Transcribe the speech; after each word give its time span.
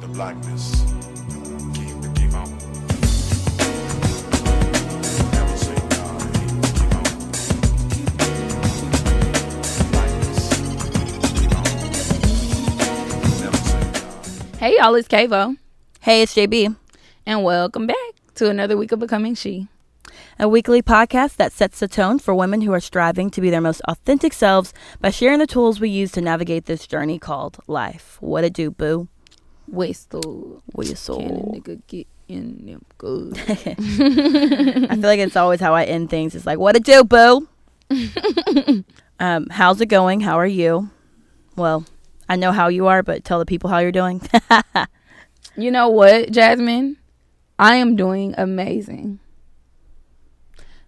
the 0.00 0.06
blackness 0.08 0.82
keep 1.74 2.34
on. 2.34 2.48
Never 5.32 5.56
say 5.56 5.74
die, 5.88 6.30
keep 6.74 6.94
on. 6.94 7.04
Blackness, 9.90 10.48
keep 11.34 11.54
on. 11.56 11.64
Never 13.40 13.56
say 13.56 13.80
die. 13.92 14.58
Hey 14.58 14.76
y'all, 14.78 14.94
it's 14.94 15.08
Kavo, 15.08 15.56
Hey, 16.00 16.22
it's 16.22 16.34
JB, 16.34 16.76
and 17.26 17.42
welcome 17.44 17.86
back 17.86 17.96
to 18.36 18.48
another 18.48 18.76
week 18.76 18.92
of 18.92 19.00
Becoming 19.00 19.34
She. 19.34 19.66
a 20.38 20.48
weekly 20.48 20.80
podcast 20.80 21.36
that 21.36 21.52
sets 21.52 21.80
the 21.80 21.88
tone 21.88 22.20
for 22.20 22.34
women 22.34 22.60
who 22.60 22.72
are 22.72 22.78
striving 22.80 23.30
to 23.30 23.40
be 23.40 23.50
their 23.50 23.60
most 23.60 23.80
authentic 23.88 24.32
selves 24.32 24.72
by 25.00 25.10
sharing 25.10 25.40
the 25.40 25.46
tools 25.48 25.80
we 25.80 25.88
use 25.88 26.12
to 26.12 26.20
navigate 26.20 26.66
this 26.66 26.86
journey 26.86 27.18
called 27.18 27.58
life. 27.66 28.16
What 28.20 28.44
it 28.44 28.52
do, 28.52 28.70
boo? 28.70 29.08
What 30.72 30.88
you 30.88 30.94
Can 30.94 31.36
a 31.36 31.60
nigga 31.60 31.80
get 31.86 32.06
in 32.28 32.66
them 32.66 32.84
good? 32.96 33.38
I 33.48 34.94
feel 34.94 35.00
like 35.02 35.20
it's 35.20 35.36
always 35.36 35.60
how 35.60 35.74
I 35.74 35.84
end 35.84 36.10
things. 36.10 36.34
It's 36.34 36.46
like, 36.46 36.58
what 36.58 36.76
it 36.76 36.84
do, 36.84 37.04
boo? 37.04 37.48
um, 39.20 39.46
how's 39.50 39.80
it 39.80 39.86
going? 39.86 40.20
How 40.20 40.38
are 40.38 40.46
you? 40.46 40.90
Well, 41.56 41.84
I 42.28 42.36
know 42.36 42.52
how 42.52 42.68
you 42.68 42.86
are, 42.86 43.02
but 43.02 43.24
tell 43.24 43.38
the 43.38 43.46
people 43.46 43.70
how 43.70 43.78
you're 43.78 43.92
doing. 43.92 44.20
you 45.56 45.70
know 45.70 45.88
what, 45.88 46.30
Jasmine? 46.30 46.96
I 47.58 47.76
am 47.76 47.96
doing 47.96 48.34
amazing. 48.38 49.18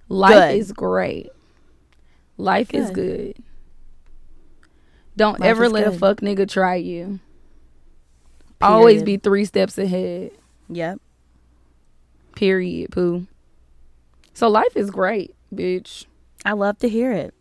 Life 0.08 0.33
Good. 0.33 0.56
is 0.56 0.72
great. 0.72 1.30
Life 2.36 2.72
is 2.74 2.91
Good. 2.91 3.34
good. 3.34 3.44
Don't 5.16 5.41
Life 5.41 5.48
ever 5.48 5.64
is 5.64 5.72
let 5.72 5.86
a 5.86 5.92
fuck 5.92 6.20
nigga 6.20 6.48
try 6.48 6.77
you. 6.77 7.20
Always 8.60 9.02
be 9.02 9.16
three 9.16 9.45
steps 9.45 9.78
ahead. 9.78 10.32
yep. 10.69 10.98
Period. 12.37 12.91
Pooh. 12.92 13.27
So 14.34 14.48
life 14.48 14.77
is 14.77 14.91
great, 14.91 15.34
bitch. 15.55 16.06
I 16.44 16.53
love 16.53 16.78
to 16.78 16.88
hear 16.88 17.12
it. 17.12 17.34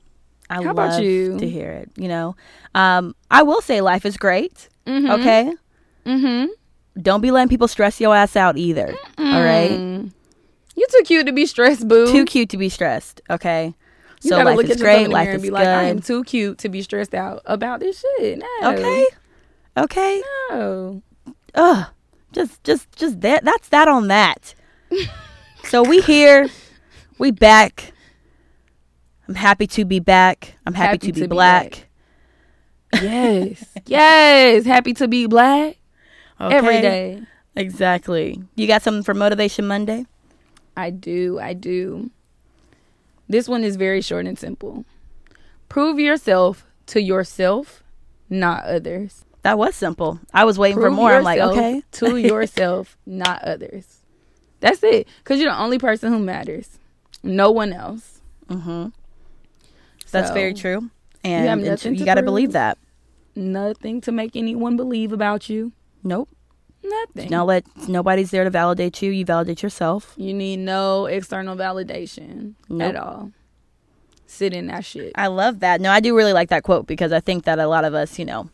I 0.49 0.55
How 0.55 0.61
love 0.61 0.71
about 0.71 1.03
you? 1.03 1.37
to 1.37 1.47
hear 1.47 1.71
it. 1.71 1.91
You 1.95 2.07
know, 2.07 2.35
um, 2.73 3.15
I 3.29 3.43
will 3.43 3.61
say 3.61 3.81
life 3.81 4.05
is 4.05 4.17
great. 4.17 4.67
Mm-hmm. 4.87 5.11
Okay. 5.11 5.53
Mm-hmm. 6.05 6.47
Don't 7.01 7.21
be 7.21 7.31
letting 7.31 7.49
people 7.49 7.67
stress 7.67 8.01
your 8.01 8.15
ass 8.15 8.35
out 8.35 8.57
either. 8.57 8.93
All 9.17 9.43
right. 9.43 9.71
Mm. 9.71 10.11
You 10.75 10.85
too 10.91 11.03
cute 11.05 11.27
to 11.27 11.31
be 11.33 11.45
stressed, 11.45 11.87
boo. 11.87 12.11
Too 12.11 12.25
cute 12.25 12.49
to 12.49 12.57
be 12.57 12.67
stressed. 12.69 13.21
Okay. 13.29 13.75
You 14.21 14.29
so 14.31 14.37
gotta 14.37 14.49
life 14.49 14.57
look 14.57 14.65
is 14.65 14.71
at 14.71 14.79
great. 14.79 15.07
Life 15.09 15.27
and 15.27 15.37
is 15.37 15.41
be 15.43 15.49
like, 15.51 15.67
I 15.67 15.83
am 15.83 16.01
too 16.01 16.23
cute 16.23 16.57
to 16.59 16.69
be 16.69 16.81
stressed 16.81 17.13
out 17.13 17.41
about 17.45 17.79
this 17.79 18.03
shit. 18.17 18.39
No. 18.39 18.71
Okay. 18.73 19.05
Okay. 19.77 20.21
No. 20.49 21.01
Ugh. 21.55 21.87
Just, 22.31 22.63
just, 22.63 22.91
just 22.95 23.21
that. 23.21 23.43
That's 23.43 23.69
that 23.69 23.87
on 23.87 24.07
that. 24.09 24.53
so 25.65 25.83
we 25.83 26.01
here. 26.01 26.47
We 27.17 27.31
back. 27.31 27.91
I'm 29.27 29.35
happy 29.35 29.67
to 29.67 29.85
be 29.85 29.99
back. 29.99 30.55
I'm 30.65 30.73
happy, 30.73 30.87
Happy 30.87 30.97
to 31.07 31.13
be 31.13 31.21
to 31.21 31.21
be 31.21 31.27
black. 31.27 31.87
Yes. 32.93 33.63
yes. 33.85 34.65
Happy 34.65 34.93
to 34.95 35.07
be 35.07 35.27
black 35.27 35.77
every 36.39 36.77
Okay? 36.77 36.81
day. 36.81 37.21
Exactly. 37.55 38.41
You 38.55 38.67
got 38.67 38.81
something 38.81 39.03
for 39.03 39.13
Motivation 39.13 39.67
Monday? 39.67 40.05
I 40.77 40.89
do. 40.91 41.39
I 41.39 41.53
do. 41.53 42.09
This 43.27 43.47
one 43.47 43.63
is 43.63 43.75
very 43.75 44.01
short 44.01 44.25
and 44.25 44.39
simple. 44.39 44.85
Prove 45.67 45.99
yourself 45.99 46.65
to 46.87 47.01
yourself, 47.01 47.83
not 48.29 48.63
others. 48.63 49.25
That 49.41 49.57
was 49.57 49.75
simple. 49.75 50.19
I 50.33 50.43
was 50.43 50.59
waiting 50.59 50.79
for 50.79 50.91
more. 50.91 51.13
I'm 51.13 51.23
like, 51.23 51.39
okay. 51.39 51.81
to 51.93 52.17
yourself, 52.19 52.97
not 53.05 53.41
others. 53.43 53.99
That's 54.59 54.83
it. 54.83 55.07
Because 55.19 55.39
you're 55.39 55.51
the 55.51 55.57
only 55.59 55.79
person 55.79 56.11
who 56.11 56.19
matters. 56.19 56.77
No 57.23 57.51
one 57.51 57.71
else. 57.71 58.21
Mm-hmm. 58.49 58.87
That's 60.11 60.31
very 60.31 60.53
true. 60.53 60.89
And 61.23 61.61
you 61.63 61.75
to 61.75 62.05
got 62.05 62.15
to 62.15 62.21
prove. 62.21 62.25
believe 62.25 62.51
that. 62.53 62.77
Nothing 63.35 64.01
to 64.01 64.11
make 64.11 64.35
anyone 64.35 64.75
believe 64.75 65.13
about 65.13 65.49
you. 65.49 65.71
Nope. 66.03 66.29
Nothing. 66.83 67.29
Don't 67.29 67.47
let 67.47 67.65
nobody's 67.87 68.31
there 68.31 68.43
to 68.43 68.49
validate 68.49 69.01
you. 69.01 69.11
You 69.11 69.25
validate 69.25 69.61
yourself. 69.61 70.13
You 70.17 70.33
need 70.33 70.57
no 70.57 71.05
external 71.05 71.55
validation 71.55 72.55
Nope. 72.69 72.81
at 72.81 72.95
all. 72.95 73.31
Sit 74.27 74.53
in 74.53 74.67
that 74.67 74.85
shit. 74.85 75.11
I 75.15 75.27
love 75.27 75.59
that. 75.59 75.81
No, 75.81 75.91
I 75.91 75.99
do 75.99 76.15
really 76.15 76.33
like 76.33 76.49
that 76.49 76.63
quote 76.63 76.87
because 76.87 77.11
I 77.11 77.19
think 77.19 77.45
that 77.45 77.59
a 77.59 77.67
lot 77.67 77.83
of 77.83 77.93
us, 77.93 78.17
you 78.17 78.25
know, 78.25 78.49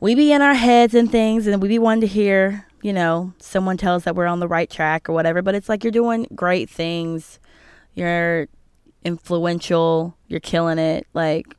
we 0.00 0.14
be 0.14 0.32
in 0.32 0.42
our 0.42 0.54
heads 0.54 0.94
and 0.94 1.10
things 1.10 1.46
and 1.46 1.60
we 1.62 1.68
be 1.68 1.78
wanting 1.78 2.00
to 2.02 2.06
hear, 2.06 2.66
you 2.82 2.92
know, 2.92 3.32
someone 3.38 3.76
tell 3.76 3.94
us 3.94 4.04
that 4.04 4.16
we're 4.16 4.26
on 4.26 4.40
the 4.40 4.48
right 4.48 4.70
track 4.70 5.08
or 5.08 5.12
whatever. 5.12 5.42
But 5.42 5.54
it's 5.54 5.68
like 5.68 5.84
you're 5.84 5.90
doing 5.92 6.26
great 6.34 6.70
things. 6.70 7.38
You're 7.94 8.48
influential. 9.04 10.16
You're 10.28 10.40
killing 10.40 10.78
it. 10.78 11.06
Like, 11.12 11.54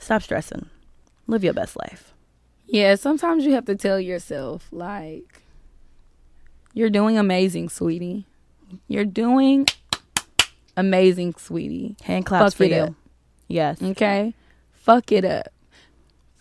stop 0.00 0.22
stressing. 0.22 0.68
Live 1.26 1.44
your 1.44 1.54
best 1.54 1.76
life. 1.76 2.12
Yeah, 2.66 2.94
sometimes 2.94 3.44
you 3.44 3.52
have 3.52 3.66
to 3.66 3.76
tell 3.76 4.00
yourself, 4.00 4.68
like, 4.72 5.42
you're 6.72 6.90
doing 6.90 7.18
amazing, 7.18 7.68
sweetie. 7.68 8.26
You're 8.88 9.04
doing 9.04 9.66
amazing, 10.76 11.34
sweetie. 11.36 11.96
Hand 12.02 12.26
claps 12.26 12.54
Fuck 12.54 12.58
for 12.58 12.64
you. 12.64 12.74
up. 12.76 12.94
Yes. 13.46 13.80
Okay? 13.82 14.34
Fuck 14.72 15.12
it 15.12 15.24
up. 15.24 15.53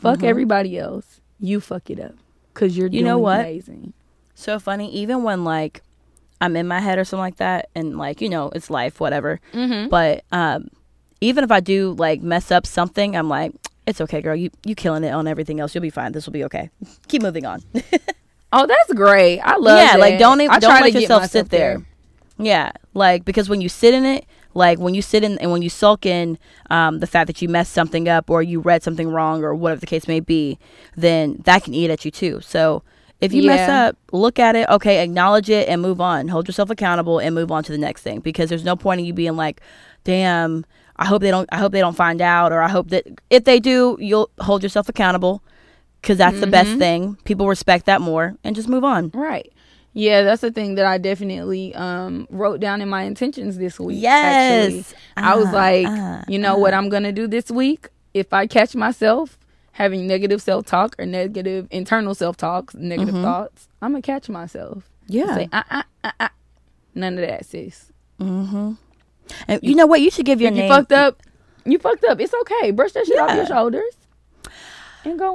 Fuck 0.03 0.19
Mhm. 0.19 0.23
everybody 0.27 0.77
else. 0.77 1.19
You 1.39 1.59
fuck 1.59 1.89
it 1.89 1.99
up. 1.99 2.13
Because 2.53 2.77
you're 2.77 2.87
You 2.87 2.99
doing 2.99 3.05
know 3.05 3.17
what? 3.17 3.39
amazing. 3.39 3.93
So 4.35 4.59
funny. 4.59 4.93
Even 4.93 5.23
when 5.23 5.43
like 5.43 5.81
I'm 6.39 6.55
in 6.55 6.67
my 6.67 6.79
head 6.79 6.99
or 6.99 7.05
something 7.05 7.21
like 7.23 7.37
that, 7.37 7.69
and 7.73 7.97
like 7.97 8.21
you 8.21 8.29
know, 8.29 8.51
it's 8.53 8.69
life, 8.69 8.99
whatever. 8.99 9.39
Mm-hmm. 9.53 9.89
But 9.89 10.23
um, 10.31 10.67
even 11.21 11.43
if 11.43 11.51
I 11.51 11.59
do 11.61 11.95
like 11.97 12.21
mess 12.21 12.51
up 12.51 12.67
something, 12.67 13.15
I'm 13.15 13.29
like, 13.29 13.53
it's 13.87 13.99
okay, 14.01 14.21
girl. 14.21 14.35
You 14.35 14.49
you 14.65 14.75
killing 14.75 15.03
it 15.03 15.11
on 15.11 15.25
everything 15.27 15.59
else. 15.59 15.73
You'll 15.73 15.81
be 15.81 15.89
fine. 15.89 16.11
This 16.11 16.25
will 16.25 16.33
be 16.33 16.43
okay. 16.45 16.69
Keep 17.07 17.21
moving 17.23 17.45
on. 17.45 17.63
Oh, 18.55 18.67
that's 18.67 18.93
great. 18.93 19.39
I 19.39 19.55
love 19.57 19.79
yeah, 19.79 19.93
that. 19.93 19.99
like 19.99 20.19
don't 20.19 20.39
even 20.39 20.59
don't 20.59 20.79
let 20.79 20.93
yourself 20.93 21.25
sit 21.25 21.49
there. 21.49 21.81
Yeah, 22.37 22.71
like 22.93 23.25
because 23.25 23.49
when 23.49 23.61
you 23.61 23.67
sit 23.67 23.95
in 23.95 24.05
it, 24.05 24.25
like 24.53 24.79
when 24.79 24.93
you 24.93 25.01
sit 25.01 25.23
in 25.23 25.37
and 25.39 25.51
when 25.51 25.61
you 25.61 25.69
sulk 25.69 26.05
in 26.05 26.37
um, 26.69 26.99
the 26.99 27.07
fact 27.07 27.27
that 27.27 27.41
you 27.41 27.49
messed 27.49 27.73
something 27.73 28.07
up 28.07 28.29
or 28.29 28.41
you 28.43 28.59
read 28.59 28.83
something 28.83 29.07
wrong 29.09 29.43
or 29.43 29.53
whatever 29.55 29.79
the 29.79 29.85
case 29.87 30.07
may 30.07 30.19
be, 30.19 30.57
then 30.95 31.41
that 31.45 31.63
can 31.63 31.73
eat 31.73 31.89
at 31.89 32.05
you 32.05 32.11
too. 32.11 32.39
So 32.41 32.83
if 33.21 33.33
you 33.33 33.41
mess 33.43 33.67
up, 33.69 33.97
look 34.11 34.37
at 34.39 34.55
it, 34.55 34.67
okay, 34.69 35.01
acknowledge 35.03 35.49
it 35.49 35.67
and 35.69 35.81
move 35.81 36.01
on. 36.01 36.27
Hold 36.27 36.47
yourself 36.47 36.69
accountable 36.69 37.19
and 37.19 37.33
move 37.33 37.51
on 37.51 37.63
to 37.63 37.71
the 37.71 37.77
next 37.77 38.01
thing 38.01 38.19
because 38.19 38.49
there's 38.49 38.65
no 38.65 38.75
point 38.75 38.99
in 38.99 39.05
you 39.05 39.13
being 39.13 39.35
like, 39.35 39.61
damn. 40.03 40.65
I 40.95 41.05
hope 41.05 41.23
they 41.23 41.31
don't. 41.31 41.49
I 41.51 41.57
hope 41.57 41.71
they 41.71 41.79
don't 41.79 41.95
find 41.97 42.21
out, 42.21 42.51
or 42.51 42.61
I 42.61 42.67
hope 42.69 42.89
that 42.89 43.07
if 43.31 43.45
they 43.45 43.59
do, 43.59 43.97
you'll 43.99 44.29
hold 44.39 44.61
yourself 44.61 44.87
accountable, 44.87 45.41
because 45.99 46.19
that's 46.19 46.39
the 46.39 46.45
best 46.45 46.69
Mhm. 46.69 46.77
thing. 46.77 47.17
People 47.23 47.47
respect 47.47 47.87
that 47.87 47.99
more, 47.99 48.35
and 48.43 48.55
just 48.55 48.67
move 48.69 48.83
on. 48.83 49.09
Right. 49.11 49.51
Yeah, 49.93 50.23
that's 50.23 50.41
the 50.41 50.51
thing 50.51 50.75
that 50.75 50.85
I 50.85 50.97
definitely 50.97 51.73
um, 51.75 52.27
wrote 52.31 52.59
down 52.59 52.81
in 52.81 52.89
my 52.89 53.03
intentions 53.03 53.57
this 53.57 53.79
week. 53.79 54.01
Yes. 54.01 54.71
Actually. 54.71 54.97
I 55.17 55.35
was 55.35 55.47
Ah, 55.47 55.51
like, 55.51 55.85
ah, 55.87 56.23
you 56.27 56.39
know 56.39 56.57
what 56.57 56.73
I'm 56.73 56.89
going 56.89 57.03
to 57.03 57.11
do 57.11 57.27
this 57.27 57.51
week? 57.51 57.89
If 58.13 58.33
I 58.33 58.47
catch 58.47 58.75
myself 58.75 59.37
having 59.73 60.07
negative 60.07 60.41
self 60.41 60.65
talk 60.65 60.95
or 60.99 61.05
negative 61.05 61.67
internal 61.71 62.15
self 62.15 62.37
talks, 62.37 62.73
negative 62.75 63.13
Mhm. 63.15 63.21
thoughts, 63.23 63.67
I'm 63.81 63.91
going 63.91 64.01
to 64.01 64.05
catch 64.05 64.29
myself. 64.29 64.89
Yeah. 65.07 65.35
Say, 65.35 65.49
uh, 65.53 65.63
uh, 65.69 65.83
uh, 66.03 66.11
uh. 66.19 66.29
None 66.95 67.13
of 67.19 67.27
that, 67.27 67.45
sis. 67.45 67.91
mm-hmm. 68.19 68.73
And 69.47 69.59
you 69.63 69.75
know 69.75 69.85
what? 69.87 70.01
You 70.01 70.11
should 70.11 70.25
give 70.25 70.41
your 70.41 70.49
if 70.51 70.55
name. 70.57 70.69
you 70.69 70.75
fucked 70.75 70.91
up, 70.91 71.21
you 71.65 71.77
fucked 71.79 72.03
up. 72.05 72.19
It's 72.19 72.33
okay. 72.33 72.71
Brush 72.71 72.91
that 72.91 73.05
shit 73.05 73.17
off 73.19 73.35
your 73.35 73.45
shoulders 73.45 73.83
and 73.83 73.87
go 73.87 73.99
on. 73.99 74.02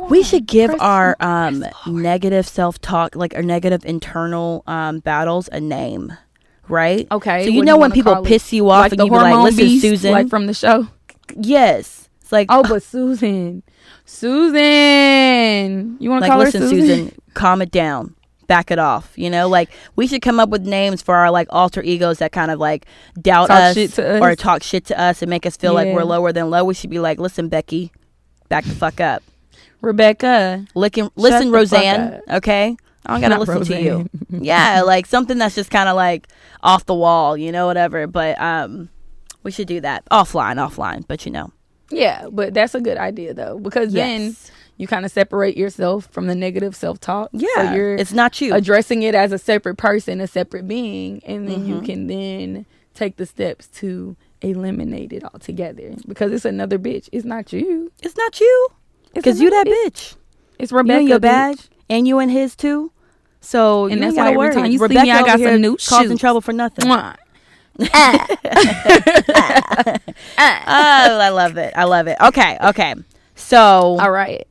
We 0.08 0.22
should 0.22 0.46
give 0.46 0.70
Press- 0.70 0.80
our 0.80 1.16
um 1.20 1.64
negative 1.86 2.46
self 2.48 2.80
talk, 2.80 3.14
like 3.16 3.34
our 3.34 3.42
negative 3.42 3.84
internal 3.84 4.62
um 4.66 5.00
battles, 5.00 5.48
a 5.52 5.60
name, 5.60 6.12
right? 6.68 7.06
Okay. 7.10 7.44
So 7.44 7.50
you 7.50 7.62
know 7.62 7.76
when 7.76 7.92
people 7.92 8.22
piss 8.22 8.52
you 8.52 8.70
off 8.70 8.82
like 8.84 8.92
and 8.92 9.00
you 9.02 9.10
be 9.10 9.16
like, 9.16 9.36
"Listen, 9.36 9.64
beast, 9.64 9.82
Susan." 9.82 10.12
like 10.12 10.28
from 10.28 10.46
the 10.46 10.54
show. 10.54 10.88
yes. 11.36 12.08
It's 12.20 12.32
like, 12.32 12.48
Oh, 12.50 12.62
but 12.62 12.82
Susan, 12.82 13.62
Susan, 14.04 15.96
you 15.98 16.10
want 16.10 16.24
to 16.24 16.28
like, 16.28 16.30
call 16.30 16.38
listen, 16.40 16.60
her 16.62 16.68
Susan? 16.68 16.86
Susan, 17.06 17.22
calm 17.34 17.62
it 17.62 17.70
down. 17.70 18.14
Back 18.46 18.70
it 18.70 18.78
off, 18.78 19.12
you 19.16 19.28
know. 19.30 19.48
Like 19.48 19.70
we 19.96 20.06
should 20.06 20.22
come 20.22 20.40
up 20.40 20.48
with 20.48 20.66
names 20.66 21.02
for 21.02 21.14
our 21.14 21.30
like 21.30 21.48
alter 21.50 21.82
egos 21.82 22.18
that 22.18 22.32
kind 22.32 22.50
of 22.50 22.58
like 22.58 22.86
doubt 23.20 23.50
us, 23.50 23.76
us. 23.76 23.98
or 23.98 24.34
talk 24.34 24.62
shit 24.62 24.86
to 24.86 24.98
us 24.98 25.20
and 25.22 25.28
make 25.28 25.44
us 25.44 25.56
feel 25.56 25.74
like 25.74 25.88
we're 25.94 26.04
lower 26.04 26.32
than 26.32 26.48
low. 26.50 26.64
We 26.64 26.72
should 26.74 26.90
be 26.90 26.98
like, 26.98 27.18
listen, 27.18 27.48
Becky, 27.48 27.92
back 28.48 28.64
the 28.64 28.74
fuck 28.74 29.00
up. 29.00 29.22
Rebecca. 29.80 30.64
Listen, 30.74 31.10
listen, 31.16 31.50
Roseanne. 31.50 32.20
Okay, 32.30 32.76
I 33.06 33.12
don't 33.12 33.20
gotta 33.20 33.40
listen 33.40 33.64
to 33.76 33.82
you. 33.82 34.08
Yeah, 34.30 34.82
like 34.82 35.06
something 35.06 35.38
that's 35.38 35.54
just 35.54 35.70
kind 35.70 35.88
of 35.88 35.96
like 35.96 36.28
off 36.62 36.84
the 36.86 36.94
wall, 36.94 37.36
you 37.36 37.52
know, 37.52 37.66
whatever. 37.66 38.06
But 38.06 38.40
um, 38.40 38.88
we 39.42 39.50
should 39.50 39.68
do 39.68 39.80
that 39.80 40.04
offline, 40.10 40.56
offline. 40.56 41.04
But 41.06 41.24
you 41.26 41.32
know, 41.32 41.52
Yeah, 41.90 42.26
but 42.30 42.54
that's 42.54 42.74
a 42.74 42.80
good 42.80 42.98
idea 42.98 43.32
though 43.34 43.58
because 43.58 43.92
then 43.92 44.36
you 44.76 44.86
kind 44.86 45.04
of 45.04 45.10
separate 45.10 45.56
yourself 45.56 46.06
from 46.12 46.26
the 46.28 46.34
negative 46.34 46.76
self-talk. 46.76 47.30
Yeah, 47.32 47.48
so 47.56 47.72
you're 47.74 47.94
it's 47.96 48.12
not 48.12 48.40
you. 48.40 48.54
addressing 48.54 49.02
it 49.02 49.14
as 49.14 49.32
a 49.32 49.38
separate 49.38 49.76
person, 49.76 50.20
a 50.20 50.26
separate 50.26 50.68
being, 50.68 51.22
and 51.26 51.48
then 51.48 51.60
Mm-hmm. 51.60 51.72
you 51.72 51.80
can 51.82 52.06
then 52.06 52.66
take 52.94 53.16
the 53.16 53.26
steps 53.26 53.66
to 53.68 54.16
eliminate 54.40 55.12
it 55.12 55.24
altogether 55.24 55.94
because 56.06 56.30
it's 56.32 56.44
another 56.44 56.78
bitch. 56.78 57.08
It's 57.12 57.24
not 57.24 57.52
you. 57.52 57.90
it's 58.02 58.16
not 58.16 58.38
you 58.40 58.68
because 59.14 59.40
you 59.40 59.50
that 59.50 59.66
bitch. 59.66 60.14
It's 60.58 60.72
You 60.72 60.78
Rebecca. 60.78 60.98
and 61.00 61.08
your 61.08 61.18
bitch. 61.18 61.22
badge, 61.22 61.68
and 61.88 62.06
you 62.08 62.18
and 62.18 62.30
his 62.30 62.54
too. 62.56 62.92
So 63.40 63.84
And 63.86 63.94
you 63.96 64.00
that's 64.00 64.16
why 64.16 64.32
every 64.32 64.52
time 64.52 64.66
you 64.66 64.78
see 64.78 64.82
Rebecca 64.82 65.02
me, 65.04 65.10
I 65.12 65.22
got 65.22 65.38
some 65.40 65.60
new 65.60 65.76
causing 65.76 66.10
shoes. 66.10 66.20
trouble 66.20 66.40
for 66.40 66.52
nothing. 66.52 66.88
Oh, 70.40 71.18
I 71.20 71.28
love 71.30 71.56
it. 71.56 71.72
I 71.76 71.84
love 71.84 72.06
it. 72.08 72.16
Okay, 72.20 72.58
okay. 72.62 72.94
So 73.34 73.58
All 74.00 74.10
right. 74.10 74.46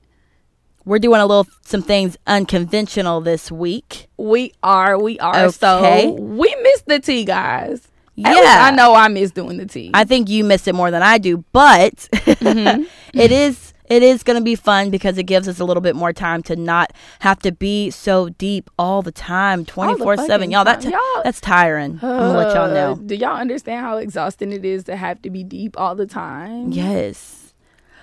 we're 0.86 1.00
doing 1.00 1.20
a 1.22 1.26
little 1.26 1.48
some 1.64 1.82
things 1.82 2.18
unconventional 2.28 3.22
this 3.22 3.52
week. 3.52 4.08
We 4.18 4.54
are. 4.64 4.98
We 5.00 5.20
are. 5.20 5.36
Okay. 5.46 5.52
So 5.52 6.12
we 6.14 6.56
missed 6.64 6.86
the 6.88 7.00
tea, 7.00 7.26
guys. 7.26 7.88
Yeah. 8.16 8.32
I 8.34 8.72
know 8.72 8.96
I 8.96 9.10
miss 9.10 9.32
doing 9.32 9.58
the 9.58 9.66
tea. 9.66 9.92
I 9.94 10.04
think 10.04 10.30
you 10.30 10.44
miss 10.44 10.68
it 10.68 10.74
more 10.74 10.90
than 10.90 11.04
I 11.04 11.18
do, 11.18 11.44
but 11.52 11.94
Mm-hmm. 12.14 12.84
it 13.20 13.32
is 13.32 13.67
it 13.88 14.04
is 14.04 14.24
going 14.24 14.38
to 14.38 14.44
be 14.44 14.56
fun 14.56 14.90
because 14.90 15.18
it 15.18 15.24
gives 15.24 15.48
us 15.48 15.60
a 15.60 15.66
little 15.66 15.82
bit 15.82 15.96
more 15.96 16.14
time 16.14 16.44
to 16.44 16.56
not 16.56 16.92
have 17.20 17.40
to 17.40 17.52
be 17.52 17.90
so 17.90 18.30
deep 18.30 18.70
all 18.78 19.02
the 19.02 19.12
time, 19.12 19.66
twenty 19.66 19.98
four 19.98 20.18
seven. 20.18 20.52
Y'all, 20.52 20.64
that 20.66 20.82
time. 20.82 20.92
Y'all- 20.92 21.24
that's 21.24 21.40
tiring. 21.42 21.94
I'm 21.94 22.00
gonna 22.02 22.38
let 22.38 22.56
y'all 22.56 22.70
Uh, 22.70 22.74
know. 22.74 22.96
Do 22.96 23.16
y'all 23.16 23.38
understand 23.38 23.82
how 23.86 23.98
exhausting 23.98 24.52
it 24.52 24.64
is 24.66 24.84
to 24.86 24.96
have 24.96 25.22
to 25.24 25.30
be 25.30 25.44
deep 25.44 25.80
all 25.80 25.96
the 25.96 26.06
time? 26.06 26.72
Yes. 26.72 27.54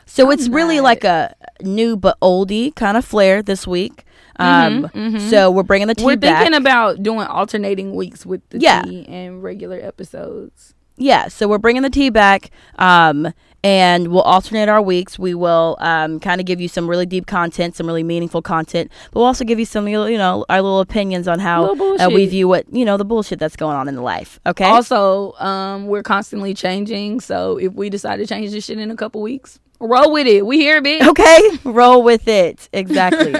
So 0.07 0.31
it's 0.31 0.49
really 0.49 0.81
like 0.81 1.03
a 1.05 1.35
new 1.63 1.97
but 1.97 2.19
oldie 2.21 2.75
kind 2.75 2.97
of 2.97 3.05
flair 3.05 3.43
this 3.43 3.67
week. 3.67 4.05
Um, 4.37 4.91
So 5.31 5.51
we're 5.51 5.63
bringing 5.63 5.89
the 5.89 5.95
tea 5.95 6.03
Mm-hmm, 6.03 6.07
We're 6.09 6.17
back. 6.17 6.43
thinking 6.43 6.57
about 6.61 7.03
doing 7.03 7.27
alternating 7.27 7.95
weeks 7.95 8.27
with 8.27 8.41
the 8.51 8.59
Yeah. 8.59 8.83
tea 8.83 9.07
and 9.09 9.43
regular 9.43 9.79
episodes. 9.81 10.75
yeah, 10.97 11.29
so 11.29 11.49
we're 11.49 11.59
bringing 11.59 11.83
the 11.83 11.91
tea 11.91 12.11
back, 12.11 12.51
um, 12.79 13.33
and 13.65 14.09
we'll 14.09 14.21
alternate 14.21 14.69
our 14.69 14.83
weeks. 14.83 15.19
We 15.19 15.35
will 15.35 15.77
um, 15.81 16.21
kind 16.21 16.39
of 16.39 16.47
give 16.47 16.61
you 16.61 16.69
some 16.69 16.89
really 16.89 17.07
deep 17.07 17.27
content, 17.27 17.75
some 17.75 17.87
really 17.87 18.03
meaningful 18.03 18.43
content, 18.43 18.93
but 19.11 19.21
we'll 19.21 19.27
also 19.27 19.45
give 19.45 19.59
you 19.59 19.65
some, 19.65 19.89
you 19.89 20.19
know, 20.19 20.45
our 20.51 20.61
little 20.61 20.81
opinions 20.81 21.27
on 21.27 21.39
how 21.41 21.75
uh, 21.75 22.11
we 22.13 22.27
view 22.27 22.47
what 22.47 22.67
you 22.71 22.85
know 22.85 22.99
the 22.99 23.05
bullshit 23.07 23.39
that's 23.39 23.57
going 23.57 23.75
on 23.75 23.89
in 23.89 23.95
the 23.97 24.03
life. 24.03 24.39
Okay. 24.47 24.67
Also, 24.67 25.33
um, 25.35 25.87
we're 25.87 26.03
constantly 26.03 26.53
changing. 26.53 27.21
So 27.21 27.57
if 27.57 27.73
we 27.73 27.89
decide 27.89 28.17
to 28.19 28.27
change 28.27 28.51
this 28.51 28.67
shit 28.67 28.79
in 28.79 28.91
a 28.91 28.97
couple 28.97 29.23
weeks, 29.23 29.59
roll 29.81 30.13
with 30.13 30.27
it. 30.27 30.45
We 30.45 30.59
here, 30.59 30.83
bitch. 30.83 31.07
okay. 31.09 31.41
Roll 31.65 32.03
with 32.03 32.29
it. 32.29 32.69
Exactly. 32.73 33.35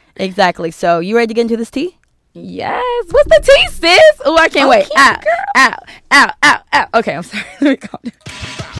exactly. 0.16 0.70
So 0.70 0.98
you 0.98 1.16
ready 1.16 1.28
to 1.28 1.34
get 1.34 1.42
into 1.42 1.56
this 1.56 1.70
tea? 1.70 1.96
Yes. 2.34 3.06
What's 3.10 3.28
the 3.28 3.40
tea, 3.42 3.68
sis? 3.68 4.00
Oh, 4.24 4.36
I 4.36 4.48
can't 4.48 4.68
wait. 4.68 4.84
Okay, 4.84 4.92
Ow, 4.96 5.16
ow, 5.56 5.76
ow, 6.12 6.30
ow, 6.42 6.62
ow. 6.74 6.86
Okay, 6.94 7.14
I'm 7.14 7.22
sorry. 7.22 7.44
Let 7.60 7.70
me 7.70 7.76
calm 7.76 8.00
down. 8.04 8.79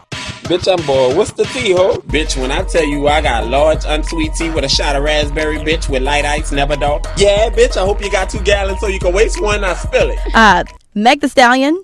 Bitch, 0.51 0.67
I'm 0.67 0.85
bored. 0.85 1.17
What's 1.17 1.31
the 1.31 1.45
tea, 1.45 1.75
ho? 1.75 1.99
Bitch, 2.09 2.37
when 2.37 2.51
I 2.51 2.65
tell 2.65 2.83
you 2.83 3.07
I 3.07 3.21
got 3.21 3.47
large 3.47 3.85
unsweet 3.87 4.35
tea 4.35 4.51
with 4.51 4.65
a 4.65 4.69
shot 4.69 4.97
of 4.97 5.05
raspberry, 5.05 5.59
bitch, 5.59 5.89
with 5.89 6.03
light 6.03 6.25
ice, 6.25 6.51
never 6.51 6.75
dark. 6.75 7.05
Yeah, 7.17 7.51
bitch, 7.51 7.77
I 7.77 7.85
hope 7.85 8.03
you 8.03 8.11
got 8.11 8.31
two 8.31 8.41
gallons 8.41 8.81
so 8.81 8.89
you 8.89 8.99
can 8.99 9.15
waste 9.15 9.41
one, 9.41 9.63
I 9.63 9.75
spill 9.75 10.11
it. 10.11 10.19
Uh, 10.35 10.65
Meg 10.93 11.21
the 11.21 11.29
Stallion 11.29 11.81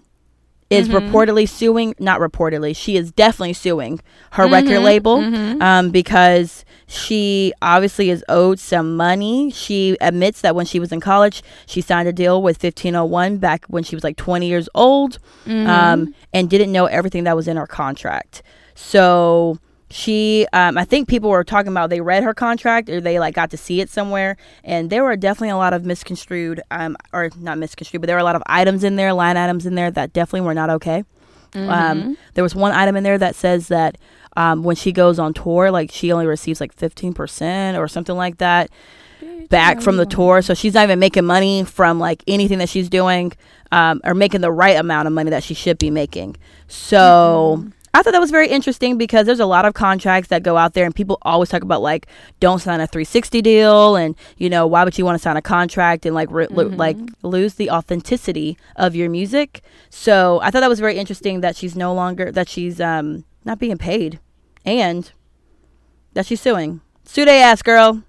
is 0.69 0.89
Mm-hmm. 0.89 1.15
reportedly 1.15 1.49
suing, 1.49 1.95
not 1.99 2.19
reportedly, 2.21 2.75
she 2.75 2.97
is 2.97 3.13
definitely 3.13 3.53
suing 3.53 4.01
her 4.33 4.45
Mm-hmm, 4.45 4.53
record 4.53 4.81
label 4.81 5.17
um, 5.63 5.91
because 5.91 6.65
she 6.89 7.53
obviously 7.63 8.11
is 8.11 8.25
owed 8.29 8.59
some 8.59 8.97
money. 8.97 9.51
She 9.51 9.97
admits 10.01 10.41
that 10.41 10.55
when 10.57 10.67
she 10.67 10.81
was 10.81 10.91
in 10.93 11.01
college, 11.01 11.43
she 11.67 11.81
signed 11.81 12.09
a 12.09 12.13
deal 12.13 12.43
with 12.43 12.57
1501 12.63 13.39
back 13.39 13.65
when 13.67 13.85
she 13.85 13.95
was 13.95 14.03
like 14.05 14.17
20 14.17 14.47
years 14.47 14.69
old 14.75 15.19
Mm-hmm. 15.47 15.69
um, 15.69 16.15
and 16.33 16.51
didn't 16.51 16.73
know 16.73 16.87
everything 16.87 17.23
that 17.25 17.37
was 17.37 17.47
in 17.47 17.57
her 17.57 17.67
contract. 17.69 18.43
So 18.75 19.59
she 19.91 20.47
um, 20.53 20.77
i 20.77 20.85
think 20.85 21.09
people 21.09 21.31
were 21.31 21.44
talking 21.44 21.71
about 21.71 21.91
they 21.91 22.00
read 22.00 22.23
her 22.23 22.35
contract 22.35 22.88
or 22.88 23.00
they 23.00 23.19
like 23.19 23.35
got 23.35 23.50
to 23.50 23.56
see 23.56 23.81
it 23.81 23.88
somewhere 23.88 24.37
and 24.65 24.91
there 24.91 25.05
were 25.05 25.17
definitely 25.17 25.50
a 25.50 25.56
lot 25.56 25.73
of 25.73 25.85
misconstrued 25.85 26.61
um, 26.71 26.97
or 27.12 27.31
not 27.38 27.59
misconstrued 27.59 28.00
but 28.00 28.06
there 28.06 28.17
were 28.17 28.21
a 28.21 28.25
lot 28.25 28.37
of 28.37 28.43
items 28.47 28.83
in 28.83 28.97
there 28.97 29.12
line 29.12 29.37
items 29.37 29.65
in 29.67 29.75
there 29.75 29.91
that 29.91 30.12
definitely 30.12 30.41
were 30.41 30.55
not 30.55 30.71
okay. 30.71 31.05
Um, 31.55 32.19
there 32.35 32.44
was 32.44 32.55
one 32.55 32.73
item 32.73 32.97
in 32.97 33.03
there 33.05 33.17
that 33.17 33.35
says 33.35 33.69
that 33.69 33.97
um, 34.37 34.62
when 34.62 34.77
she 34.77 34.93
goes 34.93 35.19
on 35.19 35.33
tour 35.33 35.71
like 35.71 35.91
she 35.91 36.12
only 36.12 36.27
receives 36.27 36.61
like 36.61 36.77
15% 36.77 37.79
or 37.79 37.89
something 37.89 38.17
like 38.17 38.39
that 38.39 38.71
back 39.49 39.81
from 39.81 39.97
the 39.97 40.06
tour. 40.06 40.43
So 40.43 40.55
she's 40.55 40.75
not 40.75 40.85
even 40.85 40.99
making 40.99 41.25
money 41.25 41.65
from 41.65 41.99
like 41.99 42.23
anything 42.27 42.59
that 42.59 42.69
she's 42.69 42.89
doing 42.89 43.32
um, 43.73 44.00
or 44.05 44.15
making 44.15 44.43
the 44.43 44.53
right 44.53 44.77
amount 44.77 45.06
of 45.06 45.12
money 45.15 45.31
that 45.31 45.43
she 45.43 45.55
should 45.55 45.79
be 45.79 45.91
making. 45.91 46.37
So 46.69 47.65
i 47.98 48.02
thought 48.02 48.12
that 48.12 48.20
was 48.20 48.31
very 48.31 48.48
interesting 48.48 48.96
because 48.98 49.26
there's 49.26 49.40
a 49.40 49.46
lot 49.46 49.64
of 49.64 49.75
contracts 49.75 50.28
that 50.28 50.43
go 50.43 50.56
out 50.56 50.75
there 50.75 50.84
and 50.84 50.94
people 50.94 51.19
always 51.22 51.48
talk 51.48 51.62
about 51.62 51.81
like 51.82 52.06
don't 52.40 52.60
sign 52.60 52.81
a 52.81 52.87
360 52.87 53.43
deal 53.43 53.96
and 53.96 54.14
you 54.37 54.48
know 54.50 54.66
why 54.66 54.84
would 54.84 54.96
you 54.98 55.04
want 55.04 55.16
to 55.19 55.22
sign 55.22 55.37
a 55.37 55.43
contract 55.43 56.04
and 56.06 56.14
like 56.14 56.31
re- 56.31 56.46
lo- 56.50 56.64
like 56.66 56.96
lose 57.22 57.54
the 57.54 57.70
authenticity 57.70 58.56
of 58.76 58.94
your 58.94 59.08
music 59.10 59.62
so 59.90 60.40
i 60.43 60.50
thought 60.50 60.60
that 60.60 60.69
was 60.69 60.81
very 60.81 60.96
interesting 60.96 61.40
that 61.40 61.56
she's 61.56 61.75
no 61.76 61.93
longer 61.94 62.31
that 62.31 62.48
she's 62.48 62.81
um 62.81 63.25
not 63.44 63.58
being 63.58 63.78
paid 63.78 64.20
and 64.64 65.12
that 66.14 66.26
she's 66.26 66.40
suing 66.40 66.81
sue 67.04 67.25
they 67.25 67.40
ass 67.43 67.62
girl 67.62 68.02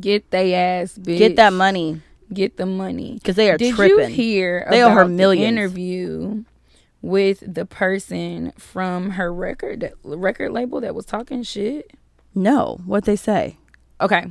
Get 0.00 0.30
they 0.30 0.54
ass, 0.54 0.96
bitch. 0.96 1.18
Get 1.18 1.34
that 1.36 1.52
money 1.52 2.00
Get 2.32 2.56
the 2.56 2.66
money. 2.66 3.14
because 3.14 3.34
they 3.34 3.50
are 3.50 3.56
Did 3.56 3.74
tripping. 3.74 4.10
you 4.10 4.14
hear 4.14 4.66
They 4.70 4.80
about 4.80 4.92
owe 4.92 4.94
her 4.94 5.04
the 5.04 5.10
millions. 5.10 5.48
interview 5.48 6.44
with 7.02 7.42
the 7.46 7.64
person 7.64 8.52
from 8.58 9.10
her 9.10 9.32
record 9.32 9.92
record 10.02 10.52
label 10.52 10.80
that 10.80 10.94
was 10.94 11.06
talking 11.06 11.42
shit? 11.42 11.92
no, 12.34 12.80
what 12.84 13.04
they 13.04 13.16
say? 13.16 13.56
Okay. 14.00 14.26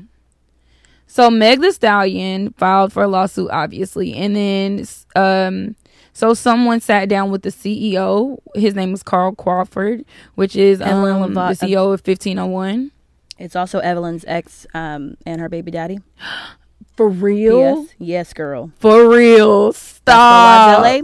So 1.07 1.29
Meg 1.29 1.61
the 1.61 1.71
Stallion 1.71 2.53
filed 2.57 2.91
for 2.93 3.03
a 3.03 3.07
lawsuit, 3.07 3.49
obviously, 3.51 4.13
and 4.15 4.35
then 4.35 4.85
um, 5.15 5.75
so 6.13 6.33
someone 6.33 6.79
sat 6.81 7.07
down 7.09 7.31
with 7.31 7.43
the 7.43 7.49
CEO. 7.49 8.37
His 8.55 8.75
name 8.75 8.93
is 8.93 9.03
Carl 9.03 9.33
Crawford, 9.33 10.03
which 10.35 10.55
is 10.55 10.81
Evelyn 10.81 11.23
um, 11.23 11.33
the 11.33 11.39
CEO 11.51 11.93
of 11.93 12.01
fifteen 12.01 12.37
oh 12.39 12.47
one. 12.47 12.91
It's 13.37 13.55
also 13.55 13.79
Evelyn's 13.79 14.25
ex 14.27 14.65
um, 14.73 15.15
and 15.25 15.39
her 15.39 15.47
baby 15.49 15.71
daddy. 15.71 15.99
For 16.97 17.07
real, 17.07 17.83
Yes, 17.83 17.89
yes, 17.99 18.33
girl. 18.33 18.71
for 18.79 19.07
real. 19.07 19.71
Stop. 19.71 20.81
LA 20.81 21.01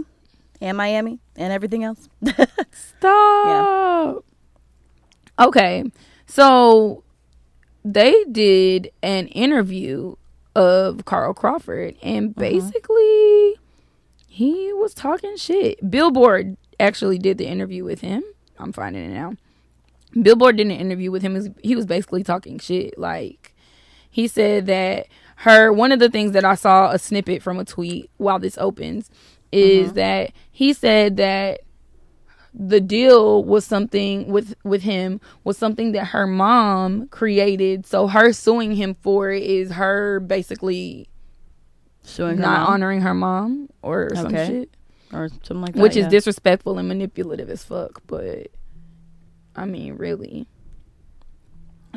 and 0.60 0.76
Miami 0.76 1.20
and 1.36 1.52
everything 1.52 1.84
else. 1.84 2.08
Stop. 2.72 4.24
Okay. 5.38 5.84
So 6.26 7.04
they 7.84 8.24
did 8.30 8.90
an 9.02 9.28
interview 9.28 10.16
of 10.54 11.04
Carl 11.04 11.34
Crawford 11.34 11.96
and 12.02 12.30
uh-huh. 12.30 12.40
basically 12.40 13.54
he 14.26 14.72
was 14.72 14.94
talking 14.94 15.36
shit. 15.36 15.90
Billboard 15.90 16.56
actually 16.80 17.18
did 17.18 17.38
the 17.38 17.46
interview 17.46 17.84
with 17.84 18.00
him. 18.00 18.22
I'm 18.58 18.72
finding 18.72 19.04
it 19.04 19.14
now. 19.14 19.34
Billboard 20.20 20.56
did 20.56 20.66
an 20.66 20.72
interview 20.72 21.10
with 21.10 21.22
him. 21.22 21.54
He 21.62 21.74
was 21.74 21.86
basically 21.86 22.22
talking 22.22 22.58
shit. 22.58 22.98
Like 22.98 23.54
he 24.10 24.28
said 24.28 24.66
that 24.66 25.08
her 25.38 25.72
one 25.72 25.92
of 25.92 25.98
the 25.98 26.08
things 26.08 26.32
that 26.32 26.44
I 26.44 26.54
saw 26.54 26.90
a 26.90 26.98
snippet 26.98 27.42
from 27.42 27.58
a 27.58 27.64
tweet 27.64 28.10
while 28.16 28.38
this 28.38 28.56
opens 28.58 29.10
is 29.54 29.86
uh-huh. 29.86 29.94
that 29.94 30.32
he 30.50 30.72
said 30.72 31.16
that 31.16 31.60
the 32.52 32.80
deal 32.80 33.42
was 33.42 33.64
something 33.64 34.28
with 34.28 34.54
with 34.62 34.82
him 34.82 35.20
was 35.42 35.58
something 35.58 35.92
that 35.92 36.06
her 36.06 36.26
mom 36.26 37.08
created. 37.08 37.84
So 37.86 38.06
her 38.06 38.32
suing 38.32 38.76
him 38.76 38.94
for 39.00 39.30
it 39.30 39.42
is 39.42 39.72
her 39.72 40.20
basically 40.20 41.08
Suing 42.04 42.38
not 42.38 42.60
mom? 42.60 42.68
honoring 42.74 43.00
her 43.00 43.14
mom 43.14 43.68
or 43.82 44.10
some 44.14 44.30
shit. 44.30 44.70
Or 45.12 45.28
something 45.28 45.60
like 45.60 45.74
that. 45.74 45.80
which 45.82 45.96
is 45.96 46.06
disrespectful 46.08 46.78
and 46.78 46.88
manipulative 46.88 47.48
as 47.48 47.64
fuck 47.64 48.02
but 48.06 48.48
i 49.56 49.64
mean 49.64 49.94
really. 49.96 50.46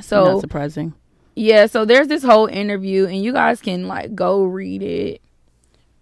So 0.02 0.34
not 0.34 0.42
surprising. 0.42 0.94
yeah 1.36 1.66
so 1.66 1.84
there's 1.84 2.08
this 2.08 2.24
whole 2.24 2.46
interview 2.46 3.06
and 3.06 3.22
you 3.24 3.34
guys 3.34 3.60
can 3.60 3.88
like 3.88 4.14
go 4.16 4.44
read 4.44 4.84
it 4.84 5.22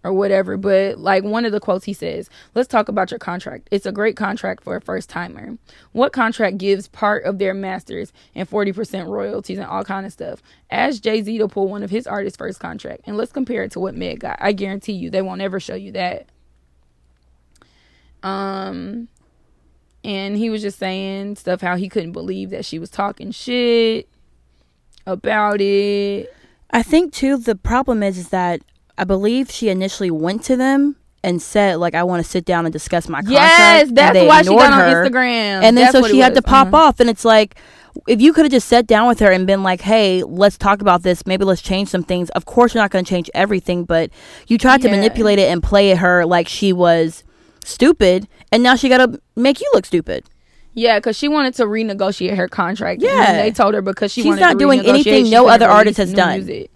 or 0.06 0.14
whatever 0.14 0.56
but 0.56 1.00
like 1.00 1.24
one 1.24 1.46
of 1.46 1.52
the 1.52 1.60
quotes 1.60 1.86
he 1.86 1.94
says 1.94 2.30
let's 2.54 2.68
talk 2.68 2.88
about 2.88 3.10
your 3.10 3.18
contract. 3.18 3.68
It's 3.72 3.88
a 3.88 3.92
great 3.92 4.16
contract 4.16 4.64
for 4.64 4.76
a 4.76 4.82
first 4.82 5.10
timer. 5.10 5.58
What 5.94 6.14
contract 6.14 6.60
gives 6.60 6.88
part 6.88 7.24
of 7.26 7.40
their 7.40 7.56
masters 7.56 8.14
and 8.36 8.50
40% 8.50 9.08
royalties 9.08 9.58
and 9.58 9.68
all 9.68 9.84
kind 9.84 10.06
of 10.06 10.14
stuff? 10.14 10.44
Ask 10.70 11.02
jay-z 11.02 11.38
to 11.40 11.48
pull 11.48 11.68
one 11.68 11.82
of 11.82 11.90
his 11.90 12.06
artists 12.06 12.38
first 12.38 12.60
contract 12.60 13.02
and 13.08 13.18
let's 13.18 13.32
compare 13.32 13.64
it 13.64 13.72
to 13.72 13.80
what 13.80 13.96
meg 13.96 14.20
got. 14.20 14.38
I 14.40 14.52
guarantee 14.52 14.94
you 14.94 15.10
they 15.10 15.24
won't 15.24 15.42
ever 15.42 15.60
show 15.60 15.76
you 15.76 15.92
that. 15.94 16.28
Um 18.22 19.08
and 20.04 20.38
he 20.38 20.52
was 20.52 20.62
just 20.62 20.78
saying 20.78 21.38
stuff 21.38 21.62
how 21.62 21.78
he 21.78 21.90
couldn't 21.90 22.12
believe 22.12 22.52
that 22.52 22.64
she 22.64 22.78
was 22.78 22.92
talking 22.92 23.32
shit 23.32 24.08
about 25.08 25.62
it. 25.62 26.32
I 26.70 26.84
think 26.84 27.12
too 27.12 27.38
the 27.38 27.56
problem 27.56 28.04
is 28.04 28.20
is 28.20 28.30
that 28.30 28.62
I 28.98 29.04
believe 29.04 29.52
she 29.52 29.70
initially 29.70 30.12
went 30.12 30.44
to 30.46 30.56
them 30.56 30.96
and 31.24 31.42
said 31.42 31.78
like 31.78 31.96
I 31.96 32.04
want 32.04 32.24
to 32.24 32.30
sit 32.30 32.46
down 32.46 32.66
and 32.66 32.72
discuss 32.74 33.10
my 33.10 33.22
contract. 33.22 33.34
Yes, 33.34 33.90
that's 33.92 34.20
why 34.28 34.42
she 34.44 34.50
got 34.50 34.74
on 34.74 34.80
her. 34.80 35.04
Instagram. 35.10 35.64
And 35.64 35.76
then 35.78 35.92
That's 35.92 35.92
so 35.92 36.08
she 36.08 36.20
had 36.20 36.36
to 36.36 36.42
pop 36.42 36.68
Uh-huh. 36.74 36.78
off 36.88 37.00
and 37.00 37.10
it's 37.10 37.26
like 37.26 37.56
if 38.08 38.22
you 38.22 38.34
could 38.34 38.44
have 38.46 38.52
just 38.52 38.68
sat 38.68 38.86
down 38.88 39.08
with 39.08 39.20
her 39.20 39.32
and 39.32 39.48
been 39.48 39.64
like, 39.64 39.80
"Hey, 39.80 40.22
let's 40.24 40.58
talk 40.58 40.82
about 40.82 41.04
this. 41.04 41.26
Maybe 41.26 41.46
let's 41.46 41.62
change 41.62 41.88
some 41.88 42.04
things." 42.04 42.30
Of 42.32 42.44
course, 42.44 42.74
you're 42.74 42.84
not 42.84 42.92
going 42.92 43.06
to 43.06 43.10
change 43.10 43.30
everything, 43.34 43.86
but 43.86 44.10
you 44.48 44.58
tried 44.58 44.82
to 44.82 44.90
Yeah. 44.90 44.96
manipulate 44.98 45.40
it 45.40 45.50
and 45.50 45.64
play 45.64 45.96
her 45.96 46.26
like 46.26 46.50
she 46.50 46.74
was 46.74 47.24
stupid, 47.64 48.28
and 48.52 48.62
now 48.62 48.76
she 48.76 48.90
got 48.90 48.98
to 48.98 49.20
make 49.38 49.62
you 49.62 49.72
look 49.74 49.86
stupid. 49.86 50.26
Yeah, 50.74 51.00
because 51.00 51.16
she 51.18 51.30
wanted 51.30 51.56
to 51.56 51.64
renegotiate 51.64 52.36
her 52.36 52.50
contract. 52.50 53.02
and 53.02 53.10
Yeah. 53.10 53.42
they 53.42 53.52
told 53.52 53.74
her 53.76 53.82
because 53.82 54.12
she 54.12 54.24
She's 54.24 54.36
not 54.38 54.58
doing 54.58 54.86
anything 54.86 55.30
no 55.30 55.48
other 55.48 55.68
artist 55.70 55.98
has 55.98 56.12
done. 56.14 56.34
music. 56.40 56.70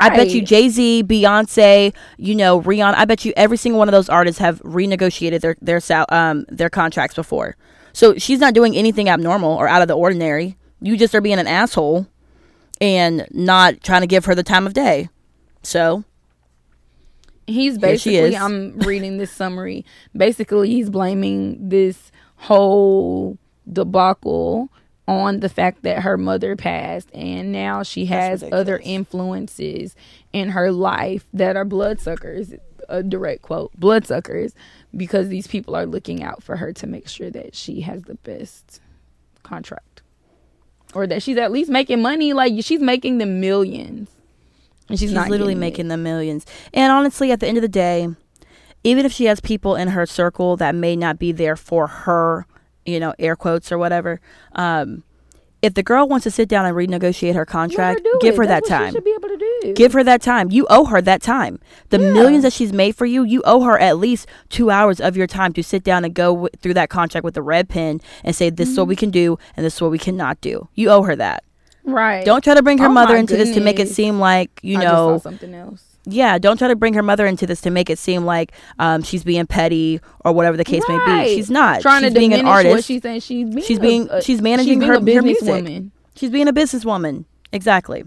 I 0.00 0.10
bet 0.10 0.30
you 0.30 0.42
Jay 0.42 0.68
Z, 0.68 1.04
Beyonce, 1.04 1.94
you 2.16 2.34
know 2.34 2.60
Rihanna. 2.60 2.94
I 2.94 3.04
bet 3.04 3.24
you 3.24 3.32
every 3.36 3.56
single 3.56 3.78
one 3.78 3.88
of 3.88 3.92
those 3.92 4.08
artists 4.08 4.40
have 4.40 4.60
renegotiated 4.62 5.40
their 5.40 5.56
their 5.60 5.80
sal- 5.80 6.06
um 6.10 6.44
their 6.48 6.70
contracts 6.70 7.14
before. 7.14 7.56
So 7.92 8.14
she's 8.16 8.38
not 8.38 8.54
doing 8.54 8.76
anything 8.76 9.08
abnormal 9.08 9.54
or 9.56 9.68
out 9.68 9.82
of 9.82 9.88
the 9.88 9.94
ordinary. 9.94 10.56
You 10.80 10.96
just 10.96 11.14
are 11.14 11.20
being 11.20 11.38
an 11.38 11.46
asshole 11.46 12.06
and 12.80 13.26
not 13.30 13.82
trying 13.82 14.02
to 14.02 14.06
give 14.06 14.26
her 14.26 14.34
the 14.34 14.42
time 14.42 14.66
of 14.66 14.74
day. 14.74 15.08
So 15.62 16.04
He's 17.48 17.78
basically. 17.78 18.36
I'm 18.36 18.78
reading 18.80 19.16
this 19.16 19.30
summary. 19.30 19.86
Basically, 20.14 20.68
he's 20.68 20.90
blaming 20.90 21.70
this 21.70 22.12
whole 22.36 23.38
debacle 23.72 24.70
on 25.08 25.40
the 25.40 25.48
fact 25.48 25.82
that 25.82 26.02
her 26.02 26.18
mother 26.18 26.54
passed 26.54 27.08
and 27.14 27.50
now 27.50 27.82
she 27.82 28.04
has 28.04 28.44
other 28.52 28.78
influences 28.84 29.96
in 30.34 30.50
her 30.50 30.70
life 30.70 31.26
that 31.32 31.56
are 31.56 31.64
bloodsuckers. 31.64 32.54
A 32.90 33.02
direct 33.02 33.42
quote 33.42 33.70
bloodsuckers 33.78 34.54
because 34.96 35.28
these 35.28 35.46
people 35.46 35.76
are 35.76 35.84
looking 35.84 36.22
out 36.22 36.42
for 36.42 36.56
her 36.56 36.72
to 36.72 36.86
make 36.86 37.06
sure 37.06 37.30
that 37.30 37.54
she 37.54 37.82
has 37.82 38.04
the 38.04 38.14
best 38.14 38.80
contract 39.42 40.00
or 40.94 41.06
that 41.06 41.22
she's 41.22 41.36
at 41.36 41.52
least 41.52 41.70
making 41.70 42.00
money. 42.00 42.32
Like 42.32 42.54
she's 42.64 42.80
making 42.80 43.18
the 43.18 43.26
millions. 43.26 44.08
And 44.88 44.98
she's, 44.98 45.10
she's 45.10 45.12
not 45.12 45.28
literally 45.28 45.52
getting 45.52 45.62
it. 45.62 45.66
making 45.66 45.88
the 45.88 45.98
millions. 45.98 46.46
And 46.72 46.90
honestly, 46.90 47.30
at 47.30 47.40
the 47.40 47.46
end 47.46 47.58
of 47.58 47.62
the 47.62 47.68
day, 47.68 48.08
even 48.84 49.04
if 49.04 49.12
she 49.12 49.26
has 49.26 49.40
people 49.40 49.76
in 49.76 49.88
her 49.88 50.06
circle 50.06 50.56
that 50.56 50.74
may 50.74 50.96
not 50.96 51.18
be 51.18 51.30
there 51.30 51.56
for 51.56 51.86
her, 51.86 52.46
you 52.88 52.98
know, 53.00 53.14
air 53.18 53.36
quotes 53.36 53.70
or 53.70 53.78
whatever, 53.78 54.20
um, 54.54 55.02
if 55.60 55.74
the 55.74 55.82
girl 55.82 56.06
wants 56.06 56.22
to 56.22 56.30
sit 56.30 56.48
down 56.48 56.64
and 56.66 56.76
renegotiate 56.76 57.30
her 57.34 57.40
Let 57.40 57.44
her 57.44 57.44
contract, 57.44 58.00
give 58.20 58.34
it. 58.34 58.38
her 58.38 58.46
That's 58.46 58.68
that 58.68 58.78
time. 58.78 58.92
Should 58.92 59.02
be 59.04 59.10
able 59.10 59.28
to 59.28 59.36
do. 59.36 59.74
Give 59.74 59.92
her 59.92 60.04
that 60.04 60.22
time. 60.22 60.52
You 60.52 60.68
owe 60.70 60.84
her 60.84 61.00
that 61.02 61.20
time. 61.20 61.58
The 61.90 61.98
Yeah. 62.00 62.12
millions 62.12 62.44
that 62.44 62.52
she's 62.52 62.72
made 62.72 62.94
for 62.94 63.06
you, 63.06 63.24
you 63.24 63.42
owe 63.44 63.62
her 63.62 63.76
at 63.76 63.98
least 63.98 64.28
two 64.50 64.70
hours 64.70 65.00
of 65.00 65.16
your 65.16 65.26
time 65.26 65.52
to 65.54 65.62
sit 65.64 65.82
down 65.82 66.04
and 66.04 66.14
go 66.14 66.32
w- 66.32 66.48
through 66.60 66.74
that 66.74 66.90
contract 66.90 67.24
with 67.24 67.36
a 67.36 67.42
red 67.42 67.68
pen 67.68 68.00
and 68.22 68.36
say, 68.36 68.50
this 68.50 68.68
is 68.70 68.78
what 68.78 68.86
we 68.86 68.94
Mm-hmm. 68.94 69.00
can 69.00 69.10
do 69.10 69.38
and 69.56 69.66
this 69.66 69.74
is 69.74 69.80
what 69.82 69.90
we 69.90 69.98
cannot 69.98 70.40
do. 70.40 70.68
You 70.74 70.90
owe 70.90 71.02
her 71.02 71.16
that. 71.16 71.42
right. 71.84 72.24
Don't 72.24 72.44
try 72.44 72.54
to 72.54 72.62
bring 72.62 72.78
her 72.78 72.86
Oh 72.86 72.90
mother 72.92 73.16
into 73.16 73.36
this 73.36 73.52
to 73.54 73.60
make 73.60 73.80
it 73.80 73.88
seem 73.88 74.20
like, 74.20 74.60
you 74.62 74.78
I 74.78 74.82
just 74.82 74.92
know, 74.92 75.16
saw 75.18 75.22
something 75.22 75.54
else. 75.54 75.82
Yeah, 76.08 76.38
don't 76.38 76.56
try 76.56 76.68
to 76.68 76.76
bring 76.76 76.94
her 76.94 77.02
mother 77.02 77.26
into 77.26 77.46
this 77.46 77.60
to 77.62 77.70
make 77.70 77.90
it 77.90 77.98
seem 77.98 78.24
like 78.24 78.52
um, 78.78 79.02
she's 79.02 79.24
being 79.24 79.46
petty 79.46 80.00
or 80.24 80.32
whatever 80.32 80.56
the 80.56 80.64
case 80.64 80.82
may 80.88 80.98
be. 81.24 81.34
She's 81.36 81.50
not. 81.50 81.80
trying 81.82 82.02
she's 82.02 82.12
to 82.14 82.18
being 82.18 82.32
an 82.32 82.46
artist. 82.46 82.74
What 82.74 82.84
she's 82.84 83.02
saying 83.02 83.20
she's 83.20 83.48
being. 83.48 83.64
She's 83.66 83.78
being- 83.78 84.08
a- 84.10 84.22
she's 84.22 84.40
managing 84.40 84.78
being 84.78 84.88
her- 84.88 84.94
a 84.96 84.98
her 85.00 85.22
music. 85.22 85.44
businesswoman. 85.46 85.90
she's 86.14 86.30
being 86.30 86.48
a 86.48 86.52
businesswoman. 86.52 87.24
Exactly. 87.52 88.04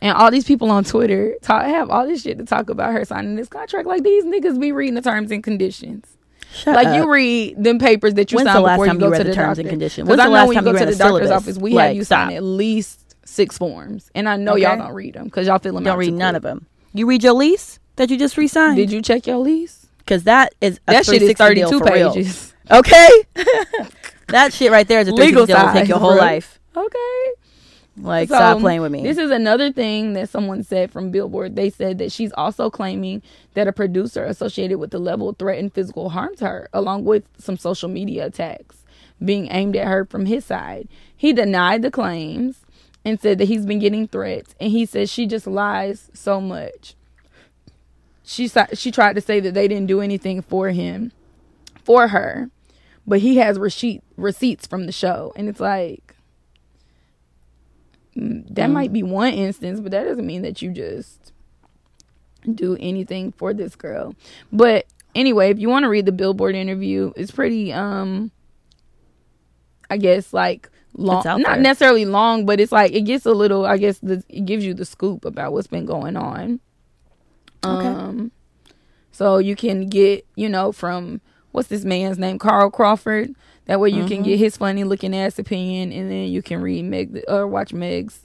And 0.00 0.16
all 0.16 0.30
these 0.30 0.44
people 0.44 0.70
on 0.70 0.84
Twitter 0.84 1.34
talk, 1.42 1.64
have 1.64 1.90
all 1.90 2.06
this 2.06 2.22
shit 2.22 2.38
to 2.38 2.44
talk 2.44 2.70
about 2.70 2.92
her 2.92 3.04
signing 3.04 3.34
this 3.34 3.48
contract. 3.48 3.86
Like 3.88 4.04
these 4.04 4.24
niggas 4.24 4.60
be 4.60 4.70
reading 4.70 4.94
the 4.94 5.02
terms 5.02 5.30
and 5.32 5.42
conditions. 5.42 6.06
Shut 6.54 6.74
like 6.76 6.86
up. 6.86 6.96
you 6.96 7.12
read 7.12 7.62
them 7.62 7.78
papers 7.78 8.14
that 8.14 8.30
you 8.32 8.36
When's 8.36 8.46
sign 8.46 8.54
the 8.56 8.60
last 8.62 8.76
before 8.76 8.86
time 8.86 8.94
you 9.00 9.00
you 9.00 9.06
go 9.06 9.10
read 9.10 9.18
to 9.18 9.24
the 9.24 9.30
the 9.30 9.34
terms 9.34 9.58
and 9.58 9.66
doctor. 9.66 9.70
conditions? 9.70 10.08
'Cause 10.08 10.10
When's 10.16 10.20
I 10.20 10.24
the 10.24 10.28
know 10.30 10.34
last 10.34 10.46
when 10.48 10.54
time 10.54 10.64
you 10.66 10.70
you 10.72 10.78
go 10.78 10.84
to 10.84 10.90
the 10.92 10.98
doctor's 10.98 11.30
office, 11.30 11.58
we 11.58 11.72
Like, 11.72 11.86
have 11.88 11.96
you 11.96 12.04
sign 12.04 12.28
stop. 12.28 12.36
at 12.36 12.42
least 12.44 13.16
six 13.26 13.58
forms, 13.58 14.10
and 14.14 14.28
I 14.28 14.36
know 14.36 14.54
y'all 14.56 14.76
don't 14.78 14.94
read 14.94 15.14
them 15.14 15.24
because 15.24 15.46
y'all 15.46 15.58
fill 15.58 15.74
them 15.74 15.82
out. 15.86 15.90
Don't 15.90 15.98
read 15.98 16.14
none 16.14 16.36
of 16.36 16.42
them. 16.42 16.66
You 16.92 17.06
read 17.06 17.22
your 17.22 17.34
lease 17.34 17.78
that 17.96 18.10
you 18.10 18.18
just 18.18 18.36
re-signed? 18.36 18.76
Did 18.76 18.90
you 18.92 19.02
check 19.02 19.26
your 19.26 19.38
lease? 19.38 19.86
Because 19.98 20.24
that 20.24 20.54
is 20.60 20.80
a 20.88 20.92
That 20.92 21.06
shit 21.06 21.22
is 21.22 21.32
thirty-two 21.34 21.78
for 21.78 21.92
real. 21.92 22.12
pages. 22.12 22.54
Okay. 22.70 23.08
that 24.28 24.52
shit 24.52 24.70
right 24.70 24.86
there 24.88 25.00
is 25.00 25.08
a 25.08 25.12
Legal 25.12 25.46
360 25.46 25.46
deal. 25.46 25.56
It'll 25.60 25.72
take 25.72 25.88
your 25.88 25.98
whole 25.98 26.16
life. 26.16 26.58
Okay. 26.76 27.32
Like, 27.96 28.28
So, 28.28 28.36
stop 28.36 28.60
playing 28.60 28.80
with 28.82 28.92
me. 28.92 29.02
This 29.02 29.18
is 29.18 29.30
another 29.30 29.72
thing 29.72 30.12
that 30.12 30.28
someone 30.28 30.62
said 30.62 30.92
from 30.92 31.10
Billboard. 31.10 31.56
They 31.56 31.68
said 31.70 31.98
that 31.98 32.12
she's 32.12 32.30
also 32.32 32.70
claiming 32.70 33.22
that 33.54 33.66
a 33.66 33.72
producer 33.72 34.24
associated 34.24 34.78
with 34.78 34.90
the 34.92 34.98
level 35.00 35.32
threatened 35.32 35.72
physical 35.72 36.10
harm 36.10 36.36
to 36.36 36.46
her, 36.46 36.68
along 36.72 37.04
with 37.04 37.24
some 37.38 37.56
social 37.56 37.88
media 37.88 38.26
attacks 38.26 38.84
being 39.24 39.48
aimed 39.50 39.74
at 39.76 39.88
her 39.88 40.04
from 40.04 40.26
his 40.26 40.44
side. 40.44 40.86
He 41.16 41.32
denied 41.32 41.82
the 41.82 41.90
claims 41.90 42.60
and 43.04 43.20
said 43.20 43.38
that 43.38 43.48
he's 43.48 43.66
been 43.66 43.78
getting 43.78 44.08
threats, 44.08 44.54
and 44.60 44.70
he 44.70 44.84
says 44.86 45.10
she 45.10 45.26
just 45.26 45.46
lies 45.46 46.10
so 46.12 46.40
much. 46.40 46.94
She 48.22 48.50
she 48.74 48.90
tried 48.90 49.14
to 49.14 49.20
say 49.20 49.40
that 49.40 49.54
they 49.54 49.68
didn't 49.68 49.86
do 49.86 50.00
anything 50.00 50.42
for 50.42 50.70
him, 50.70 51.12
for 51.82 52.08
her, 52.08 52.50
but 53.06 53.20
he 53.20 53.36
has 53.36 53.58
receipt 53.58 54.02
receipts 54.16 54.66
from 54.66 54.86
the 54.86 54.92
show, 54.92 55.32
and 55.36 55.48
it's 55.48 55.60
like 55.60 56.14
mm, 58.16 58.44
that 58.54 58.68
might 58.68 58.92
be 58.92 59.02
one 59.02 59.32
instance, 59.32 59.80
but 59.80 59.92
that 59.92 60.04
doesn't 60.04 60.26
mean 60.26 60.42
that 60.42 60.60
you 60.60 60.70
just 60.70 61.32
do 62.54 62.76
anything 62.78 63.32
for 63.32 63.54
this 63.54 63.74
girl. 63.74 64.14
But 64.52 64.86
anyway, 65.14 65.50
if 65.50 65.58
you 65.58 65.68
want 65.68 65.84
to 65.84 65.88
read 65.88 66.06
the 66.06 66.12
Billboard 66.12 66.54
interview, 66.54 67.12
it's 67.16 67.30
pretty 67.30 67.72
um 67.72 68.30
I 69.90 69.96
guess 69.96 70.32
like 70.32 70.68
long 70.94 71.22
not 71.24 71.60
necessarily 71.60 72.04
long, 72.04 72.44
but 72.46 72.60
it's 72.60 72.72
like 72.72 72.92
it 72.92 73.02
gets 73.02 73.24
a 73.26 73.32
little 73.32 73.64
I 73.66 73.76
guess 73.76 73.98
the, 74.00 74.22
it 74.28 74.44
gives 74.46 74.64
you 74.64 74.74
the 74.74 74.84
scoop 74.84 75.24
about 75.24 75.52
what's 75.52 75.66
been 75.66 75.86
going 75.86 76.16
on. 76.16 76.60
Okay. 77.64 77.88
Um 77.88 78.32
so 79.10 79.38
you 79.38 79.56
can 79.56 79.88
get, 79.88 80.24
you 80.36 80.48
know, 80.48 80.70
from 80.72 81.20
what's 81.52 81.68
this 81.68 81.84
man's 81.84 82.18
name? 82.18 82.38
Carl 82.38 82.70
Crawford. 82.70 83.34
That 83.66 83.80
way 83.80 83.90
you 83.90 83.98
Mm-hmm. 84.04 84.08
can 84.08 84.22
get 84.22 84.38
his 84.38 84.56
funny 84.56 84.84
looking 84.84 85.14
ass 85.14 85.38
opinion 85.38 85.92
and 85.92 86.10
then 86.10 86.28
you 86.28 86.40
can 86.42 86.60
read 86.62 86.84
Meg 86.84 87.22
or 87.28 87.46
watch 87.46 87.72
Meg's 87.72 88.20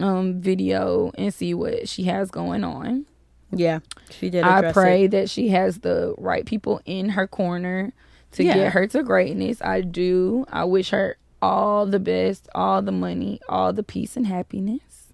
um 0.00 0.40
video 0.40 1.10
and 1.16 1.32
see 1.32 1.54
what 1.54 1.88
she 1.88 2.04
has 2.04 2.30
going 2.30 2.62
on. 2.64 3.06
yeah, 3.52 3.78
she 4.10 4.28
did. 4.28 4.44
I 4.44 4.72
pray 4.72 5.04
It. 5.04 5.12
that 5.12 5.30
she 5.30 5.48
has 5.50 5.78
the 5.78 6.14
right 6.18 6.44
people 6.44 6.80
in 6.84 7.10
her 7.10 7.26
corner 7.26 7.92
to 8.32 8.44
Yeah. 8.44 8.54
get 8.54 8.72
her 8.72 8.86
to 8.88 9.02
greatness. 9.02 9.62
I 9.62 9.80
do. 9.80 10.44
I 10.50 10.64
wish 10.64 10.90
her 10.90 11.16
all 11.46 11.86
the 11.86 12.00
best, 12.00 12.48
all 12.54 12.82
the 12.82 12.92
money, 12.92 13.40
all 13.48 13.72
the 13.72 13.82
peace 13.84 14.16
and 14.16 14.26
happiness. 14.26 15.12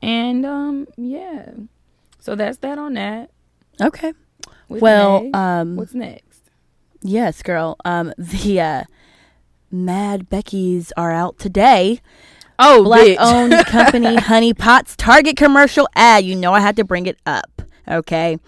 And 0.00 0.46
um 0.46 0.86
yeah. 0.96 1.50
So 2.20 2.34
that's 2.36 2.58
that 2.58 2.78
on 2.78 2.94
that. 2.94 3.30
Okay. 3.80 4.12
What's 4.68 4.82
well, 4.82 5.22
next? 5.22 5.36
um, 5.36 5.76
what's 5.76 5.94
next? 5.94 6.40
yes, 7.02 7.42
girl. 7.42 7.76
Um, 7.84 8.12
the 8.18 8.60
uh, 8.60 8.84
Mad 9.70 10.28
Beckies 10.28 10.90
are 10.96 11.12
out 11.12 11.38
today. 11.38 12.00
Oh, 12.58 12.84
Black 12.84 13.16
owned 13.20 13.52
company 13.66 14.16
Honey 14.16 14.54
Pot's 14.54 14.96
Target 14.96 15.36
commercial 15.36 15.88
ad. 15.94 16.24
You 16.24 16.36
know 16.36 16.52
I 16.52 16.60
had 16.60 16.76
to 16.76 16.84
bring 16.84 17.06
it 17.06 17.18
up. 17.26 17.62
Okay. 17.88 18.38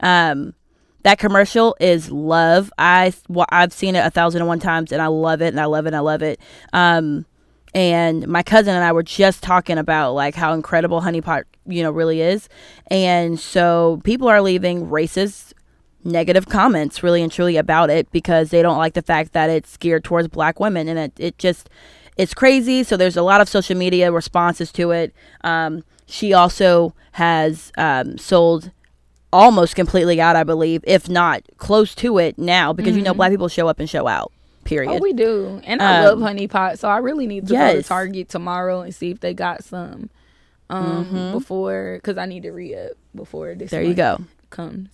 Um 0.00 0.54
that 1.02 1.18
commercial 1.18 1.76
is 1.80 2.10
love. 2.10 2.72
I 2.78 3.12
well, 3.28 3.46
I've 3.50 3.72
seen 3.72 3.96
it 3.96 4.04
a 4.04 4.10
thousand 4.10 4.42
and 4.42 4.48
one 4.48 4.60
times 4.60 4.92
and 4.92 5.00
I 5.00 5.06
love 5.06 5.42
it 5.42 5.48
and 5.48 5.60
I 5.60 5.66
love 5.66 5.86
it 5.86 5.88
and 5.88 5.96
I 5.96 6.00
love 6.00 6.22
it. 6.22 6.40
Um 6.72 7.26
and 7.74 8.26
my 8.26 8.42
cousin 8.42 8.74
and 8.74 8.84
I 8.84 8.92
were 8.92 9.02
just 9.02 9.42
talking 9.42 9.78
about 9.78 10.12
like 10.12 10.34
how 10.34 10.54
incredible 10.54 11.00
Honey 11.00 11.20
Pot, 11.20 11.44
you 11.66 11.82
know, 11.82 11.90
really 11.90 12.20
is. 12.20 12.48
And 12.90 13.38
so 13.38 14.00
people 14.04 14.28
are 14.28 14.40
leaving 14.40 14.86
racist 14.86 15.52
negative 16.04 16.46
comments 16.46 17.02
really 17.02 17.22
and 17.22 17.30
truly 17.30 17.56
about 17.56 17.90
it 17.90 18.10
because 18.12 18.50
they 18.50 18.62
don't 18.62 18.78
like 18.78 18.94
the 18.94 19.02
fact 19.02 19.32
that 19.32 19.50
it's 19.50 19.76
geared 19.76 20.04
towards 20.04 20.28
black 20.28 20.60
women 20.60 20.88
and 20.88 20.98
it, 20.98 21.12
it 21.18 21.38
just 21.38 21.68
it's 22.16 22.32
crazy 22.32 22.84
so 22.84 22.96
there's 22.96 23.16
a 23.16 23.22
lot 23.22 23.40
of 23.40 23.48
social 23.48 23.76
media 23.76 24.10
responses 24.12 24.70
to 24.70 24.92
it 24.92 25.12
um, 25.42 25.82
she 26.06 26.32
also 26.32 26.94
has 27.12 27.72
um, 27.76 28.16
sold 28.16 28.70
almost 29.32 29.76
completely 29.76 30.20
out 30.20 30.36
i 30.36 30.42
believe 30.44 30.82
if 30.86 31.08
not 31.08 31.42
close 31.58 31.94
to 31.94 32.18
it 32.18 32.38
now 32.38 32.72
because 32.72 32.96
you 32.96 33.02
know 33.02 33.12
black 33.14 33.30
people 33.30 33.48
show 33.48 33.68
up 33.68 33.78
and 33.78 33.88
show 33.90 34.06
out 34.08 34.32
period 34.64 34.90
Mm-hmm. 34.90 34.98
Oh, 34.98 35.02
we 35.02 35.12
do. 35.14 35.60
And 35.64 35.80
I 35.80 35.98
Um, 36.00 36.04
love 36.04 36.20
honey 36.20 36.46
pot, 36.46 36.78
so 36.78 36.88
I 36.88 36.98
really 36.98 37.26
need 37.26 37.46
to 37.48 37.54
go 37.54 37.76
to. 37.76 37.82
Target 37.82 38.28
tomorrow 38.28 38.82
and 38.82 38.94
see 38.94 39.10
if 39.10 39.20
they 39.20 39.32
got 39.34 39.64
some 39.64 40.10
um 40.70 41.30
before 41.32 42.00
cuz 42.02 42.18
I 42.18 42.26
need 42.26 42.42
to 42.42 42.50
re-up 42.52 42.92
before 43.14 43.54
this 43.54 43.70
Mm-hmm. 43.70 43.76
there 43.76 43.82
you 43.82 43.94
go 43.94 44.18
comes. 44.50 44.88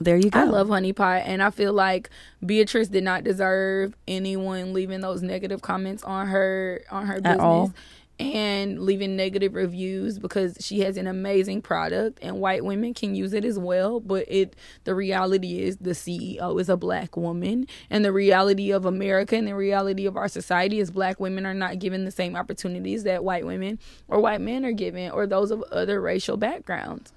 there 0.00 0.16
you 0.16 0.30
go 0.30 0.40
I 0.40 0.44
love 0.44 0.68
honey 0.68 0.92
pot 0.92 1.22
and 1.26 1.42
I 1.42 1.50
feel 1.50 1.72
like 1.72 2.10
Beatrice 2.44 2.88
did 2.88 3.04
not 3.04 3.22
deserve 3.24 3.94
anyone 4.08 4.72
leaving 4.72 5.00
those 5.00 5.22
negative 5.22 5.62
comments 5.62 6.02
on 6.02 6.26
her 6.26 6.82
on 6.90 7.06
her 7.06 7.20
business. 7.20 7.40
all. 7.40 7.72
And 8.18 8.80
leaving 8.80 9.14
negative 9.14 9.54
reviews 9.54 10.18
because 10.18 10.56
she 10.60 10.80
has 10.80 10.96
an 10.96 11.06
amazing 11.06 11.60
product 11.60 12.18
and 12.22 12.40
white 12.40 12.64
women 12.64 12.94
can 12.94 13.14
use 13.14 13.32
it 13.32 13.44
as 13.44 13.58
well. 13.58 14.00
But 14.00 14.24
it 14.28 14.56
the 14.84 14.94
reality 14.94 15.62
is 15.62 15.76
the 15.76 15.90
CEO 15.90 16.60
is 16.60 16.68
a 16.68 16.76
black 16.76 17.16
woman 17.16 17.66
and 17.90 18.04
the 18.04 18.12
reality 18.12 18.70
of 18.70 18.86
America 18.86 19.36
and 19.36 19.46
the 19.46 19.54
reality 19.54 20.06
of 20.06 20.16
our 20.16 20.28
society 20.28 20.78
is 20.78 20.90
black 20.90 21.20
women 21.20 21.44
are 21.44 21.54
not 21.54 21.78
given 21.78 22.04
the 22.04 22.10
same 22.10 22.36
opportunities 22.36 23.04
that 23.04 23.22
white 23.22 23.44
women 23.44 23.78
or 24.08 24.20
white 24.20 24.40
men 24.40 24.64
are 24.64 24.72
given 24.72 25.10
or 25.10 25.26
those 25.26 25.50
of 25.50 25.62
other 25.70 26.00
racial 26.00 26.36
backgrounds 26.36 27.12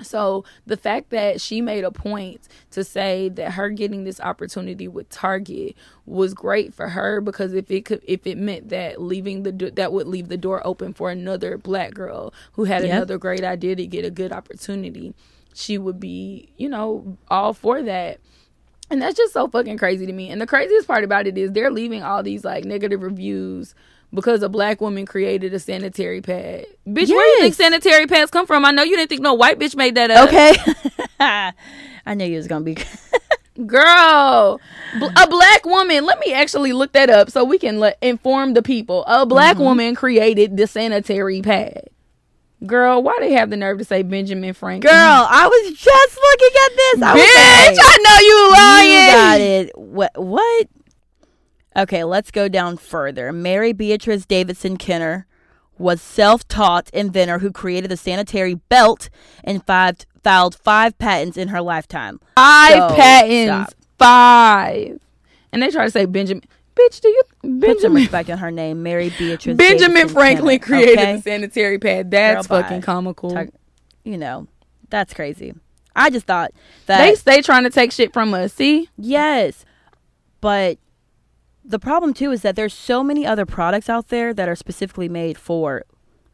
so 0.00 0.44
the 0.66 0.76
fact 0.76 1.10
that 1.10 1.40
she 1.40 1.60
made 1.60 1.84
a 1.84 1.90
point 1.90 2.40
to 2.70 2.84
say 2.84 3.28
that 3.30 3.52
her 3.52 3.68
getting 3.70 4.04
this 4.04 4.20
opportunity 4.20 4.86
with 4.88 5.08
Target 5.10 5.74
was 6.06 6.34
great 6.34 6.72
for 6.72 6.88
her 6.90 7.20
because 7.20 7.52
if 7.52 7.70
it 7.70 7.84
could 7.84 8.02
if 8.06 8.26
it 8.26 8.38
meant 8.38 8.68
that 8.68 9.00
leaving 9.02 9.42
the 9.42 9.52
do- 9.52 9.70
that 9.72 9.92
would 9.92 10.06
leave 10.06 10.28
the 10.28 10.36
door 10.36 10.64
open 10.66 10.92
for 10.92 11.10
another 11.10 11.58
black 11.58 11.94
girl 11.94 12.32
who 12.52 12.64
had 12.64 12.82
Yep. 12.84 12.92
another 12.92 13.18
great 13.18 13.42
idea 13.44 13.74
to 13.76 13.86
get 13.86 14.04
a 14.04 14.10
good 14.10 14.32
opportunity, 14.32 15.14
she 15.52 15.78
would 15.78 15.98
be, 15.98 16.48
you 16.56 16.68
know, 16.68 17.16
all 17.28 17.52
for 17.52 17.82
that. 17.82 18.20
And 18.90 19.02
that's 19.02 19.16
just 19.16 19.34
so 19.34 19.48
fucking 19.48 19.76
crazy 19.76 20.06
to 20.06 20.12
me. 20.12 20.30
And 20.30 20.40
the 20.40 20.46
craziest 20.46 20.86
part 20.86 21.04
about 21.04 21.26
it 21.26 21.36
is 21.36 21.52
they're 21.52 21.70
leaving 21.70 22.02
all 22.02 22.22
these 22.22 22.44
like 22.44 22.64
negative 22.64 23.02
reviews 23.02 23.74
because 24.12 24.42
a 24.42 24.48
black 24.48 24.80
woman 24.80 25.04
created 25.06 25.52
a 25.54 25.58
sanitary 25.58 26.20
pad. 26.20 26.66
Bitch, 26.86 27.08
where 27.08 27.26
do 27.26 27.30
you 27.30 27.40
think 27.40 27.54
sanitary 27.54 28.06
pads 28.06 28.30
come 28.30 28.46
from? 28.46 28.64
I 28.64 28.70
know 28.70 28.82
you 28.82 28.96
didn't 28.96 29.08
think 29.08 29.20
no 29.22 29.34
white 29.34 29.58
bitch 29.58 29.76
made 29.76 29.94
that 29.96 30.10
up. 30.10 30.28
Okay. 30.28 30.56
I 32.06 32.14
knew 32.14 32.24
you 32.24 32.36
was 32.36 32.46
gonna 32.46 32.64
be. 32.64 32.76
Girl, 33.66 34.60
a 35.16 35.26
black 35.28 35.66
woman. 35.66 36.04
Let 36.06 36.20
me 36.20 36.32
actually 36.32 36.72
look 36.72 36.92
that 36.92 37.10
up 37.10 37.28
so 37.30 37.42
we 37.44 37.58
can 37.58 37.80
let 37.80 37.98
inform 38.00 38.54
the 38.54 38.62
people. 38.62 39.04
A 39.06 39.26
black 39.26 39.56
Mm-hmm. 39.56 39.64
woman 39.64 39.94
created 39.96 40.56
the 40.56 40.66
sanitary 40.68 41.42
pad. 41.42 41.88
Girl, 42.66 43.02
why 43.02 43.16
they 43.20 43.32
have 43.32 43.50
the 43.50 43.56
nerve 43.56 43.78
to 43.78 43.84
say 43.84 44.02
Benjamin 44.02 44.52
Franklin? 44.54 44.90
Girl, 44.92 44.96
I 45.28 45.46
was 45.48 45.76
just 45.78 46.16
looking 46.16 46.56
at 46.64 46.76
this. 46.76 47.02
I 47.02 47.14
was 47.14 47.22
bitch, 47.22 47.76
like, 47.76 47.78
I 47.84 47.98
know 48.04 48.18
you 48.28 48.52
lying. 48.52 48.90
You 48.90 49.12
got 49.12 49.40
it. 49.40 49.78
What? 49.78 50.12
What? 50.24 50.68
Okay, 51.78 52.02
let's 52.04 52.30
go 52.30 52.48
down 52.48 52.76
further. 52.76 53.32
Mary 53.32 53.72
Beatrice 53.72 54.26
Davidson 54.26 54.76
Kenner 54.76 55.26
was 55.78 56.02
self-taught 56.02 56.90
inventor 56.92 57.38
who 57.38 57.52
created 57.52 57.88
the 57.90 57.96
sanitary 57.96 58.54
belt 58.54 59.08
and 59.44 59.64
five, 59.64 59.98
filed 60.24 60.56
five 60.56 60.98
patents 60.98 61.36
in 61.36 61.48
her 61.48 61.60
lifetime. 61.62 62.18
Five 62.36 62.90
So, 62.90 62.96
patents. 62.96 63.72
stop. 63.72 63.74
Five. 63.98 64.98
And 65.52 65.62
they 65.62 65.70
try 65.70 65.84
to 65.84 65.90
say 65.90 66.04
Benjamin. 66.06 66.42
Bitch, 66.74 67.00
do 67.00 67.08
you 67.08 67.22
Put 67.24 67.40
some 67.42 67.60
Benjamin 67.60 68.02
respect 68.02 68.30
on 68.30 68.38
her 68.38 68.50
name, 68.50 68.82
Mary 68.82 69.12
Beatrice. 69.18 69.56
Benjamin 69.56 69.94
Davidson 69.94 70.14
Franklin 70.14 70.58
Kenner, 70.58 70.66
created 70.82 70.98
okay? 70.98 71.16
the 71.16 71.22
sanitary 71.22 71.78
pad. 71.78 72.10
That's 72.10 72.46
Girl, 72.46 72.60
bye. 72.60 72.62
fucking 72.68 72.82
comical. 72.82 73.30
Talk- 73.30 73.48
you 74.04 74.16
know, 74.18 74.46
that's 74.90 75.12
crazy. 75.14 75.54
I 75.94 76.10
just 76.10 76.26
thought 76.26 76.52
that 76.86 76.98
they 77.04 77.14
stay 77.16 77.40
trying 77.42 77.64
to 77.64 77.70
take 77.70 77.90
shit 77.92 78.12
from 78.12 78.32
us. 78.34 78.52
See? 78.52 78.88
Yes. 78.96 79.64
But 80.40 80.78
the 81.68 81.78
problem 81.78 82.14
too 82.14 82.32
is 82.32 82.42
that 82.42 82.56
there's 82.56 82.74
so 82.74 83.04
many 83.04 83.26
other 83.26 83.46
products 83.46 83.88
out 83.88 84.08
there 84.08 84.32
that 84.32 84.48
are 84.48 84.56
specifically 84.56 85.08
made 85.08 85.38
for 85.38 85.84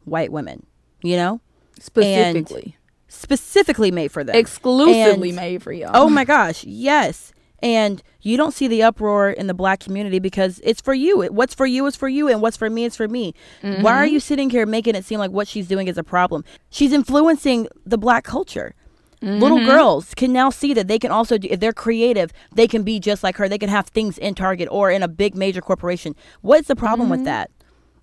white 0.05 0.31
women, 0.31 0.65
you 1.03 1.17
know? 1.17 1.41
Specifically. 1.79 2.77
Specifically 3.07 3.91
made 3.91 4.11
for 4.11 4.23
them. 4.23 4.35
Exclusively 4.35 5.29
And- 5.29 5.35
made 5.35 5.61
for 5.61 5.73
y'all. 5.73 5.91
Oh 5.93 6.09
my 6.09 6.23
gosh, 6.23 6.63
yes. 6.63 7.33
And 7.59 8.01
you 8.21 8.37
don't 8.37 8.53
see 8.53 8.67
the 8.67 8.83
uproar 8.83 9.29
in 9.29 9.47
the 9.47 9.53
black 9.53 9.79
community 9.79 10.19
because 10.19 10.61
it's 10.63 10.81
for 10.81 10.93
you. 10.93 11.21
What's 11.31 11.55
for 11.55 11.65
you 11.65 11.85
is 11.85 11.95
for 11.95 12.07
you, 12.07 12.27
and 12.27 12.41
what's 12.41 12.57
for 12.57 12.69
me 12.69 12.85
is 12.85 12.95
for 12.95 13.07
me. 13.07 13.33
Why 13.61 13.71
are 13.71 14.05
mm-hmm. 14.05 14.13
you 14.13 14.19
sitting 14.19 14.49
here 14.49 14.65
making 14.65 14.95
it 14.95 15.05
seem 15.05 15.19
like 15.19 15.31
what 15.31 15.47
she's 15.47 15.67
doing 15.67 15.87
is 15.87 15.97
a 15.97 16.03
problem? 16.03 16.43
She's 16.69 16.93
influencing 16.93 17.67
the 17.85 17.97
black 17.97 18.23
culture. 18.23 18.75
Little 19.21 19.57
mm-hmm. 19.57 19.69
girls 19.69 20.13
can 20.13 20.33
now 20.33 20.49
see 20.49 20.73
that 20.73 20.87
they 20.87 20.99
can 20.99 21.11
also 21.11 21.37
do, 21.37 21.47
if 21.49 21.59
they're 21.59 21.73
creative, 21.73 22.31
they 22.53 22.67
can 22.67 22.83
be 22.83 22.99
just 22.99 23.23
like 23.23 23.37
her. 23.37 23.49
They 23.49 23.57
can 23.57 23.69
have 23.69 23.87
things 23.87 24.17
in 24.17 24.35
Target 24.35 24.67
or 24.69 24.91
in 24.91 25.01
a 25.01 25.07
big 25.07 25.35
major 25.35 25.61
corporation. 25.61 26.15
What's 26.41 26.67
the 26.67 26.75
problem 26.75 27.09
with 27.09 27.19
mm-hmm. 27.19 27.25
that? 27.25 27.51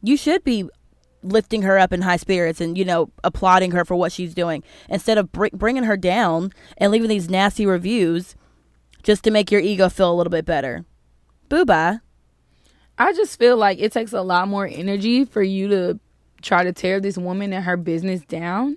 You 0.02 0.16
should 0.16 0.42
be 0.42 0.68
lifting 1.22 1.62
her 1.62 1.78
up 1.78 1.92
in 1.92 2.02
high 2.02 2.16
spirits 2.16 2.60
and 2.60 2.76
you 2.76 2.84
know 2.84 3.08
applauding 3.22 3.70
her 3.70 3.84
for 3.84 3.94
what 3.94 4.10
she's 4.10 4.34
doing 4.34 4.62
instead 4.88 5.18
of 5.18 5.30
br- 5.30 5.46
bringing 5.52 5.84
her 5.84 5.96
down 5.96 6.52
and 6.78 6.90
leaving 6.90 7.08
these 7.08 7.30
nasty 7.30 7.64
reviews 7.64 8.34
just 9.04 9.22
to 9.22 9.30
make 9.30 9.50
your 9.50 9.60
ego 9.60 9.88
feel 9.88 10.12
a 10.12 10.14
little 10.14 10.30
bit 10.30 10.44
better. 10.44 10.84
Boo 11.48 11.64
bye. 11.64 11.98
I 12.98 13.12
just 13.12 13.38
feel 13.38 13.56
like 13.56 13.78
it 13.78 13.92
takes 13.92 14.12
a 14.12 14.22
lot 14.22 14.48
more 14.48 14.66
energy 14.66 15.24
for 15.24 15.42
you 15.42 15.68
to 15.68 16.00
try 16.40 16.64
to 16.64 16.72
tear 16.72 17.00
this 17.00 17.16
woman 17.16 17.52
and 17.52 17.64
her 17.64 17.76
business 17.76 18.22
down 18.22 18.76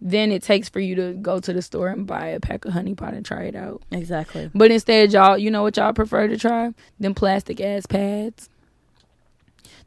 than 0.00 0.30
it 0.30 0.42
takes 0.42 0.68
for 0.68 0.80
you 0.80 0.94
to 0.94 1.12
go 1.14 1.40
to 1.40 1.52
the 1.52 1.62
store 1.62 1.88
and 1.88 2.06
buy 2.06 2.26
a 2.26 2.40
pack 2.40 2.64
of 2.64 2.72
honey 2.72 2.94
pot 2.94 3.14
and 3.14 3.24
try 3.24 3.44
it 3.44 3.56
out. 3.56 3.82
Exactly. 3.90 4.50
But 4.54 4.70
instead, 4.70 5.12
y'all, 5.12 5.38
you 5.38 5.50
know 5.50 5.62
what 5.62 5.76
y'all 5.76 5.92
prefer 5.92 6.28
to 6.28 6.36
try? 6.36 6.72
Them 7.00 7.14
plastic 7.14 7.60
ass 7.60 7.86
pads. 7.86 8.50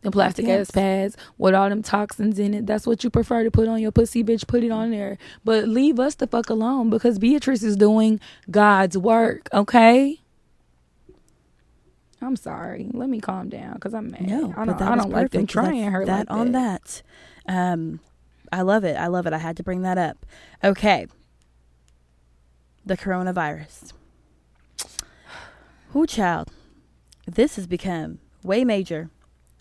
Them 0.02 0.12
plastic 0.14 0.48
ass 0.48 0.72
pads 0.72 1.18
with 1.38 1.54
all 1.54 1.68
them 1.70 1.84
toxins 1.84 2.40
in 2.40 2.54
it. 2.54 2.66
That's 2.66 2.88
what 2.88 3.04
you 3.04 3.10
prefer 3.10 3.44
to 3.44 3.52
put 3.52 3.68
on 3.68 3.82
your 3.82 3.92
pussy, 3.92 4.24
bitch. 4.24 4.48
Put 4.48 4.64
it 4.64 4.72
on 4.72 4.92
there. 4.92 5.18
But 5.44 5.68
leave 5.68 6.00
us 6.00 6.16
the 6.16 6.26
fuck 6.26 6.50
alone 6.50 6.90
because 6.90 7.20
Beatrice 7.20 7.64
is 7.64 7.76
doing 7.76 8.20
God's 8.50 8.98
work, 8.98 9.50
okay? 9.54 10.22
I'm 12.22 12.36
sorry. 12.36 12.90
Let 12.94 13.10
me 13.10 13.20
calm 13.20 13.50
down 13.50 13.74
because 13.74 13.94
I'm 13.94 14.12
mad. 14.12 14.28
No, 14.28 14.54
I 14.56 14.66
but 14.66 14.80
don't, 14.80 14.90
I 14.90 14.96
don't 14.96 15.12
like 15.12 15.32
them 15.32 15.48
trying 15.48 15.84
her 15.92 16.06
that 16.06 16.30
like 16.30 16.38
on 16.38 16.52
that. 16.54 17.04
that. 17.46 17.54
Um, 17.54 18.00
I 18.52 18.62
love 18.62 18.84
it. 18.84 18.96
I 18.98 19.08
love 19.08 19.26
it. 19.28 19.34
I 19.34 19.38
had 19.38 19.56
to 19.58 19.64
bring 19.64 19.82
that 19.84 19.98
up. 19.98 20.26
Okay. 20.64 21.08
The 22.86 22.98
coronavirus. 22.98 23.94
Who 25.92 26.06
child? 26.06 26.50
This 27.26 27.56
has 27.56 27.68
become 27.68 28.20
way 28.44 28.64
major, 28.64 29.10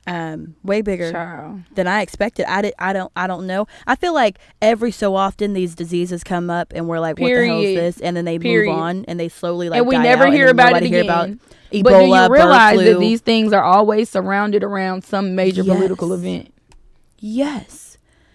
um, 0.06 0.56
way 0.62 0.80
bigger 0.82 1.10
Child. 1.10 1.62
than 1.74 1.86
I 1.86 2.02
expected. 2.02 2.46
I 2.50 2.62
did. 2.62 2.74
I 2.78 2.92
don't. 2.92 3.10
I 3.16 3.26
don't 3.26 3.46
know. 3.46 3.66
I 3.86 3.96
feel 3.96 4.14
like 4.14 4.38
every 4.62 4.90
so 4.90 5.14
often 5.16 5.52
these 5.54 5.74
diseases 5.74 6.22
come 6.24 6.48
up, 6.50 6.72
and 6.74 6.86
we're 6.88 7.00
like, 7.00 7.18
"What 7.18 7.28
the 7.28 7.46
hell 7.46 7.58
is 7.58 7.62
Period. 7.64 7.78
this?" 7.82 8.00
And 8.00 8.16
then 8.16 8.24
they 8.24 8.38
Period. 8.38 8.70
move 8.72 8.78
on, 8.80 9.04
and 9.08 9.18
they 9.18 9.28
slowly 9.28 9.68
like. 9.68 9.78
and 9.78 9.86
we 9.88 9.98
never 9.98 10.30
hear 10.30 10.48
about 10.48 10.76
it 10.76 10.82
again. 10.84 11.40
Ebola, 11.72 11.82
but 11.82 11.98
do 12.00 12.06
you 12.06 12.28
realize 12.34 12.78
that 12.78 12.98
these 13.00 13.20
things 13.20 13.52
are 13.52 13.62
always 13.62 14.08
surrounded 14.08 14.62
around 14.64 15.04
some 15.04 15.34
major 15.34 15.62
Yes. 15.62 15.76
political 15.76 16.12
event? 16.14 16.52
Yes. 17.18 17.87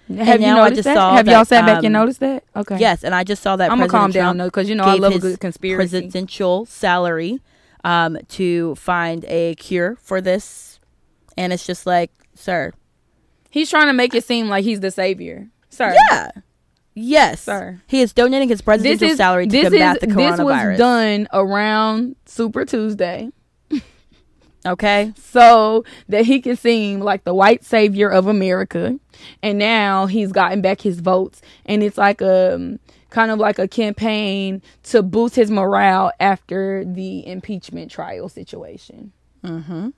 Have 0.10 0.42
you 0.42 0.48
now 0.48 0.58
I 0.58 0.70
noticed 0.70 0.76
just 0.76 0.86
that? 0.86 0.96
saw 0.96 1.16
Have 1.16 1.28
y'all 1.28 1.46
sat 1.46 1.66
back 1.66 1.78
and 1.78 1.88
um, 1.88 2.02
noticed 2.02 2.20
that? 2.20 2.44
Okay. 2.56 2.78
Yes, 2.78 3.04
and 3.04 3.16
I 3.16 3.24
just 3.24 3.42
saw 3.42 3.56
that. 3.56 3.72
I'm 3.72 3.78
gonna 3.78 3.90
calm 3.90 4.12
down 4.12 4.38
though, 4.38 4.48
because 4.48 4.70
you 4.70 4.76
know 4.76 4.84
I 4.84 4.96
love 4.96 5.16
a 5.16 5.20
good 5.20 5.40
conspiracy. 5.40 5.76
presidential 5.76 6.66
salary 6.66 7.40
um, 7.84 8.18
to 8.30 8.76
find 8.76 9.26
a 9.28 9.56
cure 9.56 9.96
for 10.02 10.20
this, 10.22 10.80
and 11.38 11.54
it's 11.54 11.66
just 11.66 11.86
like, 11.86 12.12
sir, 12.36 12.74
He's 13.50 13.70
trying 13.70 13.88
to 13.88 13.94
make 13.94 14.16
it 14.16 14.24
seem 14.24 14.50
like 14.50 14.64
he's 14.64 14.80
the 14.80 14.90
savior, 14.90 15.48
sir. 15.70 15.94
yeah, 16.10 16.32
yes, 16.96 17.42
Sir. 17.44 17.82
he 17.88 18.02
is 18.02 18.12
donating 18.12 18.50
his 18.50 18.62
presidential 18.62 19.10
is 19.10 19.18
salary 19.18 19.46
to 19.48 19.62
combat 19.62 19.98
is 19.98 20.02
the 20.02 20.08
coronavirus. 20.08 20.38
this 20.38 20.40
was 20.70 20.78
done 20.80 21.28
around 21.32 22.16
Super 22.26 22.66
Tuesday, 22.66 23.30
Okay, 24.66 25.14
so 25.18 25.84
that 26.08 26.26
he 26.26 26.40
can 26.42 26.56
seem 26.56 27.02
like 27.02 27.26
the 27.26 27.34
white 27.34 27.66
savior 27.66 28.10
of 28.10 28.28
America. 28.28 28.98
And 29.42 29.60
now 29.60 30.06
he's 30.06 30.32
gotten 30.32 30.62
back 30.62 30.82
his 30.82 31.00
votes, 31.00 31.42
and 31.66 31.84
it's 31.84 31.98
like 31.98 32.22
a 32.22 32.80
kind 33.10 33.30
of 33.30 33.40
like 33.40 33.60
a 33.60 33.68
campaign 33.68 34.62
to 34.84 35.04
boost 35.04 35.36
his 35.36 35.52
morale 35.52 36.12
after 36.20 36.84
the 36.86 37.26
impeachment 37.28 37.92
trial 37.92 38.28
situation. 38.30 39.12
mm-hmm. 39.44 39.90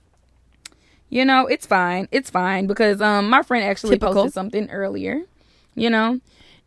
you 1.09 1.23
know 1.23 1.45
it's 1.47 1.65
fine 1.65 2.07
it's 2.11 2.29
fine 2.29 2.65
because 2.67 2.99
um 3.01 3.29
my 3.29 3.41
friend 3.43 3.63
actually 3.63 3.91
Typical. 3.91 4.15
posted 4.15 4.33
something 4.33 4.69
earlier 4.71 5.21
you 5.75 5.89
know 5.89 6.19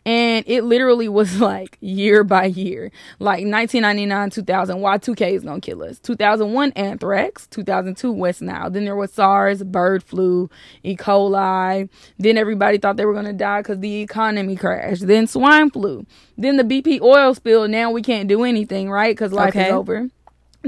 and 0.05 0.45
it 0.47 0.63
literally 0.63 1.09
was 1.09 1.41
like 1.41 1.77
year 1.81 2.25
by 2.25 2.47
year. 2.47 2.91
Like 3.19 3.45
1999 3.45 4.31
2000 4.31 4.79
y2k 4.79 5.33
is 5.33 5.45
gonna 5.45 5.61
kill 5.61 5.83
us? 5.83 5.99
2001 6.01 6.73
anthrax. 6.73 7.47
2002 7.49 8.13
west 8.13 8.43
nile. 8.43 8.71
Then 8.71 8.85
there 8.85 8.97
was 8.97 9.13
sars 9.13 9.63
bird 9.63 10.03
flu 10.03 10.49
e. 10.83 10.97
coli. 10.97 11.89
Then 12.19 12.39
everybody 12.39 12.79
thought 12.79 12.97
they 12.97 13.07
were 13.07 13.15
gonna 13.15 13.33
die 13.33 13.61
because 13.61 13.81
the 13.81 14.01
economy 14.01 14.57
crashed. 14.57 15.07
Then 15.07 15.27
swine 15.27 15.71
flu. 15.71 16.07
Then 16.37 16.57
the 16.57 16.65
bp 16.65 17.01
oil 17.01 17.35
spill. 17.35 17.69
Now 17.69 17.91
we 17.91 18.03
can't 18.03 18.29
do 18.29 18.45
anything 18.45 18.91
right? 18.91 19.15
Because 19.15 19.33
life 19.33 19.57
is 19.57 19.71
over 19.71 20.09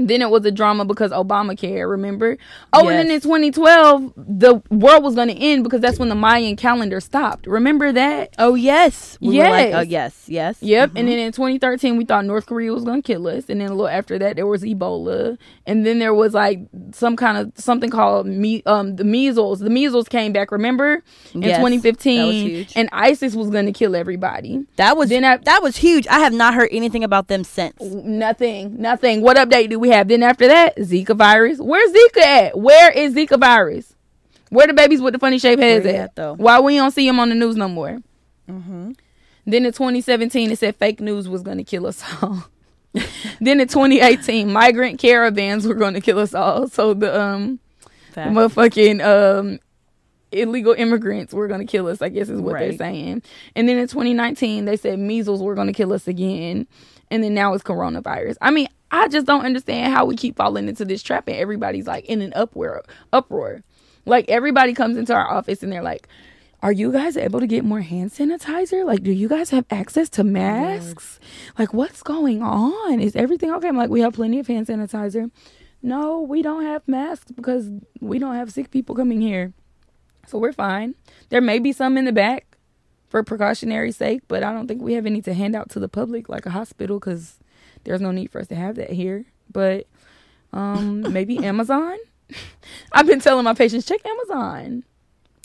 Then 0.07 0.21
it 0.21 0.29
was 0.29 0.45
a 0.45 0.51
drama 0.51 0.85
because 0.85 1.11
Obamacare, 1.11 1.89
remember? 1.89 2.37
Oh, 2.73 2.87
and 2.87 2.97
then 2.97 3.11
in 3.11 3.21
2012, 3.21 4.13
the 4.17 4.61
world 4.69 5.03
was 5.03 5.15
going 5.15 5.27
to 5.27 5.35
end 5.35 5.63
because 5.63 5.81
that's 5.81 5.99
when 5.99 6.09
the 6.09 6.15
Mayan 6.15 6.55
calendar 6.55 6.99
stopped. 6.99 7.47
Remember 7.47 7.91
that? 7.91 8.33
Oh 8.37 8.55
yes. 8.55 9.17
We 9.21 9.37
were 9.37 9.43
like, 9.43 9.69
Yes. 9.69 9.75
oh 9.75 9.81
yes, 9.81 10.23
yes. 10.27 10.57
Yep. 10.61 10.91
And 10.95 11.07
then 11.07 11.19
in 11.19 11.31
2013, 11.31 11.97
we 11.97 12.05
thought 12.05 12.25
North 12.25 12.45
Korea 12.45 12.71
was 12.73 12.83
going 12.83 13.01
to 13.01 13.05
kill 13.07 13.27
us. 13.27 13.45
And 13.49 13.61
then 13.61 13.67
a 13.67 13.71
little 13.71 13.87
after 13.87 14.17
that, 14.19 14.35
there 14.35 14.47
was 14.47 14.63
Ebola. 14.63 15.37
And 15.65 15.85
then 15.85 15.99
there 15.99 16.13
was 16.13 16.33
like 16.33 16.59
some 16.91 17.15
kind 17.15 17.37
of 17.37 17.51
something 17.55 17.89
called 17.89 18.25
me, 18.27 18.63
um, 18.65 18.95
the 18.95 19.03
measles. 19.03 19.59
The 19.59 19.69
measles 19.69 20.07
came 20.07 20.33
back, 20.33 20.51
remember? 20.51 21.03
In 21.33 21.41
Yes, 21.41 21.57
that 21.57 21.63
was 21.63 21.71
2015. 21.81 22.47
huge. 22.49 22.73
And 22.75 22.89
ISIS 22.91 23.35
was 23.35 23.49
going 23.49 23.65
to 23.65 23.71
kill 23.71 23.95
everybody. 23.95 24.65
That 24.77 24.97
was 24.97 25.09
Then 25.09 25.23
I- 25.25 25.37
that 25.37 25.61
was 25.63 25.77
huge. 25.77 26.07
I 26.07 26.19
have 26.19 26.33
not 26.33 26.53
heard 26.53 26.69
anything 26.71 27.03
about 27.03 27.27
them 27.27 27.43
since. 27.43 27.79
Nothing, 27.81 28.81
nothing. 28.81 29.21
What 29.21 29.37
update 29.37 29.69
do 29.69 29.79
we 29.79 29.89
have? 29.91 30.07
Then 30.07 30.23
after 30.23 30.47
that, 30.47 30.77
Zika 30.77 31.15
virus. 31.15 31.59
Where's 31.59 31.91
Zika 31.91 32.21
at? 32.21 32.57
Where 32.57 32.91
is 32.91 33.13
Zika 33.13 33.39
virus? 33.39 33.95
Where 34.49 34.67
the 34.67 34.73
babies 34.73 35.01
with 35.01 35.13
the 35.13 35.19
funny 35.19 35.39
shaped 35.39 35.61
heads 35.61 35.85
at? 35.85 35.95
at, 35.95 36.15
though? 36.15 36.33
Why 36.33 36.59
we 36.59 36.75
don't 36.75 36.91
see 36.91 37.07
them 37.07 37.19
on 37.19 37.29
the 37.29 37.35
news 37.35 37.55
no 37.55 37.69
more? 37.69 37.99
Mm-hmm. 38.49 38.91
Then 39.45 39.65
in 39.65 39.71
2017, 39.71 40.51
it 40.51 40.59
said 40.59 40.75
fake 40.75 40.99
news 40.99 41.29
was 41.29 41.41
going 41.41 41.57
to 41.57 41.63
kill 41.63 41.87
us 41.87 42.03
all. 42.21 42.45
then 43.39 43.61
in 43.61 43.67
2018, 43.67 44.51
migrant 44.51 44.99
caravans 44.99 45.65
were 45.65 45.73
going 45.73 45.93
to 45.93 46.01
kill 46.01 46.19
us 46.19 46.33
all. 46.33 46.67
So 46.67 46.93
the 46.93 47.19
um, 47.19 47.59
motherfucking 48.15 49.03
um 49.03 49.59
illegal 50.31 50.73
immigrants 50.73 51.33
were 51.33 51.47
going 51.47 51.59
to 51.59 51.65
kill 51.65 51.87
us 51.87 52.01
i 52.01 52.07
guess 52.07 52.29
is 52.29 52.39
what 52.39 52.57
they're 52.57 52.77
saying 52.77 53.21
and 53.53 53.67
then 53.67 53.77
in 53.77 53.87
2019 53.87 54.63
they 54.63 54.77
said 54.77 54.97
measles 54.97 55.41
were 55.41 55.55
going 55.55 55.67
to 55.67 55.73
kill 55.73 55.91
us 55.91 56.07
again 56.07 56.65
and 57.11 57.23
then 57.23 57.33
now 57.33 57.53
it's 57.53 57.63
coronavirus 57.63 58.35
i 58.41 58.49
mean 58.49 58.67
i 58.89 59.07
just 59.07 59.27
don't 59.27 59.45
understand 59.45 59.93
how 59.93 60.05
we 60.05 60.15
keep 60.15 60.35
falling 60.35 60.67
into 60.67 60.83
this 60.83 61.03
trap 61.03 61.27
and 61.27 61.37
everybody's 61.37 61.85
like 61.85 62.05
in 62.05 62.21
an 62.21 62.33
uproar 62.35 62.83
uproar 63.13 63.61
like 64.05 64.27
everybody 64.29 64.73
comes 64.73 64.97
into 64.97 65.13
our 65.13 65.29
office 65.29 65.61
and 65.61 65.71
they're 65.71 65.83
like 65.83 66.07
are 66.63 66.71
you 66.71 66.91
guys 66.91 67.17
able 67.17 67.39
to 67.39 67.47
get 67.47 67.65
more 67.65 67.81
hand 67.81 68.11
sanitizer? 68.11 68.85
Like, 68.85 69.01
do 69.01 69.11
you 69.11 69.27
guys 69.27 69.49
have 69.49 69.65
access 69.71 70.09
to 70.11 70.23
masks? 70.23 71.19
Like, 71.57 71.73
what's 71.73 72.03
going 72.03 72.43
on? 72.43 72.99
Is 72.99 73.15
everything 73.15 73.51
okay? 73.55 73.67
I'm 73.67 73.77
like, 73.77 73.89
we 73.89 74.01
have 74.01 74.13
plenty 74.13 74.39
of 74.39 74.45
hand 74.45 74.67
sanitizer. 74.67 75.31
No, 75.81 76.21
we 76.21 76.43
don't 76.43 76.63
have 76.63 76.87
masks 76.87 77.31
because 77.31 77.71
we 77.99 78.19
don't 78.19 78.35
have 78.35 78.51
sick 78.51 78.69
people 78.69 78.93
coming 78.95 79.21
here. 79.21 79.53
So 80.27 80.37
we're 80.37 80.53
fine. 80.53 80.93
There 81.29 81.41
may 81.41 81.57
be 81.57 81.71
some 81.71 81.97
in 81.97 82.05
the 82.05 82.11
back 82.11 82.50
for 83.11 83.21
precautionary 83.23 83.91
sake, 83.91 84.21
but 84.29 84.41
I 84.41 84.53
don't 84.53 84.67
think 84.67 84.81
we 84.81 84.93
have 84.93 85.05
any 85.05 85.21
to 85.23 85.33
hand 85.33 85.53
out 85.55 85.69
to 85.71 85.79
the 85.79 85.89
public 85.89 86.29
like 86.29 86.45
a 86.45 86.51
hospital 86.51 86.97
because 86.97 87.35
there's 87.83 87.99
no 88.01 88.11
need 88.11 88.31
for 88.31 88.39
us 88.39 88.47
to 88.47 88.55
have 88.55 88.75
that 88.77 88.91
here. 88.91 89.25
But 89.51 89.85
um, 90.53 91.01
maybe 91.13 91.37
Amazon. 91.43 91.97
I've 92.93 93.05
been 93.05 93.19
telling 93.19 93.43
my 93.43 93.53
patients 93.53 93.85
check 93.85 93.99
Amazon. 94.05 94.85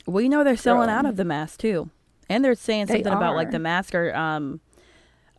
We 0.07 0.29
know 0.29 0.45
they're 0.45 0.57
selling 0.57 0.87
Girl. 0.89 0.97
out 0.99 1.07
of 1.07 1.17
the 1.17 1.25
mask 1.25 1.59
too, 1.59 1.91
and 2.31 2.45
they're 2.45 2.55
saying 2.55 2.87
They 2.87 2.95
something 3.03 3.13
about 3.13 3.35
like 3.35 3.51
the 3.51 3.59
mask 3.59 3.93
are 3.97 4.15
um 4.15 4.61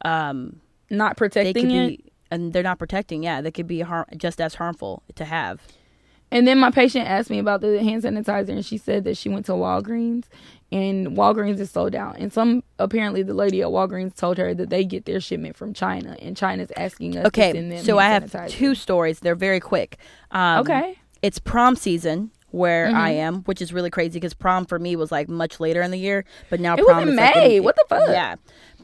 um 0.03 0.59
Not 0.89 1.15
they 1.15 1.17
protecting 1.19 1.69
could 1.69 1.71
it. 1.73 1.87
be 1.99 2.11
and 2.29 2.51
they're 2.51 2.63
not 2.63 2.77
protecting. 2.77 3.23
Yeah, 3.23 3.39
they 3.39 3.51
could 3.51 3.67
be 3.67 3.79
har- 3.79 4.07
just 4.17 4.41
as 4.41 4.55
harmful 4.55 5.03
to 5.15 5.23
have. 5.23 5.61
And 6.31 6.45
then 6.45 6.59
my 6.59 6.71
patient 6.71 7.07
asked 7.07 7.29
me 7.29 7.39
about 7.39 7.61
the 7.61 7.81
hand 7.81 8.03
sanitizer, 8.03 8.49
and 8.49 8.65
she 8.65 8.77
said 8.77 9.05
that 9.05 9.15
she 9.15 9.29
went 9.29 9.45
to 9.45 9.53
Walgreens, 9.53 10.25
and 10.73 11.09
Walgreens 11.15 11.59
is 11.59 11.71
sold 11.71 11.95
out. 11.95 12.17
And 12.19 12.33
some 12.33 12.63
apparently 12.79 13.23
the 13.23 13.33
lady 13.33 13.61
at 13.61 13.69
Walgreens 13.69 14.13
told 14.15 14.37
her 14.37 14.53
that 14.53 14.69
they 14.69 14.83
get 14.83 15.05
their 15.05 15.21
shipment 15.21 15.55
from 15.55 15.73
China, 15.73 16.17
and 16.21 16.35
China's 16.35 16.71
asking 16.75 17.17
us 17.17 17.31
to 17.31 17.41
send 17.41 17.55
Okay, 17.57 17.69
them. 17.77 17.85
so 17.85 17.97
I 17.97 18.09
have 18.09 18.23
sanitizer. 18.25 18.49
two 18.49 18.75
stories. 18.75 19.21
They're 19.21 19.35
very 19.35 19.61
quick. 19.61 19.97
Um, 20.31 20.59
Okay. 20.61 20.97
it's 21.21 21.39
prom 21.39 21.75
season 21.77 22.31
where 22.51 22.87
I 22.87 23.11
Mm-hmm. 23.11 23.19
am, 23.19 23.35
which 23.43 23.61
is 23.61 23.71
really 23.71 23.89
crazy 23.89 24.19
because 24.19 24.33
prom 24.33 24.65
for 24.65 24.79
me 24.79 24.95
was 24.97 25.11
like 25.11 25.29
much 25.29 25.59
later 25.61 25.81
in 25.81 25.91
the 25.91 25.97
year, 25.99 26.25
but 26.49 26.59
now 26.59 26.75
It 26.75 26.81
was 26.81 26.87
prom 26.87 27.03
in 27.03 27.09
is 27.09 27.15
like 27.15 27.35
May. 27.35 27.59
What 27.61 27.75
the 27.77 27.85
fuck? 27.87 28.01
Yeah, 28.09 28.35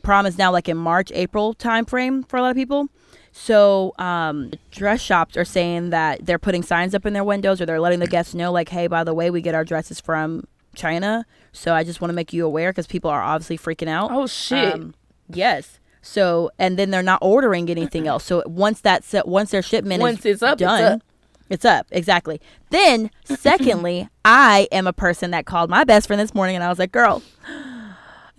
prom 0.02 0.26
is 0.26 0.38
now 0.38 0.52
like 0.52 0.70
in 0.70 0.78
March, 0.78 1.12
April 1.14 1.54
time 1.54 1.84
frame 1.86 2.24
for 2.24 2.38
a 2.38 2.42
lot 2.42 2.52
of 2.52 2.56
people. 2.56 2.88
So, 3.36 3.94
um, 3.98 4.52
dress 4.70 5.02
shops 5.02 5.36
are 5.36 5.44
saying 5.44 5.90
that 5.90 6.24
they're 6.26 6.38
putting 6.40 6.62
signs 6.62 6.94
up 6.94 7.04
in 7.06 7.14
their 7.14 7.24
windows 7.24 7.60
or 7.60 7.66
they're 7.66 7.80
letting 7.80 8.00
the 8.00 8.08
guests 8.08 8.36
know, 8.36 8.52
like, 8.52 8.70
hey, 8.70 8.86
by 8.86 9.04
the 9.04 9.14
way, 9.14 9.32
we 9.32 9.42
get 9.42 9.56
our 9.56 9.66
dresses 9.66 10.00
from 10.00 10.46
China. 10.76 11.26
So 11.52 11.74
I 11.74 11.84
just 11.84 12.00
want 12.00 12.10
to 12.10 12.16
make 12.16 12.32
you 12.32 12.46
aware 12.46 12.72
because 12.72 12.88
people 12.88 13.10
are 13.10 13.22
obviously 13.22 13.58
freaking 13.58 13.88
out. 13.88 14.12
Oh 14.12 14.28
shit! 14.28 14.74
Um, 14.74 14.94
yes. 15.30 15.80
So 16.02 16.52
and 16.60 16.78
then 16.78 16.92
they're 16.92 17.02
not 17.02 17.20
ordering 17.22 17.70
anything 17.70 18.08
else. 18.08 18.24
So 18.24 18.44
once 18.46 18.82
that 18.82 19.04
set, 19.04 19.28
once 19.28 19.52
their 19.52 19.62
shipment 19.62 20.02
Once 20.02 20.26
is 20.26 20.36
it's 20.36 20.44
up, 20.44 20.54
it's 20.54 20.62
done, 20.62 20.84
up. 20.94 21.02
it's 21.50 21.66
up 21.66 21.88
exactly. 21.92 22.42
Then 22.72 23.10
secondly, 23.24 24.10
I 24.26 24.68
am 24.72 24.86
a 24.86 24.94
person 24.94 25.32
that 25.32 25.46
called 25.46 25.70
my 25.70 25.84
best 25.84 26.08
friend 26.08 26.20
this 26.20 26.34
morning 26.36 26.56
and 26.56 26.64
I 26.64 26.70
was 26.70 26.80
like, 26.80 26.92
"Girl, 26.92 27.22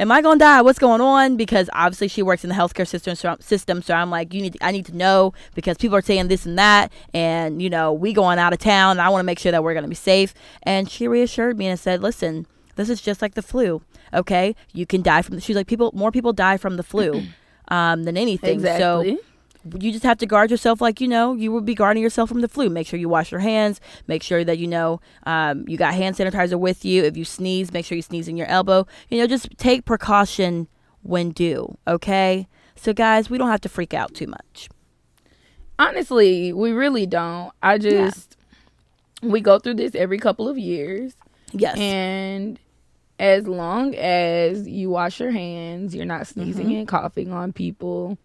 am 0.00 0.12
I 0.12 0.22
gonna 0.22 0.38
die? 0.38 0.62
What's 0.62 0.78
going 0.78 1.00
on?" 1.00 1.36
Because 1.36 1.68
obviously 1.72 2.08
she 2.08 2.22
works 2.22 2.44
in 2.44 2.48
the 2.48 2.56
healthcare 2.56 2.86
system. 2.86 3.14
So, 3.14 3.36
system, 3.40 3.82
so 3.82 3.94
I'm 3.94 4.10
like, 4.10 4.32
"You 4.34 4.42
need, 4.42 4.56
I 4.60 4.72
need 4.72 4.86
to 4.86 4.96
know 4.96 5.32
because 5.54 5.76
people 5.76 5.96
are 5.96 6.02
saying 6.02 6.28
this 6.28 6.46
and 6.46 6.58
that, 6.58 6.92
and 7.12 7.60
you 7.62 7.70
know, 7.70 7.92
we 7.92 8.12
going 8.12 8.38
out 8.38 8.52
of 8.52 8.58
town. 8.58 8.92
And 8.92 9.00
I 9.00 9.08
want 9.08 9.20
to 9.20 9.26
make 9.26 9.38
sure 9.38 9.52
that 9.52 9.62
we're 9.62 9.74
gonna 9.74 9.88
be 9.88 9.94
safe." 9.94 10.34
And 10.62 10.90
she 10.90 11.08
reassured 11.08 11.58
me 11.58 11.66
and 11.66 11.78
said, 11.78 12.02
"Listen." 12.02 12.46
This 12.76 12.90
is 12.90 13.00
just 13.00 13.22
like 13.22 13.34
the 13.34 13.42
flu. 13.42 13.82
Okay, 14.12 14.56
you 14.72 14.84
can 14.84 15.00
die 15.00 15.22
from. 15.22 15.38
She's 15.38 15.54
like 15.54 15.68
people. 15.68 15.92
More 15.94 16.10
people 16.10 16.32
die 16.32 16.56
from 16.56 16.76
the 16.76 16.82
flu 16.82 17.22
um, 17.68 18.02
than 18.02 18.16
anything. 18.16 18.54
exactly. 18.54 19.16
So 19.16 19.22
you 19.80 19.92
just 19.92 20.04
have 20.04 20.18
to 20.18 20.26
guard 20.26 20.50
yourself 20.50 20.80
like 20.80 21.00
you 21.00 21.08
know 21.08 21.34
you 21.34 21.50
would 21.52 21.64
be 21.64 21.74
guarding 21.74 22.02
yourself 22.02 22.28
from 22.28 22.40
the 22.40 22.48
flu. 22.48 22.68
Make 22.68 22.86
sure 22.86 22.98
you 22.98 23.08
wash 23.08 23.30
your 23.32 23.40
hands. 23.40 23.80
Make 24.06 24.22
sure 24.22 24.44
that 24.44 24.58
you 24.58 24.66
know 24.66 25.00
um, 25.24 25.64
you 25.68 25.76
got 25.76 25.94
hand 25.94 26.16
sanitizer 26.16 26.58
with 26.58 26.84
you. 26.84 27.02
If 27.04 27.16
you 27.16 27.24
sneeze 27.24 27.72
make 27.72 27.86
sure 27.86 27.96
you 27.96 28.02
sneeze 28.02 28.28
in 28.28 28.36
your 28.36 28.46
elbow. 28.48 28.86
You 29.08 29.18
know 29.18 29.26
just 29.26 29.48
take 29.56 29.84
precaution 29.84 30.68
when 31.02 31.30
due 31.30 31.76
okay? 31.86 32.46
So 32.76 32.92
guys 32.92 33.30
we 33.30 33.38
don't 33.38 33.48
have 33.50 33.60
to 33.62 33.68
freak 33.68 33.94
out 33.94 34.14
too 34.14 34.26
much. 34.26 34.68
Honestly, 35.78 36.52
we 36.52 36.70
really 36.72 37.06
don't. 37.06 37.52
I 37.62 37.78
just 37.78 38.36
we 39.22 39.40
go 39.40 39.58
through 39.58 39.74
this 39.74 39.94
every 39.94 40.18
couple 40.18 40.48
of 40.48 40.56
years, 40.58 41.14
yes. 41.52 41.76
And 41.78 42.58
as 43.18 43.46
long 43.48 43.94
as 43.94 44.68
you 44.68 44.90
wash 44.90 45.18
your 45.20 45.30
hands, 45.30 45.94
you're 45.94 46.04
not 46.04 46.26
sneezing 46.26 46.66
Mm-hmm. 46.66 46.74
and 46.76 46.88
coughing 46.88 47.32
on 47.32 47.52
people. 47.52 48.18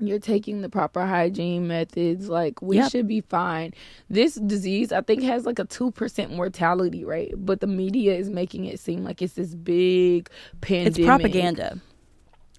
You're 0.00 0.18
taking 0.20 0.60
the 0.62 0.68
proper 0.68 1.04
hygiene 1.04 1.66
methods. 1.66 2.28
Like 2.28 2.62
we 2.62 2.76
Yep. 2.76 2.90
should 2.92 3.08
be 3.08 3.20
fine. 3.22 3.74
This 4.08 4.36
disease, 4.36 4.92
I 4.92 5.00
think, 5.00 5.22
has 5.24 5.44
like 5.44 5.58
a 5.58 5.64
two 5.64 5.90
percent 5.90 6.32
mortality 6.32 7.04
rate, 7.04 7.34
but 7.36 7.60
the 7.60 7.66
media 7.66 8.14
is 8.14 8.30
making 8.30 8.64
it 8.66 8.78
seem 8.78 9.02
like 9.04 9.20
it's 9.22 9.34
this 9.34 9.54
big 9.54 10.30
pandemic. 10.60 10.98
it's 10.98 11.04
propaganda 11.06 11.80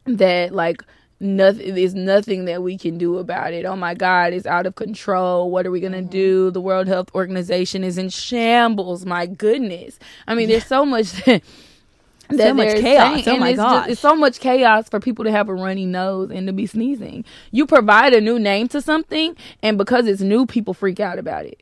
that 0.06 0.54
like 0.54 0.82
nothing 1.22 1.76
there's 1.76 1.94
nothing 1.96 2.46
that 2.46 2.64
we 2.64 2.78
can 2.78 2.98
do 2.98 3.18
about 3.18 3.54
it. 3.54 3.66
Oh 3.66 3.76
my 3.76 3.94
god, 3.94 4.34
it's 4.34 4.46
out 4.46 4.66
of 4.66 4.76
control. 4.76 5.52
What 5.52 5.66
are 5.66 5.72
we 5.72 5.80
going 5.80 5.92
to 5.94 6.00
Mm-hmm. 6.00 6.10
do? 6.10 6.52
The 6.52 6.62
World 6.62 6.88
Health 6.88 7.10
Organization 7.14 7.84
is 7.84 7.98
in 7.98 8.10
shambles. 8.10 9.06
My 9.06 9.26
goodness. 9.26 10.00
I 10.28 10.36
mean, 10.36 10.50
there's 10.50 10.66
so 10.66 10.86
much 10.86 11.12
that 11.26 11.44
So 12.38 12.54
much 12.54 12.76
chaos. 12.80 13.24
saying, 13.24 13.38
Oh 13.38 13.40
my 13.40 13.50
it's 13.50 13.58
just- 13.60 13.90
it's 13.90 14.02
so 14.02 14.16
much 14.16 14.40
chaos 14.40 14.88
for 14.90 15.00
people 15.00 15.26
to 15.26 15.32
have 15.32 15.50
a 15.50 15.54
runny 15.56 15.86
nose 15.86 16.30
and 16.32 16.46
to 16.48 16.54
be 16.54 16.66
sneezing. 16.68 17.26
You 17.52 17.66
provide 17.66 18.14
a 18.14 18.22
new 18.22 18.38
name 18.38 18.68
to 18.70 18.82
something, 18.82 19.36
and 19.64 19.78
because 19.78 20.06
it's 20.08 20.22
new, 20.22 20.46
people 20.46 20.74
freak 20.74 21.00
out 21.00 21.18
about 21.18 21.46
it. 21.46 21.62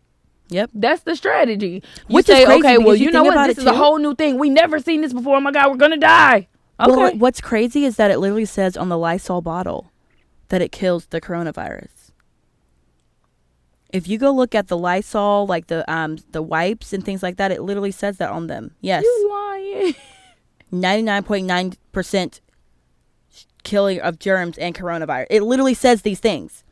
yep 0.49 0.69
That's 0.73 1.03
the 1.03 1.15
strategy. 1.15 1.81
You 2.09 2.15
Which 2.15 2.27
is 2.29 2.35
say, 2.37 2.45
crazy 2.45 2.59
okay, 2.59 2.77
well, 2.77 2.95
you 2.95 3.05
you 3.05 3.11
know 3.11 3.23
what? 3.23 3.47
This 3.47 3.57
is 3.59 3.65
a 3.65 3.73
whole 3.73 3.97
new 3.97 4.13
thing. 4.15 4.37
We 4.37 4.49
never 4.49 4.79
seen 4.79 5.01
this 5.01 5.13
before. 5.13 5.37
Oh 5.37 5.41
my 5.41 5.51
god, 5.51 5.69
we're 5.71 5.77
gonna 5.77 5.97
die. 5.97 6.47
Okay. 6.79 6.91
well 6.91 7.15
what's 7.15 7.41
crazy 7.41 7.85
is 7.85 7.95
that 7.95 8.11
it 8.11 8.19
literally 8.19 8.45
says 8.45 8.77
on 8.77 8.89
the 8.89 8.97
lysol 8.97 9.41
bottle 9.41 9.91
that 10.49 10.61
it 10.61 10.71
kills 10.71 11.07
the 11.07 11.19
coronavirus 11.19 12.11
if 13.91 14.07
you 14.07 14.17
go 14.17 14.31
look 14.31 14.53
at 14.53 14.67
the 14.67 14.77
lysol 14.77 15.47
like 15.47 15.67
the 15.67 15.89
um 15.91 16.17
the 16.31 16.41
wipes 16.41 16.93
and 16.93 17.03
things 17.03 17.23
like 17.23 17.37
that 17.37 17.51
it 17.51 17.61
literally 17.63 17.89
says 17.91 18.17
that 18.17 18.29
on 18.29 18.45
them 18.47 18.75
yes 18.81 19.03
you 19.03 19.27
lying. 19.31 19.95
99.9% 20.71 22.39
killing 23.63 23.99
of 23.99 24.19
germs 24.19 24.57
and 24.57 24.73
coronavirus. 24.75 25.27
It 25.29 25.43
literally 25.43 25.73
says 25.73 26.01
these 26.01 26.19
things. 26.19 26.63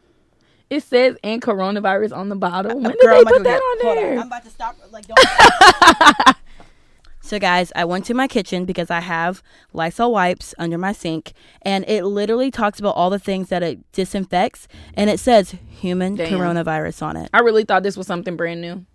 It 0.69 0.81
says 0.81 1.15
and 1.23 1.41
coronavirus 1.41 2.15
on 2.15 2.29
the 2.29 2.35
bottle. 2.35 2.71
Uh, 2.71 2.75
when 2.75 2.91
did 2.91 2.99
Girl, 3.01 3.17
they 3.19 3.31
put 3.31 3.43
that 3.43 3.59
get- 3.59 3.89
on 3.89 3.95
there? 3.95 4.19
I'm 4.19 4.27
about 4.27 4.43
to 4.45 4.49
stop. 4.49 4.75
Like, 4.91 5.05
don't. 5.07 6.35
so, 7.21 7.37
guys, 7.37 7.71
I 7.75 7.85
went 7.85 8.05
to 8.05 8.13
my 8.15 8.27
kitchen 8.27 8.65
because 8.65 8.89
I 8.89 9.01
have 9.01 9.43
Lysol 9.73 10.11
wipes 10.11 10.55
under 10.57 10.77
my 10.79 10.91
sink, 10.91 11.33
and 11.61 11.85
it 11.87 12.03
literally 12.03 12.49
talks 12.49 12.79
about 12.79 12.95
all 12.95 13.11
the 13.11 13.19
things 13.19 13.49
that 13.49 13.61
it 13.61 13.79
disinfects, 13.91 14.67
and 14.95 15.07
it 15.09 15.19
says 15.19 15.53
human 15.69 16.15
Damn. 16.15 16.31
coronavirus 16.33 17.03
on 17.03 17.17
it. 17.17 17.29
I 17.31 17.41
really 17.41 17.63
thought 17.63 17.83
this 17.83 17.95
was 17.97 18.07
something 18.07 18.35
brand 18.35 18.59
new. 18.61 18.85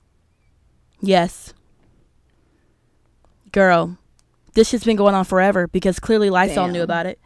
Yes. 1.01 1.55
Girl, 3.53 3.97
this 4.55 4.69
shit's 4.69 4.85
been 4.85 4.97
going 4.97 5.15
on 5.15 5.25
forever 5.25 5.67
because 5.69 5.99
clearly 5.99 6.31
Lysol 6.31 6.69
knew 6.69 6.83
about 6.83 7.07
it. 7.07 7.19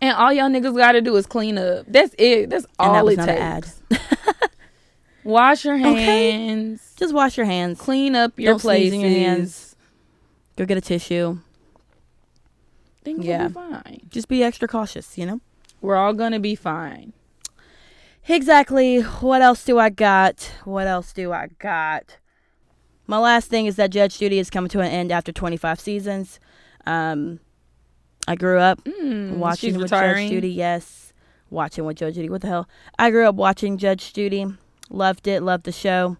And 0.00 0.14
all 0.16 0.32
y'all 0.32 0.48
niggas 0.48 0.76
gotta 0.76 1.00
do 1.00 1.16
is 1.16 1.26
clean 1.26 1.58
up. 1.58 1.84
That's 1.88 2.14
it. 2.18 2.50
That's 2.50 2.64
And 2.78 2.88
all 2.88 2.92
that 2.94 3.04
was 3.04 3.14
it 3.14 3.16
not 3.18 3.26
takes. 3.26 3.82
an 3.90 3.96
ad. 4.42 4.50
Wash 5.24 5.64
your 5.64 5.74
Okay. 5.74 6.30
hands. 6.32 6.94
Just 6.96 7.12
wash 7.12 7.36
your 7.36 7.46
hands. 7.46 7.80
Clean 7.80 8.14
up 8.14 8.38
your 8.38 8.52
Don't 8.54 8.60
places. 8.60 8.94
in 8.94 9.00
your 9.00 9.10
hands. 9.10 9.76
Go 10.56 10.64
get 10.64 10.78
a 10.78 10.80
tissue. 10.80 11.38
Things 13.04 13.24
Yeah. 13.24 13.42
will 13.42 13.48
be 13.48 13.54
fine. 13.54 14.00
Just 14.10 14.28
be 14.28 14.42
extra 14.42 14.68
cautious, 14.68 15.18
you 15.18 15.26
know? 15.26 15.40
We're 15.80 15.96
all 15.96 16.12
gonna 16.14 16.40
be 16.40 16.54
fine. 16.54 17.12
Exactly. 18.26 19.00
What 19.00 19.42
else 19.42 19.64
do 19.64 19.78
I 19.78 19.88
got? 19.90 20.52
What 20.64 20.86
else 20.86 21.12
do 21.12 21.32
I 21.32 21.48
got? 21.58 22.16
My 23.06 23.18
last 23.18 23.48
thing 23.48 23.66
is 23.66 23.76
that 23.76 23.90
Judge 23.90 24.18
Judy 24.18 24.38
is 24.38 24.50
coming 24.50 24.68
to 24.70 24.80
an 24.80 24.90
end 24.90 25.10
after 25.10 25.32
25 25.32 25.80
seasons. 25.80 26.38
Um, 26.88 27.40
I 28.26 28.34
grew 28.34 28.58
up 28.58 28.82
Mm, 28.84 29.36
watching 29.36 29.74
with 29.74 29.82
retiring. 29.92 30.28
Judge 30.28 30.36
Judy. 30.36 30.50
Yes, 30.50 31.12
watching 31.50 31.84
with 31.84 31.96
Judge 31.96 32.14
Judy. 32.14 32.28
What 32.30 32.40
the 32.42 32.48
hell? 32.48 32.68
I 32.98 33.10
grew 33.10 33.26
up 33.28 33.34
watching 33.34 33.78
Judge 33.78 34.12
Judy. 34.12 34.46
Loved 34.90 35.26
it. 35.26 35.42
Loved 35.42 35.64
the 35.64 35.72
show, 35.72 36.16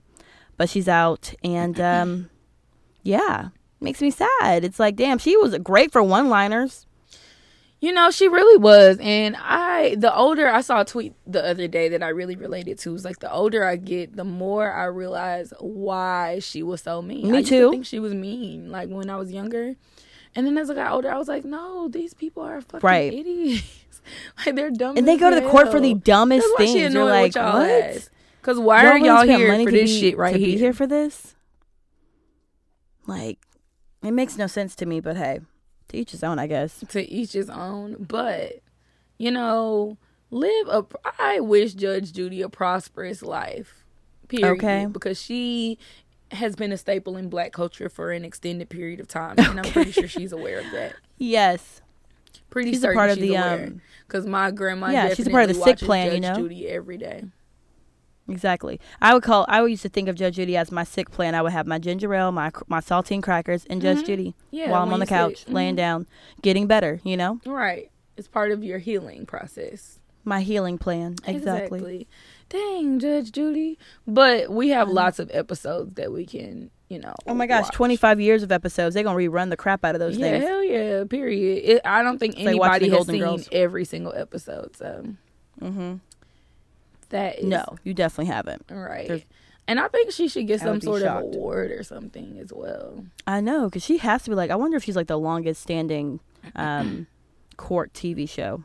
but 0.56 0.68
she's 0.68 0.88
out, 0.88 1.32
and 1.42 1.78
um, 1.94 2.30
yeah, 3.02 3.48
makes 3.80 4.00
me 4.00 4.10
sad. 4.10 4.64
It's 4.64 4.78
like, 4.78 4.96
damn, 4.96 5.18
she 5.18 5.36
was 5.36 5.56
great 5.58 5.90
for 5.92 6.02
one-liners. 6.02 6.84
You 7.80 7.92
know, 7.92 8.10
she 8.10 8.26
really 8.26 8.58
was. 8.58 8.98
And 9.00 9.36
I, 9.38 9.94
the 9.94 10.12
older 10.14 10.48
I 10.48 10.62
saw 10.62 10.80
a 10.80 10.84
tweet 10.84 11.14
the 11.28 11.44
other 11.46 11.68
day 11.68 11.88
that 11.90 12.02
I 12.02 12.08
really 12.08 12.34
related 12.34 12.76
to 12.80 12.92
was 12.92 13.04
like 13.04 13.20
the 13.20 13.30
older 13.32 13.64
I 13.64 13.76
get, 13.76 14.16
the 14.16 14.24
more 14.24 14.72
I 14.72 14.86
realize 14.86 15.52
why 15.60 16.40
she 16.40 16.62
was 16.64 16.82
so 16.82 17.00
mean. 17.02 17.30
Me 17.30 17.38
I 17.38 17.42
too. 17.42 17.66
To 17.66 17.70
think 17.70 17.86
she 17.86 18.00
was 18.00 18.12
mean, 18.14 18.70
like 18.72 18.88
when 18.88 19.08
I 19.08 19.14
was 19.16 19.30
younger. 19.30 19.76
And 20.34 20.46
then 20.46 20.56
as 20.58 20.70
I 20.70 20.74
got 20.74 20.92
older, 20.92 21.10
I 21.10 21.16
was 21.18 21.28
like, 21.28 21.44
no, 21.44 21.88
these 21.88 22.14
people 22.14 22.42
are 22.42 22.60
fucking 22.60 22.80
Right. 22.86 23.12
idiots. 23.12 23.64
like 24.46 24.54
they're 24.54 24.70
dumb. 24.70 24.96
And 24.96 25.06
they 25.08 25.16
go 25.16 25.30
to 25.30 25.36
the 25.40 25.48
court 25.48 25.70
for 25.70 25.80
the 25.80 25.94
dumbest 25.94 26.46
That's 26.46 26.60
why 26.60 26.66
she 26.66 26.72
things. 26.80 26.94
You're 26.94 27.04
like, 27.04 27.34
y'all 27.34 27.60
what? 27.60 27.70
ass. 27.70 28.10
Cause 28.42 28.58
why 28.58 28.82
Y'all 28.82 28.92
are 28.92 28.98
y'all 28.98 29.38
here 29.38 29.48
money 29.48 29.64
for 29.66 29.72
this 29.72 29.90
be- 29.90 30.00
shit 30.00 30.16
right 30.16 30.32
to 30.32 30.38
here? 30.38 30.46
be 30.46 30.58
here 30.58 30.72
for 30.72 30.86
this? 30.86 31.34
Like, 33.06 33.38
it 34.02 34.12
makes 34.12 34.36
no 34.38 34.46
sense 34.46 34.74
to 34.76 34.86
me. 34.86 35.00
But 35.00 35.16
hey, 35.16 35.40
to 35.88 35.96
each 35.96 36.12
his 36.12 36.22
own, 36.22 36.38
I 36.38 36.46
guess. 36.46 36.84
to 36.88 37.10
each 37.10 37.32
his 37.32 37.50
own. 37.50 37.96
But 37.98 38.60
you 39.18 39.30
know, 39.30 39.98
live 40.30 40.68
a. 40.68 40.86
I 41.18 41.40
wish 41.40 41.74
Judge 41.74 42.12
Judy 42.12 42.42
a 42.42 42.48
prosperous 42.48 43.22
life. 43.22 43.84
Period. 44.28 44.58
Okay. 44.58 44.86
Because 44.90 45.20
she 45.20 45.78
has 46.32 46.54
been 46.56 46.72
a 46.72 46.76
staple 46.76 47.16
in 47.16 47.28
Black 47.28 47.52
culture 47.52 47.88
for 47.88 48.12
an 48.12 48.24
extended 48.24 48.68
period 48.68 49.00
of 49.00 49.08
time, 49.08 49.34
and 49.38 49.58
I'm 49.60 49.72
pretty 49.72 49.92
sure 49.92 50.08
she's 50.08 50.32
aware 50.32 50.58
of 50.60 50.70
that. 50.72 50.94
Yes. 51.18 51.80
Pretty 52.50 52.70
She's 52.72 52.84
a 52.84 52.92
part 52.92 53.10
of 53.10 53.16
she's 53.16 53.28
the, 53.28 53.34
aware. 53.34 53.64
um, 53.66 53.80
Because 54.06 54.24
my 54.26 54.50
grandma, 54.50 54.88
Yeah, 54.90 55.12
she's 55.14 55.26
a 55.26 55.30
part 55.30 55.42
of 55.50 55.56
the 55.56 55.62
sick 55.62 55.78
plan, 55.78 56.06
watches 56.06 56.14
you 56.14 56.20
know? 56.20 56.34
Judy 56.36 56.68
every 56.68 56.96
day. 56.96 57.24
Exactly. 58.28 58.78
I 59.00 59.14
would 59.14 59.22
call. 59.22 59.46
I 59.48 59.64
used 59.64 59.82
to 59.82 59.88
think 59.88 60.08
of 60.08 60.14
Judge 60.14 60.36
Judy 60.36 60.56
as 60.56 60.70
my 60.70 60.84
sick 60.84 61.10
plan. 61.10 61.34
I 61.34 61.40
would 61.42 61.52
have 61.52 61.66
my 61.66 61.78
ginger 61.78 62.12
ale, 62.14 62.30
my 62.30 62.50
my 62.66 62.80
saltine 62.80 63.22
crackers, 63.22 63.64
and 63.70 63.80
Judge 63.80 64.04
Judy 64.04 64.28
Mm-hmm. 64.28 64.56
Yeah, 64.56 64.70
while 64.70 64.82
I'm 64.82 64.92
on 64.92 65.00
the 65.00 65.06
couch, 65.06 65.38
sick. 65.44 65.48
laying 65.52 65.74
Mhm. 65.74 65.78
down, 65.78 66.06
getting 66.42 66.66
better. 66.66 67.00
You 67.04 67.16
know, 67.16 67.40
Right. 67.46 67.90
It's 68.18 68.28
part 68.28 68.50
of 68.50 68.62
your 68.62 68.78
healing 68.78 69.24
process. 69.26 69.98
my 70.24 70.42
healing 70.42 70.76
plan. 70.78 71.16
Exactly. 71.26 72.06
Dang, 72.48 72.98
Judge 72.98 73.30
Judy. 73.32 73.78
But 74.06 74.50
we 74.50 74.68
have 74.70 74.88
lots 74.88 75.18
of 75.18 75.30
episodes 75.34 75.94
that 75.96 76.12
we 76.12 76.24
can, 76.24 76.70
you 76.88 76.98
know. 76.98 77.14
Oh 77.26 77.34
my 77.34 77.46
gosh, 77.46 77.64
watch. 77.64 77.74
25 77.74 78.20
years 78.20 78.42
of 78.42 78.50
episodes. 78.52 78.94
They're 78.94 79.04
gonna 79.04 79.18
rerun 79.18 79.50
the 79.50 79.56
crap 79.56 79.84
out 79.84 79.94
of 79.94 79.98
those 79.98 80.16
yeah, 80.16 80.30
things. 80.30 80.44
hell 80.44 80.64
yeah. 80.64 81.04
Period. 81.04 81.62
It, 81.64 81.82
I 81.84 82.02
don't 82.02 82.18
think 82.18 82.34
anybody 82.38 82.88
has 82.88 83.06
seen 83.06 83.20
Girls. 83.20 83.48
every 83.52 83.84
single 83.84 84.14
episode. 84.14 84.76
So 84.76 85.04
Mm-hmm. 85.60 85.96
that 87.10 87.38
is 87.40 87.44
No, 87.46 87.64
you 87.84 87.94
definitely 87.94 88.32
haven't. 88.32 88.64
right. 88.70 89.08
There's- 89.08 89.24
And 89.66 89.78
I 89.80 89.88
think 89.88 90.12
she 90.12 90.28
should 90.28 90.46
get 90.46 90.60
some 90.60 90.80
sort 90.80 91.02
shocked. 91.02 91.26
of 91.28 91.34
award 91.34 91.70
or 91.72 91.82
something 91.82 92.38
as 92.38 92.52
well. 92.54 93.04
I 93.26 93.40
know, 93.40 93.66
because 93.66 93.82
she 93.84 93.98
has 93.98 94.22
to 94.22 94.30
be 94.30 94.36
like. 94.36 94.50
I 94.50 94.56
wonder 94.56 94.76
if 94.78 94.84
she's 94.84 94.96
like 94.96 95.08
the 95.08 95.18
longest 95.18 95.60
standing 95.62 96.20
um, 96.56 97.06
court 97.58 97.92
TV 97.92 98.26
show 98.28 98.62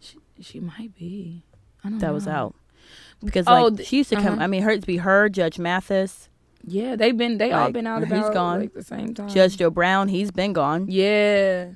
She, 0.00 0.18
she 0.40 0.58
might 0.60 0.96
be. 0.96 1.44
I 1.84 1.88
don't 1.90 1.98
know. 1.98 2.06
that 2.06 2.14
was 2.14 2.26
out. 2.26 2.54
Because 3.24 3.46
Oh, 3.48 3.64
like 3.64 3.76
th- 3.76 3.88
she 3.88 3.96
used 3.98 4.10
to 4.10 4.16
come. 4.16 4.34
uh-huh. 4.34 4.42
I 4.42 4.46
mean, 4.46 4.62
her 4.62 4.76
to 4.78 4.86
be 4.86 4.98
her, 4.98 5.28
Judge 5.28 5.58
Mathis, 5.58 6.28
Yeah, 6.66 6.96
they've 6.96 7.16
been. 7.16 7.38
They 7.38 7.52
all 7.52 7.70
been 7.70 7.86
out 7.86 8.02
He's 8.06 8.30
gone. 8.30 8.60
like 8.60 8.74
the 8.74 8.82
same 8.82 9.14
time. 9.14 9.28
Judge 9.28 9.56
Joe 9.56 9.70
Brown. 9.70 10.08
He's 10.08 10.30
been 10.30 10.52
gone. 10.52 10.86
Yeah, 10.88 11.70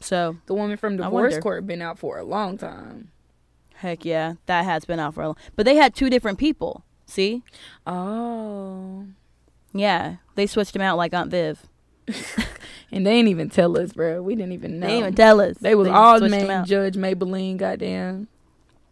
So 0.00 0.36
the 0.46 0.54
woman 0.54 0.76
from 0.76 0.96
divorce 0.96 1.38
court 1.38 1.66
been 1.66 1.82
out 1.82 1.98
for 1.98 2.18
a 2.18 2.24
long 2.24 2.56
time. 2.58 3.10
heck 3.76 4.04
yeah, 4.04 4.34
that 4.46 4.64
has 4.64 4.84
been 4.84 4.98
out 4.98 5.14
for 5.14 5.22
a 5.22 5.26
long. 5.28 5.36
But 5.56 5.64
they 5.66 5.76
had 5.76 5.94
two 5.94 6.10
different 6.10 6.38
people. 6.38 6.84
See, 7.06 7.42
Oh, 7.86 9.06
yeah, 9.72 10.16
they 10.36 10.46
switched 10.46 10.72
them 10.74 10.82
out 10.82 10.96
like 10.96 11.12
Aunt 11.14 11.30
Viv. 11.30 11.66
and 12.92 13.06
they 13.06 13.12
ain't 13.12 13.28
even 13.28 13.48
tell 13.50 13.78
us, 13.78 13.92
bro. 13.92 14.22
We 14.22 14.34
didn't 14.34 14.52
even 14.52 14.80
know. 14.80 14.86
They 14.86 14.92
didn't 14.94 15.04
even 15.04 15.14
tell 15.14 15.40
us. 15.40 15.58
They 15.58 15.74
was 15.74 15.86
just 15.88 15.96
all 15.96 16.18
switched 16.18 16.34
'em 16.34 16.38
named 16.40 16.50
out. 16.50 16.66
Judge 16.66 16.94
Mablean. 16.96 17.56
Goddamn. 17.56 18.28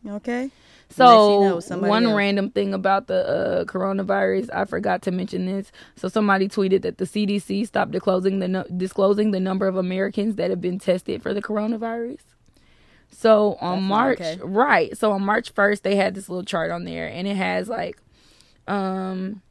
Okay. 0.07 0.51
So 0.90 1.61
you 1.61 1.77
know, 1.77 1.88
one 1.88 2.07
else. 2.07 2.14
random 2.14 2.51
thing 2.51 2.72
about 2.72 3.07
the 3.07 3.29
uh, 3.29 3.64
coronavirus, 3.64 4.48
I 4.53 4.64
forgot 4.64 5.03
to 5.03 5.11
mention 5.11 5.46
this. 5.46 5.70
So 5.96 6.09
somebody 6.09 6.48
tweeted 6.48 6.83
that 6.83 6.98
the 6.98 7.05
CDC 7.05 7.66
stopped 7.66 7.90
disclosing 7.90 8.38
the 8.38 8.48
no- 8.48 8.66
disclosing 8.77 9.31
the 9.31 9.40
number 9.40 9.66
of 9.66 9.77
Americans 9.77 10.37
that 10.37 10.51
have 10.51 10.61
been 10.61 10.79
tested 10.79 11.22
for 11.22 11.35
the 11.35 11.42
coronavirus. 11.42 12.20
So 13.11 13.57
on 13.61 13.81
That's 13.81 13.88
March, 13.88 14.20
okay. 14.20 14.40
right? 14.42 14.96
So 14.96 15.12
on 15.12 15.22
March 15.22 15.51
first, 15.51 15.83
they 15.83 15.96
had 15.96 16.14
this 16.14 16.29
little 16.29 16.44
chart 16.44 16.70
on 16.70 16.85
there, 16.85 17.07
and 17.07 17.27
it 17.27 17.37
has 17.37 17.68
like, 17.68 18.01
um, 18.66 19.42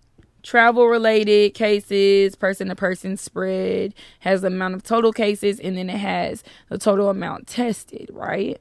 travel 0.43 0.88
related 0.88 1.54
cases, 1.54 2.36
person 2.36 2.69
to 2.69 2.76
person 2.76 3.17
spread, 3.17 3.93
has 4.19 4.41
the 4.41 4.47
amount 4.47 4.76
of 4.76 4.84
total 4.84 5.12
cases, 5.12 5.60
and 5.60 5.78
then 5.78 5.89
it 5.89 5.97
has 5.97 6.43
the 6.69 6.78
total 6.78 7.10
amount 7.10 7.47
tested, 7.47 8.10
right? 8.13 8.60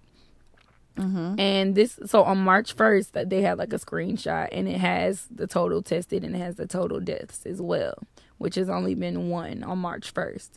Mm-hmm. 0.97 1.39
And 1.39 1.75
this, 1.75 1.99
so 2.07 2.25
on 2.25 2.39
March 2.39 2.75
1st, 2.75 3.29
they 3.29 3.43
had 3.43 3.59
like 3.59 3.73
a 3.73 3.79
screenshot 3.79 4.49
and 4.53 4.67
it 4.67 4.79
has 4.79 5.27
the 5.31 5.47
total 5.47 5.83
tested 5.83 6.25
and 6.25 6.35
it 6.35 6.39
has 6.39 6.57
the 6.57 6.67
total 6.67 7.01
deaths 7.01 7.45
as 7.45 7.61
well, 7.61 7.95
which 8.39 8.55
has 8.55 8.69
only 8.69 8.95
been 8.95 9.29
one 9.29 9.63
on 9.63 9.79
March 9.79 10.13
1st. 10.13 10.51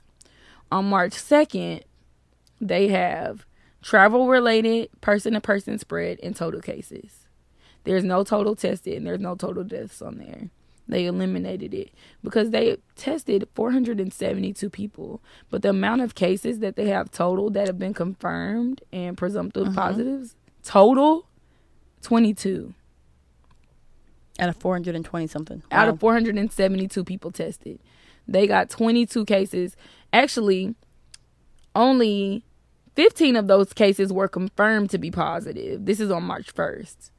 On 0.72 0.86
March 0.86 1.14
2nd, 1.14 1.84
they 2.62 2.88
have 2.90 3.46
travel 3.82 4.28
related, 4.28 4.90
person 5.02 5.34
to 5.34 5.42
person 5.42 5.78
spread, 5.78 6.20
and 6.22 6.36
total 6.36 6.62
cases. 6.62 7.28
There's 7.84 8.04
no 8.04 8.24
total 8.24 8.56
tested 8.56 8.96
and 8.96 9.08
there's 9.08 9.20
no 9.20 9.36
total 9.36 9.64
deaths 9.64 10.02
on 10.02 10.18
there. 10.18 10.50
They 10.90 11.06
eliminated 11.06 11.72
it 11.76 11.92
because 12.24 12.50
they 12.50 12.76
tested 12.96 13.48
472 13.54 14.70
people, 14.72 15.22
but 15.52 15.62
the 15.62 15.70
amount 15.70 16.02
of 16.02 16.16
cases 16.16 16.60
that 16.60 16.76
they 16.76 16.88
have 16.88 17.12
total 17.12 17.52
that 17.52 17.68
have 17.68 17.78
been 17.78 17.94
confirmed 17.94 18.82
and 18.92 19.16
presumptive 19.16 19.68
uh-huh. 19.68 19.76
positives 19.76 20.36
total 20.64 21.28
22 22.02 22.74
Out 24.40 24.50
of 24.50 24.58
420 24.58 25.28
something. 25.28 25.62
out 25.72 25.88
of 25.90 26.00
472 26.00 27.04
people 27.04 27.32
tested. 27.32 27.80
They 28.28 28.48
got 28.48 28.70
22 28.70 29.26
cases. 29.26 29.76
Actually, 30.12 30.74
only 31.76 32.44
15 32.96 33.36
of 33.36 33.48
those 33.48 33.74
cases 33.74 34.12
were 34.12 34.28
confirmed 34.28 34.90
to 34.90 34.98
be 34.98 35.12
positive. 35.12 35.86
This 35.86 36.00
is 36.00 36.10
on 36.10 36.24
March 36.24 36.54
1st. 36.54 37.12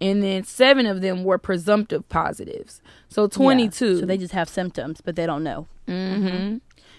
And 0.00 0.22
then 0.22 0.44
seven 0.44 0.86
of 0.86 1.00
them 1.00 1.24
were 1.24 1.38
presumptive 1.38 2.08
positives. 2.08 2.80
So 3.08 3.22
Yeah. 3.24 3.28
22. 3.28 4.00
So 4.00 4.06
they 4.06 4.16
just 4.18 4.32
have 4.34 4.48
symptoms, 4.48 5.00
but 5.00 5.16
they 5.16 5.26
don't 5.26 5.42
know. 5.42 5.66
hmm 5.86 6.58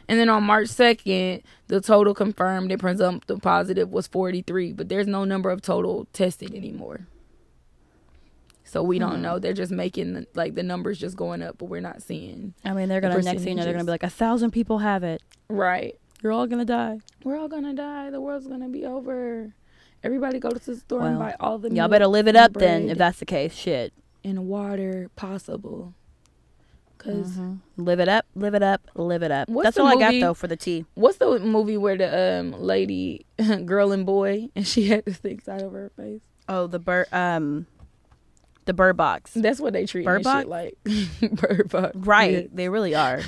And 0.10 0.20
then 0.20 0.28
on 0.28 0.44
March 0.44 0.68
2nd, 0.68 1.44
the 1.68 1.80
total 1.82 2.14
confirmed 2.14 2.72
and 2.72 2.80
presumptive 2.80 3.42
positive 3.42 3.90
was 3.92 4.08
43, 4.08 4.74
but 4.74 4.90
there's 4.90 5.08
no 5.08 5.24
number 5.24 5.50
of 5.52 5.62
total 5.62 6.08
tested 6.14 6.54
anymore. 6.56 7.02
So 8.64 8.84
we 8.84 8.98
Hmm. 8.98 9.02
don't 9.10 9.22
know. 9.22 9.40
They're 9.40 9.54
just 9.54 9.72
making 9.72 10.26
like 10.36 10.56
the 10.56 10.64
numbers 10.64 10.98
just 11.00 11.16
going 11.16 11.42
up, 11.42 11.58
but 11.58 11.66
we're 11.66 11.80
not 11.82 12.02
seeing. 12.02 12.54
I 12.66 12.74
mean, 12.74 12.90
they're 12.90 13.02
gonna 13.02 13.22
next 13.22 13.42
thing 13.44 13.50
you 13.50 13.56
know, 13.56 13.64
they're 13.64 13.74
gonna 13.74 13.86
be 13.86 13.92
like 13.92 14.04
a 14.04 14.10
thousand 14.10 14.52
people 14.52 14.80
have 14.80 15.04
it. 15.04 15.22
Right. 15.50 15.96
You're 16.22 16.32
all 16.34 16.48
gonna 16.48 16.66
die. 16.66 17.00
We're 17.24 17.38
all 17.38 17.48
gonna 17.48 17.74
die. 17.74 18.10
The 18.10 18.20
world's 18.22 18.48
gonna 18.48 18.70
be 18.70 18.86
over. 18.86 19.54
Everybody 20.04 20.40
go 20.40 20.50
to 20.50 20.60
the 20.60 20.76
store 20.78 21.06
and 21.06 21.20
buy 21.20 21.36
all 21.40 21.58
the 21.58 21.74
Y'all 21.74 21.88
better 21.90 22.08
live 22.08 22.28
it 22.28 22.36
up 22.36 22.54
then, 22.54 22.90
if 22.90 22.98
that's 22.98 23.20
the 23.20 23.26
case. 23.26 23.54
Shit. 23.54 23.94
and 24.24 24.48
water 24.48 25.10
possible. 25.16 25.94
because 26.98 27.38
Live 27.78 28.00
it 28.00 28.08
up, 28.10 28.26
live 28.36 28.54
it 28.56 28.64
up, 28.64 28.82
live 28.96 29.24
it 29.24 29.32
up. 29.32 29.50
What's 29.50 29.66
That's 29.66 29.78
all 29.78 29.88
I 29.88 29.96
got 29.96 30.12
though 30.20 30.34
for 30.34 30.48
the 30.48 30.56
tea. 30.58 30.86
what's 30.96 31.18
the 31.18 31.40
movie 31.40 31.78
where 31.78 31.98
the 31.98 32.40
um 32.40 32.52
lady, 32.62 33.26
girl 33.66 33.92
and 33.92 34.06
boy, 34.06 34.48
and 34.56 34.66
she 34.68 34.88
had 34.88 35.06
the 35.06 35.14
thing 35.14 35.40
side 35.42 35.62
over 35.62 35.78
her 35.80 35.92
face? 35.98 36.22
Oh, 36.48 36.68
the 36.68 36.80
bird, 36.80 37.08
um, 37.12 37.68
the 38.66 38.74
bird 38.74 38.98
box. 38.98 39.32
That's 39.36 39.60
what 39.60 39.74
they 39.74 39.86
treat 39.86 40.06
Bird 40.06 40.24
Box? 40.24 40.42
shit 40.42 40.48
like. 40.50 40.78
Bird 41.34 41.70
box. 41.70 41.96
Right, 41.96 42.54
they 42.56 42.70
really 42.70 42.96
are. 42.96 43.20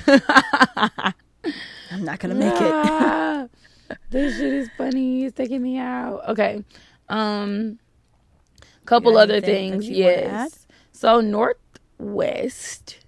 I'm 1.90 2.04
not 2.04 2.18
gonna 2.18 2.34
make 2.34 2.52
it. 2.54 3.50
This 4.10 4.36
shit 4.36 4.52
is 4.52 4.68
funny. 4.76 5.24
It's 5.24 5.36
taking 5.36 5.62
me 5.62 5.78
out. 5.78 6.22
Okay. 6.28 6.64
Um 7.08 7.78
couple 8.84 9.16
other 9.16 9.40
things. 9.40 9.88
Yes. 9.88 10.66
So 10.92 11.20
North 11.20 11.56
West 11.98 12.98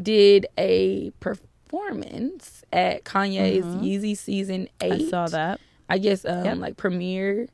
did 0.00 0.46
a 0.58 1.10
performance 1.20 2.64
at 2.72 3.04
Kanye's 3.04 3.64
Yeezy 3.64 4.16
season 4.16 4.68
eight. 4.80 4.92
Mm-hmm. 4.92 5.06
I 5.06 5.10
saw 5.10 5.26
that. 5.28 5.60
I 5.88 5.98
guess 5.98 6.24
um 6.24 6.44
Yep. 6.44 6.58
like 6.58 6.76
premiere, 6.76 7.48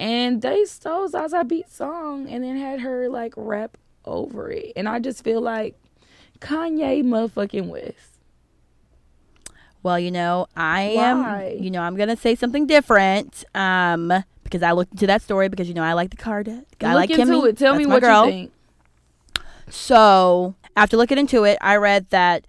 and 0.00 0.42
they 0.42 0.64
stole 0.64 1.08
Zaza 1.08 1.44
Beats 1.44 1.74
song 1.76 2.28
and 2.28 2.42
then 2.44 2.56
had 2.56 2.80
her 2.80 3.08
like 3.08 3.34
rap 3.36 3.76
over 4.04 4.50
it, 4.50 4.72
and 4.76 4.88
I 4.88 4.98
just 4.98 5.22
feel 5.24 5.40
like 5.40 5.76
Kanye 6.40 7.02
motherfucking 7.04 7.66
West. 7.68 8.17
Well, 9.88 9.98
you 9.98 10.10
know, 10.10 10.48
I 10.54 10.92
Why? 10.94 11.44
am. 11.44 11.62
You 11.64 11.70
know, 11.70 11.80
I'm 11.80 11.96
gonna 11.96 12.14
say 12.14 12.34
something 12.34 12.66
different. 12.66 13.42
Um, 13.54 14.12
because 14.44 14.62
I 14.62 14.72
looked 14.72 14.92
into 14.92 15.06
that 15.06 15.22
story 15.22 15.48
because 15.48 15.66
you 15.66 15.72
know 15.72 15.82
I 15.82 15.94
like 15.94 16.10
the 16.10 16.16
card. 16.16 16.46
I 16.82 16.94
like 16.94 17.08
Look 17.08 17.18
into 17.18 17.32
Kimmy. 17.32 17.48
it. 17.48 17.56
Tell 17.58 17.72
That's 17.72 17.86
me 17.86 17.86
what 17.86 18.00
girl. 18.02 18.26
you 18.26 18.30
think. 18.30 18.52
So 19.70 20.54
after 20.76 20.96
looking 20.98 21.16
into 21.16 21.44
it, 21.44 21.56
I 21.62 21.76
read 21.76 22.10
that 22.10 22.46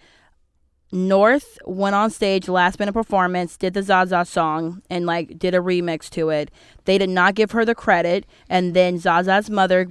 North 0.92 1.58
went 1.66 1.96
on 1.96 2.10
stage 2.10 2.50
last 2.50 2.78
minute 2.78 2.94
performance, 2.94 3.56
did 3.56 3.74
the 3.74 3.84
Zaza 3.84 4.26
song, 4.26 4.82
and 4.90 5.06
like 5.06 5.40
did 5.40 5.56
a 5.56 5.60
remix 5.60 6.10
to 6.12 6.30
it. 6.30 6.52
They 6.84 6.98
did 6.98 7.10
not 7.10 7.36
give 7.36 7.52
her 7.52 7.64
the 7.64 7.76
credit, 7.76 8.26
and 8.50 8.74
then 8.74 8.98
Zaza's 8.98 9.50
mother 9.50 9.88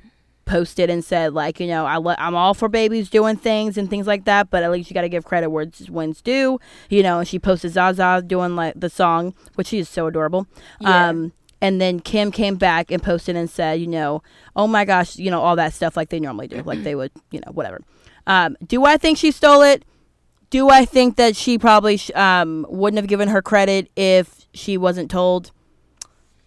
posted 0.48 0.90
and 0.90 1.04
said 1.04 1.34
like 1.34 1.60
you 1.60 1.66
know 1.66 1.86
I 1.86 1.98
le- 1.98 2.16
I'm 2.18 2.34
all 2.34 2.54
for 2.54 2.68
babies 2.68 3.08
doing 3.10 3.36
things 3.36 3.78
and 3.78 3.88
things 3.88 4.06
like 4.06 4.24
that, 4.24 4.50
but 4.50 4.62
at 4.62 4.70
least 4.72 4.90
you 4.90 4.94
got 4.94 5.02
to 5.02 5.08
give 5.08 5.24
credit 5.24 5.50
where 5.50 5.62
it's 5.64 5.88
when's 5.88 6.20
due, 6.22 6.58
you 6.88 7.02
know. 7.02 7.20
And 7.20 7.28
she 7.28 7.38
posted 7.38 7.72
Zaza 7.72 8.22
doing 8.26 8.56
like 8.56 8.74
the 8.74 8.90
song, 8.90 9.34
which 9.54 9.68
she 9.68 9.78
is 9.78 9.88
so 9.88 10.06
adorable. 10.06 10.46
Yeah. 10.80 11.08
Um, 11.08 11.32
and 11.60 11.80
then 11.80 12.00
Kim 12.00 12.30
came 12.30 12.54
back 12.56 12.90
and 12.90 13.02
posted 13.02 13.34
and 13.36 13.50
said, 13.50 13.80
you 13.80 13.86
know, 13.88 14.22
oh 14.54 14.66
my 14.68 14.84
gosh, 14.84 15.16
you 15.16 15.30
know, 15.30 15.40
all 15.40 15.56
that 15.56 15.74
stuff 15.74 15.96
like 15.96 16.08
they 16.08 16.20
normally 16.20 16.46
do, 16.48 16.62
like 16.62 16.82
they 16.84 16.94
would, 16.94 17.10
you 17.30 17.40
know, 17.44 17.52
whatever. 17.52 17.80
Um, 18.26 18.56
do 18.66 18.84
I 18.84 18.96
think 18.96 19.18
she 19.18 19.30
stole 19.32 19.62
it? 19.62 19.84
Do 20.50 20.70
I 20.70 20.84
think 20.84 21.16
that 21.16 21.34
she 21.36 21.58
probably 21.58 21.96
sh- 21.96 22.10
um, 22.14 22.64
wouldn't 22.68 22.98
have 22.98 23.08
given 23.08 23.28
her 23.28 23.42
credit 23.42 23.90
if 23.96 24.46
she 24.54 24.78
wasn't 24.78 25.10
told? 25.10 25.50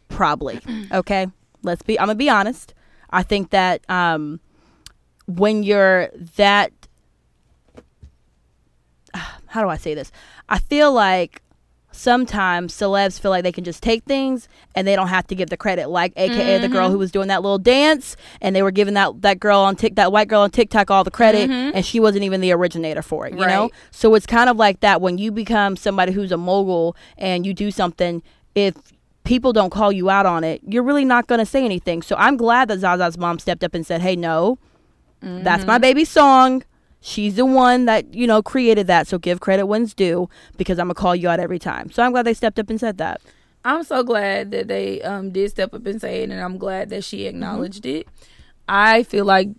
Probably. 0.08 0.60
Okay, 0.92 1.28
let's 1.64 1.82
be. 1.82 2.00
I'm 2.00 2.08
gonna 2.08 2.16
be 2.16 2.30
honest. 2.30 2.74
I 3.12 3.24
think 3.24 3.50
that 3.52 3.90
um, 3.90 4.40
when 5.28 5.64
you're 5.64 6.10
that, 6.36 6.72
how 9.48 9.62
do 9.62 9.70
I 9.70 9.78
say 9.78 9.94
this? 9.94 10.12
I 10.50 10.60
feel 10.60 10.92
like 10.92 11.42
sometimes 11.94 12.74
celebs 12.74 13.20
feel 13.20 13.32
like 13.32 13.44
they 13.44 13.52
can 13.52 13.66
just 13.66 13.84
take 13.84 14.02
things 14.06 14.48
and 14.76 14.88
they 14.88 14.96
don't 14.96 15.10
have 15.10 15.28
to 15.28 15.36
give 15.36 15.50
the 15.50 15.58
credit 15.58 15.90
like 15.90 16.14
aka 16.16 16.58
the 16.62 16.70
girl 16.70 16.90
who 16.90 16.98
was 16.98 17.12
doing 17.12 17.28
that 17.28 17.42
little 17.42 17.58
dance 17.58 18.16
and 18.40 18.56
they 18.56 18.64
were 18.64 18.72
giving 18.72 18.94
that 18.94 19.22
that 19.22 19.42
girl 19.42 19.60
on 19.60 19.76
tik 19.76 19.96
that 19.96 20.10
white 20.10 20.30
girl 20.30 20.40
on 20.40 20.50
tiktok 20.50 20.90
all 20.90 21.04
the 21.04 21.12
credit 21.12 21.50
and 21.76 21.86
she 21.86 22.00
wasn't 22.00 22.24
even 22.24 22.40
the 22.40 22.50
originator 22.54 23.02
for 23.02 23.28
it 23.28 23.34
you 23.34 23.40
know? 23.46 23.70
So 23.92 24.16
it's 24.16 24.26
kind 24.26 24.50
of 24.50 24.56
like 24.56 24.80
that 24.80 25.02
when 25.02 25.18
you 25.18 25.34
become 25.34 25.76
somebody 25.76 26.14
who's 26.14 26.32
a 26.32 26.38
mogul 26.38 26.96
and 27.18 27.46
you 27.46 27.54
do 27.54 27.72
something 27.72 28.24
if 28.56 28.74
people 29.24 29.54
don't 29.54 29.70
call 29.70 29.92
you 29.92 30.10
out 30.10 30.26
on 30.26 30.44
it 30.44 30.62
you're 30.68 30.84
really 30.84 31.06
not 31.06 31.28
going 31.28 31.40
to 31.40 31.46
say 31.46 31.64
anything 31.64 32.02
so 32.02 32.16
i'm 32.18 32.38
glad 32.38 32.68
that 32.68 32.80
zaza's 32.80 33.18
mom 33.18 33.38
stepped 33.40 33.64
up 33.64 33.74
and 33.74 33.86
said 33.86 34.02
hey 34.02 34.16
no 34.16 34.58
that's 35.22 35.66
my 35.66 35.78
baby's 35.78 36.10
song 36.10 36.64
she's 37.02 37.36
the 37.36 37.46
one 37.46 37.86
that 37.86 38.14
you 38.14 38.26
know 38.26 38.42
created 38.42 38.88
that 38.88 39.08
so 39.08 39.18
give 39.20 39.40
credit 39.40 39.68
when 39.68 39.84
it's 39.84 39.94
due 39.94 40.28
because 40.58 40.80
i'm 40.80 40.86
gonna 40.88 40.96
call 40.96 41.16
you 41.16 41.30
out 41.30 41.40
every 41.40 41.60
time 41.60 41.92
so 41.92 42.02
i'm 42.02 42.12
glad 42.12 42.26
they 42.26 42.34
stepped 42.34 42.58
up 42.58 42.70
and 42.70 42.80
said 42.80 42.98
that 42.98 43.22
I'm 43.64 43.84
so 43.84 44.04
glad 44.04 44.52
that 44.52 44.68
they 44.68 45.02
um 45.02 45.30
did 45.30 45.52
step 45.52 45.74
up 45.74 45.86
and 45.86 46.02
say 46.02 46.24
it, 46.24 46.32
and 46.32 46.42
I'm 46.42 46.58
glad 46.58 46.90
that 46.90 47.04
she 47.04 47.28
acknowledged 47.28 47.86
it. 47.86 48.08
I 48.68 49.04
feel 49.04 49.26
like 49.26 49.50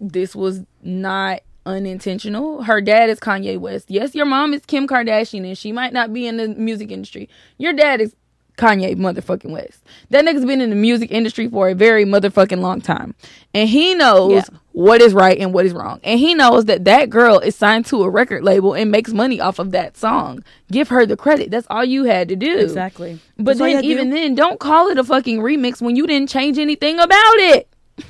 this 0.00 0.36
was 0.36 0.62
not 0.82 1.40
unintentional. 1.66 2.62
Her 2.62 2.80
dad 2.80 3.10
is 3.10 3.18
Kanye 3.18 3.58
West. 3.58 3.90
Yes, 3.90 4.14
your 4.14 4.26
mom 4.26 4.54
is 4.54 4.64
Kim 4.66 4.86
Kardashian, 4.86 5.44
and 5.46 5.58
she 5.58 5.72
might 5.72 5.92
not 5.92 6.12
be 6.12 6.26
in 6.26 6.36
the 6.36 6.48
music 6.48 6.92
industry. 6.92 7.28
Your 7.58 7.72
dad 7.72 8.00
is 8.00 8.14
Kanye 8.56 8.94
motherfucking 8.96 9.50
West. 9.50 9.82
That 10.10 10.24
nigga's 10.24 10.44
been 10.44 10.60
in 10.60 10.70
the 10.70 10.76
music 10.76 11.10
industry 11.10 11.48
for 11.48 11.68
a 11.68 11.74
very 11.74 12.04
motherfucking 12.04 12.60
long 12.60 12.80
time, 12.80 13.14
and 13.52 13.68
he 13.68 13.94
knows 13.94 14.32
Yeah. 14.32 14.42
what 14.72 15.00
is 15.02 15.12
right 15.12 15.36
and 15.38 15.52
what 15.52 15.66
is 15.66 15.72
wrong, 15.72 15.98
and 16.04 16.20
he 16.20 16.34
knows 16.34 16.66
that 16.66 16.84
that 16.84 17.10
girl 17.10 17.38
is 17.40 17.56
signed 17.56 17.86
to 17.86 18.02
a 18.04 18.08
record 18.10 18.44
label 18.44 18.72
and 18.74 18.90
makes 18.90 19.12
money 19.12 19.40
off 19.40 19.58
of 19.58 19.72
that 19.72 19.96
song. 19.96 20.44
Give 20.70 20.88
her 20.88 21.04
the 21.04 21.16
credit. 21.16 21.50
That's 21.50 21.66
all 21.68 21.84
you 21.84 22.04
had 22.04 22.28
to 22.28 22.36
do. 22.36 22.58
exactly 22.58 23.18
But 23.36 23.58
That's 23.58 23.72
then 23.74 23.84
even 23.84 24.10
do. 24.10 24.14
then, 24.16 24.34
don't 24.36 24.60
call 24.60 24.88
it 24.88 24.98
a 24.98 25.04
fucking 25.04 25.40
remix 25.40 25.82
when 25.82 25.96
you 25.96 26.06
didn't 26.06 26.28
change 26.28 26.58
anything 26.58 26.98
about 27.00 27.34
it. 27.38 27.68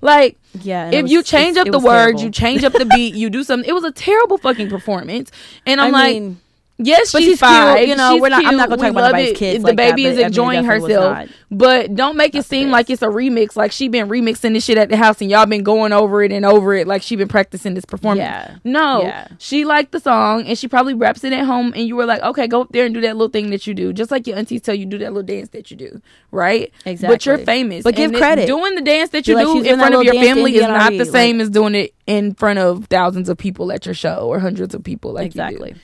like 0.00 0.38
yeah 0.62 0.90
if 0.90 1.02
was- 1.02 1.12
you 1.12 1.22
change 1.22 1.56
up 1.58 1.66
the 1.66 1.78
words, 1.78 1.84
terrible. 2.12 2.22
you 2.22 2.30
change 2.30 2.64
up 2.64 2.72
the 2.72 2.86
beat, 2.86 3.14
you 3.14 3.28
do 3.28 3.44
something. 3.48 3.68
It 3.68 3.72
was 3.74 3.84
a 3.84 3.92
terrible 3.92 4.38
fucking 4.38 4.70
performance. 4.70 5.30
And 5.66 5.78
I'm 5.80 5.94
I 5.94 5.98
like, 6.04 6.14
mean, 6.14 6.40
yes, 6.84 7.12
but 7.12 7.22
she's, 7.22 7.38
she's 7.38 7.40
cute, 7.40 7.88
you 7.88 7.96
know, 7.96 8.12
She's 8.14 8.20
we're 8.22 8.28
not- 8.28 8.44
I'm 8.44 8.56
not 8.56 8.68
gonna 8.68 8.80
We 8.80 8.88
talk 8.88 8.90
about 8.92 9.00
love 9.02 9.12
nobody's 9.12 9.30
it. 9.30 9.36
kids 9.36 9.62
The 9.62 9.68
like 9.68 9.76
that, 9.76 9.96
baby 9.96 10.02
but 10.04 10.08
is 10.08 10.14
I 10.14 10.16
mean, 10.16 10.24
it 10.24 10.26
enjoying 10.26 10.64
herself. 10.64 11.28
But 11.52 11.94
don't 11.96 12.16
make 12.16 12.34
it 12.36 12.44
seem 12.44 12.70
like 12.70 12.90
it's 12.90 13.02
a 13.02 13.06
remix. 13.06 13.56
Like 13.56 13.72
she 13.72 13.88
been 13.88 14.08
remixing 14.08 14.52
this 14.52 14.64
shit 14.64 14.78
at 14.78 14.88
the 14.88 14.96
house 14.96 15.20
and 15.20 15.28
y'all 15.30 15.46
been 15.46 15.64
going 15.64 15.92
over 15.92 16.22
it 16.22 16.30
and 16.30 16.44
over 16.46 16.74
it. 16.74 16.86
Like 16.86 17.02
she 17.02 17.16
been 17.16 17.26
practicing 17.28 17.74
this 17.74 17.84
performance. 17.84 18.20
Yeah. 18.20 18.56
No, 18.62 19.02
Yeah. 19.02 19.26
she 19.38 19.64
liked 19.64 19.90
the 19.90 19.98
song 19.98 20.46
and 20.46 20.56
she 20.56 20.68
probably 20.68 20.94
raps 20.94 21.24
it 21.24 21.32
at 21.32 21.44
home. 21.44 21.72
And 21.74 21.88
you 21.88 21.96
were 21.96 22.06
like, 22.06 22.22
okay, 22.22 22.46
go 22.46 22.60
up 22.60 22.68
there 22.70 22.84
and 22.86 22.94
do 22.94 23.00
that 23.00 23.16
little 23.16 23.30
thing 23.32 23.50
that 23.50 23.66
you 23.66 23.74
do, 23.74 23.92
just 23.92 24.10
like 24.12 24.26
your 24.28 24.36
aunties 24.36 24.62
tell 24.62 24.74
you 24.76 24.86
do 24.86 24.98
that 24.98 25.12
little 25.12 25.26
dance 25.26 25.48
that 25.50 25.70
you 25.72 25.76
do, 25.76 26.00
right? 26.30 26.72
Exactly. 26.86 27.14
But 27.14 27.26
you're 27.26 27.38
famous. 27.38 27.82
But 27.82 27.96
give 27.96 28.10
And 28.10 28.18
credit. 28.18 28.46
Doing 28.46 28.76
the 28.76 28.80
dance 28.82 29.10
that 29.10 29.26
you 29.26 29.34
like, 29.34 29.46
do 29.46 29.60
in 29.62 29.76
front 29.78 29.94
of 29.96 30.04
your 30.04 30.14
family 30.14 30.54
is 30.56 30.62
not 30.62 30.92
the 30.92 31.04
same 31.04 31.40
as 31.40 31.50
doing 31.50 31.74
it 31.74 31.94
in 32.06 32.34
front 32.34 32.60
of 32.60 32.86
thousands 32.86 33.28
of 33.28 33.36
people 33.36 33.72
at 33.72 33.86
your 33.86 33.94
show 33.94 34.28
or 34.28 34.38
hundreds 34.38 34.72
of 34.74 34.84
people. 34.84 35.12
Like 35.12 35.24
you 35.24 35.30
do. 35.30 35.40
exactly 35.42 35.74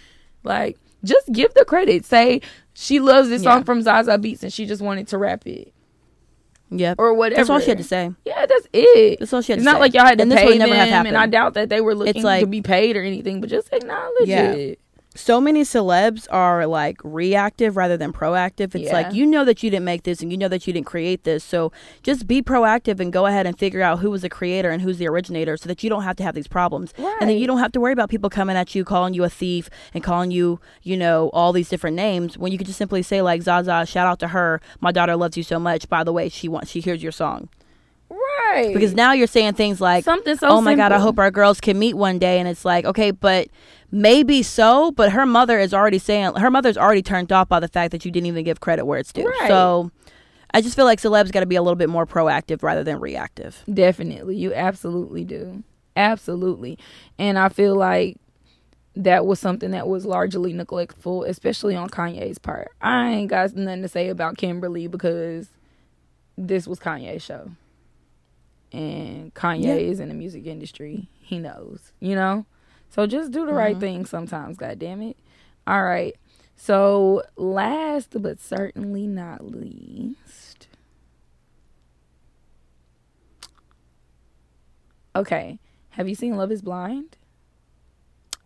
Like, 0.45 0.77
just 1.07 1.33
give 1.33 1.55
the 1.55 1.64
credit. 1.64 2.05
Say 2.05 2.40
she 2.75 3.01
loves 3.01 3.29
this 3.31 3.42
song 3.42 3.64
from 3.64 3.81
Zaza 3.83 4.19
Beats 4.19 4.42
and 4.42 4.53
she 4.53 4.66
just 4.66 4.83
wanted 4.83 5.09
to 5.09 5.19
rap 5.19 5.47
it 5.47 5.73
yep 6.69 6.97
or 6.99 7.14
whatever. 7.14 7.37
that's 7.38 7.49
all 7.49 7.61
she 7.61 7.69
had 7.69 7.79
to 7.79 7.85
say 7.85 8.11
Yeah, 8.25 8.45
that's 8.45 8.66
it. 8.73 9.21
That's 9.21 9.33
all 9.33 9.40
she 9.40 9.53
had 9.53 9.61
to 9.61 9.64
say. 9.64 9.69
It's 9.69 9.73
not 9.73 9.77
say. 9.77 9.81
like 9.81 9.95
y'all 9.95 10.05
had 10.05 10.19
to 10.19 10.23
And 10.23 10.33
this 10.33 10.40
pay 10.40 10.47
would 10.47 10.59
never 10.59 10.75
have 10.75 10.88
them, 10.88 11.07
and 11.07 11.16
I 11.16 11.27
doubt 11.27 11.55
that 11.55 11.69
they 11.69 11.81
were 11.81 11.95
looking 11.95 12.23
like- 12.23 12.40
to 12.40 12.47
be 12.47 12.61
paid 12.61 12.97
or 12.97 13.03
anything. 13.03 13.40
But 13.40 13.51
just 13.51 13.73
acknowledge 13.73 14.27
Yeah. 14.29 14.51
it. 14.53 14.81
So 15.16 15.40
many 15.40 15.62
celebs 15.62 16.26
are 16.31 16.66
like 16.66 16.98
reactive 17.02 17.76
rather 17.76 17.96
than 17.96 18.12
proactive. 18.12 18.74
It's 18.74 18.85
Yeah. 18.87 18.92
like 18.92 19.12
you 19.14 19.26
know 19.26 19.44
that 19.44 19.62
you 19.62 19.70
didn't 19.70 19.85
make 19.85 20.02
this 20.05 20.20
and 20.22 20.31
you 20.31 20.38
know 20.38 20.48
that 20.48 20.66
you 20.66 20.72
didn't 20.72 20.87
create 20.87 21.24
this. 21.24 21.42
So 21.42 21.72
just 22.02 22.26
be 22.26 22.42
proactive 22.42 23.00
and 23.00 23.12
go 23.12 23.26
ahead 23.26 23.46
and 23.46 23.59
figure 23.59 23.83
out 23.83 23.98
who 24.00 24.11
was 24.11 24.22
the 24.22 24.29
creator 24.29 24.70
and 24.70 24.83
who's 24.83 24.98
the 24.98 25.09
originator 25.09 25.57
so 25.57 25.68
that 25.68 25.83
you 25.83 25.90
don't 25.90 26.02
have 26.02 26.16
to 26.16 26.22
have 26.22 26.35
these 26.35 26.46
problems. 26.48 26.92
And 27.20 27.29
then 27.31 27.38
you 27.38 27.46
don't 27.46 27.59
have 27.59 27.72
to 27.72 27.81
worry 27.81 27.92
about 27.92 28.11
people 28.11 28.31
coming 28.31 28.57
at 28.57 28.74
you, 28.74 28.85
calling 28.85 29.14
you 29.14 29.24
a 29.24 29.31
thief 29.31 29.68
and 29.94 30.05
calling 30.05 30.31
you, 30.31 30.61
you 30.83 30.96
know, 30.96 31.31
all 31.33 31.52
these 31.52 31.68
different 31.68 31.96
names 31.96 32.37
when 32.38 32.52
you 32.52 32.59
could 32.59 32.66
just 32.66 32.79
simply 32.79 33.02
say 33.02 33.22
like 33.22 33.42
Zaza, 33.42 33.87
shout 33.87 34.07
out 34.07 34.18
to 34.20 34.29
her. 34.29 34.61
My 34.81 34.92
daughter 34.92 35.16
loves 35.16 35.37
you 35.37 35.42
so 35.42 35.59
much. 35.59 35.88
By 35.88 36.05
the 36.05 36.12
way, 36.12 36.29
she 36.29 36.48
wants 36.48 36.70
she 36.70 36.81
hears 36.81 37.02
your 37.02 37.12
song. 37.12 37.48
Right. 38.09 38.73
Because 38.73 38.95
now 38.95 39.12
you're 39.12 39.27
saying 39.27 39.55
things 39.55 39.81
like 39.81 40.05
something 40.05 40.37
so 40.37 40.49
oh 40.49 40.61
my 40.61 40.75
god 40.75 40.92
i 40.92 40.99
hope 40.99 41.19
our 41.19 41.31
girls 41.31 41.61
can 41.61 41.79
meet 41.79 41.95
one 41.95 42.19
day 42.19 42.38
and 42.38 42.49
it's 42.49 42.64
like 42.64 42.85
okay 42.85 43.11
but 43.11 43.49
maybe 43.90 44.42
so 44.42 44.92
but 44.92 45.12
her 45.12 45.27
mother 45.27 45.59
is 45.59 45.75
already 45.75 45.99
saying 45.99 46.35
her 46.37 46.51
mother's 46.51 46.77
already 46.79 47.03
turned 47.03 47.33
off 47.33 47.49
by 47.49 47.59
the 47.61 47.69
fact 47.69 47.90
that 47.92 48.05
you 48.05 48.11
didn't 48.11 48.27
even 48.27 48.45
give 48.45 48.61
credit 48.61 48.85
where 48.87 48.99
it's 48.99 49.12
due 49.12 49.27
Right. 49.27 49.49
so 49.49 49.90
i 50.55 50.61
just 50.61 50.77
feel 50.77 50.85
like 50.85 51.01
celebs 51.01 51.33
got 51.33 51.40
to 51.40 51.47
be 51.47 51.57
a 51.57 51.62
little 51.62 51.77
bit 51.77 51.88
more 51.88 52.07
proactive 52.07 52.62
rather 52.62 52.85
than 52.85 53.01
reactive 53.01 53.62
Definitely. 53.73 54.37
You 54.37 54.55
absolutely 54.55 55.25
do. 55.25 55.62
Absolutely. 55.97 56.79
And 57.19 57.38
I 57.38 57.49
feel 57.49 57.75
like 57.75 58.19
that 58.95 59.27
was 59.27 59.40
something 59.40 59.71
that 59.73 59.88
was 59.88 60.05
largely 60.07 60.53
neglectful, 60.53 61.25
especially 61.25 61.75
on 61.75 61.88
Kanye's 61.88 62.38
part. 62.38 62.69
I 62.81 63.09
ain't 63.11 63.31
got 63.31 63.55
nothing 63.55 63.83
to 63.83 63.88
say 63.88 64.09
about 64.09 64.37
Kimberly 64.37 64.87
because 64.88 65.49
this 66.37 66.66
was 66.66 66.79
Kanye's 66.79 67.23
show. 67.23 67.51
And 68.72 69.33
Kanye 69.35 69.64
Yeah. 69.64 69.74
is 69.74 70.00
in 70.00 70.09
the 70.09 70.14
music 70.14 70.46
industry. 70.46 71.09
He 71.20 71.38
knows, 71.38 71.92
you 72.00 72.14
know? 72.14 72.46
So 72.90 73.07
just 73.07 73.31
do 73.33 73.46
the 73.46 73.52
right 73.52 73.72
mm-hmm. 73.72 73.81
thing 73.81 74.07
sometimes, 74.07 74.57
god 74.57 74.79
damn 74.79 75.02
it. 75.02 75.16
All 75.66 75.83
right. 75.83 76.16
So 76.57 77.22
last 77.37 78.20
but 78.22 78.40
certainly 78.40 79.07
not 79.07 79.44
least. 79.44 80.68
Okay. 85.14 85.59
Have 85.90 86.09
you 86.09 86.14
seen 86.14 86.37
Love 86.37 86.52
is 86.52 86.62
Blind? 86.62 87.16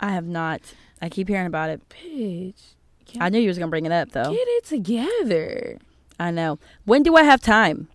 i 0.00 0.12
have 0.12 0.26
not 0.26 0.60
i 1.00 1.08
keep 1.08 1.28
hearing 1.28 1.46
about 1.46 1.68
it 1.70 1.80
Bitch. 1.88 2.74
i 3.20 3.28
knew 3.28 3.38
you 3.38 3.48
was 3.48 3.58
gonna 3.58 3.70
bring 3.70 3.86
it 3.86 3.92
up 3.92 4.10
though 4.12 4.32
Get 4.32 4.48
it 4.48 4.64
together. 4.64 5.78
i 6.18 6.30
know 6.30 6.58
when 6.84 7.02
do 7.02 7.16
i 7.16 7.22
have 7.22 7.40
time 7.40 7.88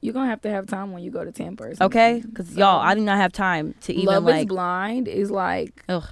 You're 0.00 0.14
gonna 0.14 0.30
have 0.30 0.40
to 0.42 0.50
have 0.50 0.66
time 0.66 0.92
when 0.92 1.02
you 1.02 1.10
go 1.10 1.24
to 1.24 1.32
Tampa 1.32 1.64
or 1.64 1.74
okay 1.80 2.22
because 2.24 2.56
y'all 2.56 2.80
i 2.80 2.94
do 2.94 3.00
not 3.02 3.18
have 3.18 3.32
time 3.32 3.74
to 3.82 3.92
even 3.92 4.06
Love 4.06 4.28
is 4.28 4.46
Blind 4.46 5.08
is 5.08 5.30
like 5.30 5.84
ugh. 5.88 6.08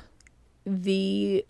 the 0.67 1.45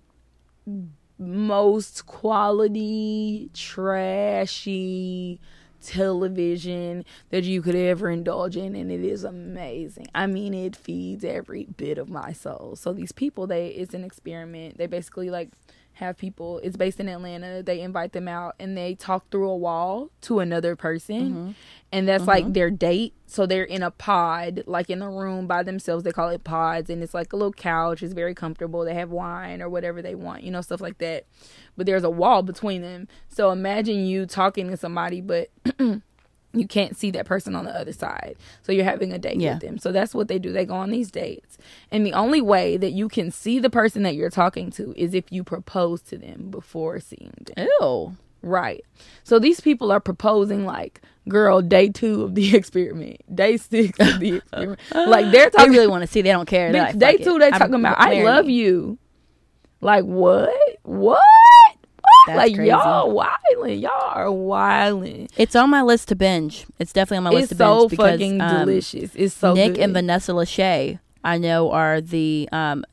most 1.18 2.06
quality, 2.06 3.50
trashy, 3.52 5.40
television 5.82 7.04
that 7.30 7.44
you 7.44 7.62
could 7.62 7.74
ever 7.74 8.10
indulge 8.10 8.56
in 8.56 8.74
and 8.74 8.90
it 8.90 9.04
is 9.04 9.24
amazing. 9.24 10.06
I 10.14 10.26
mean 10.26 10.54
it 10.54 10.76
feeds 10.76 11.24
every 11.24 11.64
bit 11.64 11.98
of 11.98 12.08
my 12.08 12.32
soul. 12.32 12.74
So 12.76 12.92
these 12.92 13.12
people 13.12 13.46
they 13.46 13.68
it's 13.68 13.94
an 13.94 14.04
experiment. 14.04 14.78
They 14.78 14.86
basically 14.86 15.30
like 15.30 15.50
have 15.98 16.16
people 16.16 16.60
it's 16.62 16.76
based 16.76 17.00
in 17.00 17.08
atlanta 17.08 17.62
they 17.62 17.80
invite 17.80 18.12
them 18.12 18.28
out 18.28 18.54
and 18.60 18.76
they 18.76 18.94
talk 18.94 19.28
through 19.30 19.48
a 19.48 19.56
wall 19.56 20.10
to 20.20 20.40
another 20.40 20.76
person. 20.76 21.30
Mm-hmm. 21.30 21.50
And 21.90 22.06
that's 22.06 22.26
like 22.26 22.44
mm-hmm. 22.44 22.52
their 22.52 22.70
date. 22.70 23.14
So 23.26 23.46
they're 23.46 23.64
in 23.64 23.82
a 23.82 23.90
pod 23.90 24.64
like 24.66 24.90
in 24.90 25.02
a 25.02 25.10
room 25.10 25.46
by 25.46 25.62
themselves. 25.62 26.04
They 26.04 26.12
call 26.12 26.28
it 26.28 26.44
pods 26.44 26.90
and 26.90 27.02
it's 27.02 27.14
like 27.14 27.32
a 27.32 27.36
little 27.36 27.52
couch. 27.52 28.02
It's 28.02 28.12
very 28.12 28.34
comfortable. 28.34 28.84
They 28.84 28.94
have 28.94 29.10
wine 29.10 29.62
or 29.62 29.68
whatever 29.68 30.02
they 30.02 30.14
want 30.14 30.42
you 30.42 30.50
know 30.50 30.60
stuff 30.60 30.80
like 30.80 30.98
that. 30.98 31.26
But 31.76 31.86
there's 31.86 32.04
a 32.04 32.10
wall 32.10 32.42
between 32.42 32.82
them. 32.82 33.08
So 33.28 33.50
imagine 33.50 34.06
you 34.06 34.26
talking 34.26 34.68
to 34.70 34.76
somebody 34.76 35.20
but 35.20 35.50
you 36.54 36.66
can't 36.66 36.96
see 36.96 37.10
that 37.10 37.26
person 37.26 37.54
on 37.54 37.64
the 37.66 37.70
other 37.78 37.92
side. 37.92 38.36
So 38.62 38.72
you're 38.72 38.84
having 38.84 39.12
a 39.12 39.18
date 39.18 39.38
Yeah. 39.38 39.54
with 39.54 39.62
them. 39.62 39.78
So 39.78 39.92
that's 39.92 40.14
what 40.14 40.28
they 40.28 40.38
do. 40.38 40.50
They 40.52 40.64
go 40.64 40.74
on 40.74 40.90
these 40.90 41.10
dates. 41.10 41.58
And 41.90 42.06
the 42.06 42.14
only 42.14 42.40
way 42.40 42.76
that 42.78 42.92
you 42.92 43.08
can 43.08 43.30
see 43.30 43.58
the 43.58 43.68
person 43.70 44.02
that 44.04 44.14
you're 44.14 44.30
talking 44.30 44.70
to 44.72 44.94
is 44.96 45.12
if 45.14 45.30
you 45.30 45.44
propose 45.44 46.00
to 46.02 46.16
them 46.16 46.48
before 46.50 47.00
seeing 47.00 47.32
them. 47.54 47.66
Ew. 47.80 48.16
Right. 48.40 48.84
So 49.24 49.38
these 49.38 49.60
people 49.60 49.90
are 49.92 50.00
proposing 50.00 50.64
like, 50.64 51.02
girl, 51.28 51.60
day 51.60 51.90
two 51.90 52.22
of 52.22 52.34
the 52.34 52.54
experiment, 52.56 53.20
day 53.34 53.56
six 53.58 53.98
of 54.00 54.18
the 54.20 54.36
experiment. 54.36 54.80
like 54.94 55.30
they're 55.30 55.50
They 55.50 55.50
talking 55.50 55.72
really 55.72 55.86
want 55.88 56.02
to 56.02 56.06
see. 56.06 56.22
They 56.22 56.30
don't 56.30 56.46
care. 56.46 56.72
Bitch, 56.72 56.78
like, 56.78 56.98
day 56.98 57.12
"Fuck 57.12 57.20
it. 57.20 57.24
two, 57.24 57.38
they 57.40 57.46
I'm- 57.50 57.58
talking 57.58 57.74
about 57.74 58.00
I 58.00 58.22
love 58.22 58.46
me." 58.46 58.54
you. 58.54 58.98
Like 59.80 60.04
what? 60.04 60.50
What? 60.82 61.20
That's 62.28 62.36
like 62.36 62.54
crazy. 62.54 62.70
y'all 62.70 63.10
wilding. 63.10 63.80
Y'all 63.80 63.92
are 63.92 64.30
wilding. 64.30 65.28
It's 65.36 65.56
on 65.56 65.70
my 65.70 65.82
list 65.82 66.08
to 66.08 66.14
binge. 66.16 66.66
It's 66.78 66.92
definitely 66.92 67.18
on 67.18 67.24
my 67.24 67.30
list 67.30 67.50
It's 67.52 67.58
to 67.58 67.64
binge 67.64 67.70
It's 67.74 67.80
so 67.82 67.88
because 67.88 68.10
fucking 68.12 68.40
um, 68.40 68.66
delicious. 68.66 69.10
It's 69.14 69.34
so 69.34 69.54
Nick 69.54 69.74
good. 69.74 69.82
and 69.82 69.92
Vanessa 69.92 70.32
Lachey, 70.32 70.98
I 71.24 71.38
know, 71.38 71.70
are 71.72 72.00
the 72.00 72.48
um, 72.52 72.84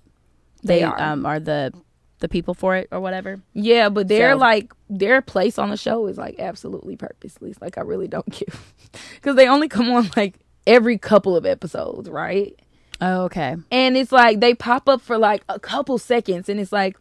They 0.63 0.79
they, 0.79 0.83
are. 0.83 0.99
um 1.01 1.25
are 1.25 1.39
the 1.39 1.71
the 2.19 2.29
people 2.29 2.53
for 2.53 2.75
it 2.75 2.87
or 2.91 2.99
whatever. 3.01 3.39
Yeah, 3.53 3.89
but 3.89 4.07
they're 4.07 4.31
So- 4.33 4.37
like 4.37 4.73
their 4.89 5.21
place 5.21 5.59
on 5.59 5.69
the 5.69 5.77
show 5.77 6.07
is 6.07 6.17
like 6.17 6.39
absolutely 6.39 6.95
purposeless. 6.95 7.57
Like 7.61 7.77
I 7.77 7.81
really 7.81 8.07
don't 8.07 8.29
give 8.29 8.73
because 9.15 9.35
they 9.35 9.47
only 9.47 9.67
come 9.67 9.91
on 9.91 10.09
like 10.15 10.35
every 10.65 10.97
couple 10.97 11.35
of 11.35 11.45
episodes, 11.45 12.09
right? 12.09 12.57
Oh, 13.01 13.23
okay. 13.25 13.57
And 13.71 13.97
it's 13.97 14.13
like 14.13 14.39
they 14.39 14.55
pop 14.55 14.87
up 14.87 15.01
for 15.01 15.17
like 15.17 15.43
a 15.49 15.59
couple 15.59 15.97
seconds, 15.97 16.47
and 16.47 16.59
it's 16.61 16.71
like 16.71 16.97